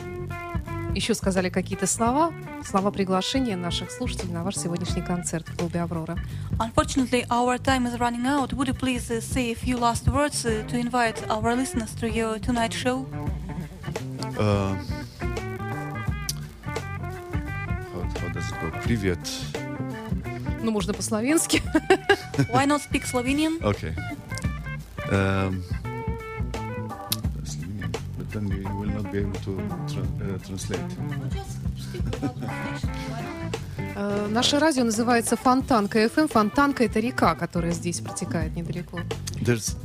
еще 0.93 1.15
сказали 1.15 1.49
какие-то 1.49 1.87
слова, 1.87 2.31
слова 2.63 2.91
приглашения 2.91 3.57
наших 3.57 3.89
слушателей 3.89 4.31
на 4.31 4.43
ваш 4.43 4.57
сегодняшний 4.57 5.01
концерт 5.01 5.49
в 5.49 5.57
клубе 5.57 5.81
«Аврора». 5.81 6.19
Unfortunately, 6.59 7.25
our 7.29 7.57
time 7.57 7.87
is 7.87 7.97
running 7.97 8.27
out. 8.27 8.53
Would 8.53 8.67
you 8.67 8.75
please 8.75 9.09
uh, 9.09 9.19
say 9.21 9.53
a 9.53 9.55
few 9.55 9.79
last 9.79 10.07
words 10.07 10.45
uh, 10.45 10.63
to 10.69 10.77
invite 10.77 11.27
our 11.31 11.55
listeners 11.55 11.95
to 11.95 12.07
your 12.07 12.37
tonight 12.37 12.73
show? 12.73 13.07
Uh, 14.37 14.75
how, 17.91 18.03
how 18.19 18.29
does 18.31 18.51
it 18.51 18.61
go? 18.61 18.69
Привет. 18.83 19.17
Ну, 20.61 20.71
можно 20.71 20.93
по-словенски. 20.93 21.61
Why 22.51 22.65
not 22.65 22.81
speak 22.81 23.05
Slovenian? 23.05 23.59
Okay. 23.61 23.93
Um, 25.11 25.63
Slovenian, 27.43 27.91
but 28.17 28.29
then 28.31 28.47
you 28.47 28.69
will 28.77 28.91
not 28.93 29.11
be 29.11 29.19
able 29.19 29.39
to 29.45 29.55
tra- 29.87 30.03
uh, 30.21 30.37
translate. 30.45 30.85
Э, 33.95 34.27
Наше 34.29 34.59
радио 34.59 34.83
называется 34.83 35.35
Фонтанка 35.35 36.07
ФМ. 36.09 36.27
Фонтанка— 36.27 36.83
это 36.85 36.99
река, 36.99 37.35
которая 37.35 37.71
здесь 37.71 37.99
протекает 37.99 38.55
недалеко. 38.55 38.99
There's 39.41 39.75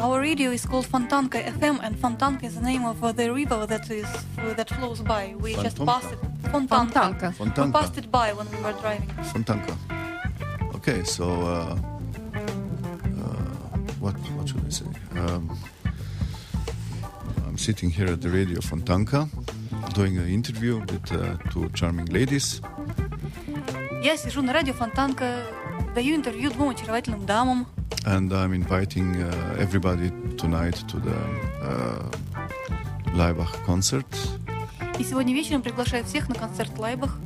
Our 0.00 0.20
radio 0.20 0.50
is 0.52 0.66
called 0.66 0.86
Fontanka 0.90 1.38
FM, 1.60 1.78
and 1.80 1.96
Fontanka 2.00 2.44
is 2.46 2.54
the 2.56 2.60
name 2.62 2.84
of 2.84 3.02
uh, 3.02 3.12
the 3.12 3.32
river 3.32 3.64
that 3.66 3.88
is 3.90 4.06
uh, 4.38 4.52
that 4.56 4.68
flows 4.70 5.00
by. 5.00 5.34
We 5.40 5.54
just 5.54 5.76
Fontanka? 5.78 5.86
passed 5.86 6.12
it. 6.12 6.18
Fontanka. 6.52 6.92
Фонтанка. 6.92 7.28
We 7.38 7.44
Fontanka. 7.46 7.72
passed 7.72 7.98
it 7.98 8.10
by 8.10 8.32
when 8.32 8.46
we 8.50 8.58
were 8.62 8.74
driving. 8.80 9.08
Fontanka 9.32 9.74
okay, 10.86 11.02
so 11.04 11.24
uh, 11.24 11.74
what 14.00 14.14
what 14.36 14.48
should 14.48 14.60
I 14.66 14.70
say? 14.70 14.84
Um, 15.16 15.48
I'm 17.46 17.56
sitting 17.56 17.88
here 17.88 18.08
at 18.12 18.20
the 18.20 18.28
radio 18.28 18.60
Fontanka, 18.60 19.28
doing 19.94 20.18
an 20.18 20.28
interview 20.28 20.80
with 20.80 21.08
two 21.50 21.70
charming 21.72 22.12
ladies. 22.12 22.60
Я 24.02 24.18
сижу 24.18 24.42
на 24.42 24.52
радио 24.52 24.74
Фонтанка, 24.74 25.46
даю 25.94 26.16
интервью 26.16 26.50
двум 26.50 26.70
очаровательным 26.70 27.24
дамам. 27.24 27.66
And 28.04 28.30
I'm 28.34 28.52
inviting 28.52 29.16
everybody 29.58 30.10
tonight 30.36 30.76
to 30.88 31.00
the 31.00 31.16
Leibach 33.14 33.64
concert. 33.64 34.06
И 34.98 35.04
сегодня 35.04 35.32
вечером 35.32 35.62
приглашаю 35.62 36.04
всех 36.04 36.28
на 36.28 36.34
концерт 36.34 36.78
Лайбах. 36.78 37.16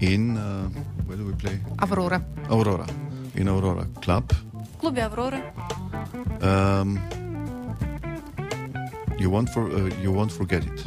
In 0.00 0.36
uh, 0.36 0.68
where 1.06 1.16
do 1.16 1.24
we 1.26 1.34
play? 1.34 1.58
Аврора. 1.78 2.22
Аврора 2.50 2.86
in 3.36 3.48
Aurora 3.48 3.86
Club. 4.02 4.24
Клубе 4.80 5.04
Аврора. 5.04 5.40
Um, 6.40 6.98
you 9.18 9.30
won't 9.30 9.48
for, 9.50 9.68
uh, 9.70 9.90
you 10.02 10.12
won't 10.12 10.30
forget 10.30 10.64
it. 10.64 10.82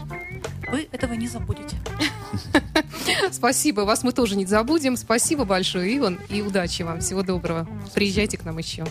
Вы 0.72 0.88
этого 0.91 1.14
не 1.14 1.28
забудете. 1.28 1.78
Спасибо, 3.32 3.82
вас 3.82 4.04
мы 4.04 4.12
тоже 4.12 4.36
не 4.36 4.45
забудем. 4.45 4.95
Спасибо 4.97 5.45
большое, 5.45 5.97
Иван, 5.97 6.20
и 6.30 6.41
удачи 6.41 6.84
вам. 6.84 7.00
Всего 7.00 7.24
доброго. 7.24 7.68
Приезжайте 7.95 8.38
к 8.38 8.45
нам 8.45 8.58
еще. 8.58 8.86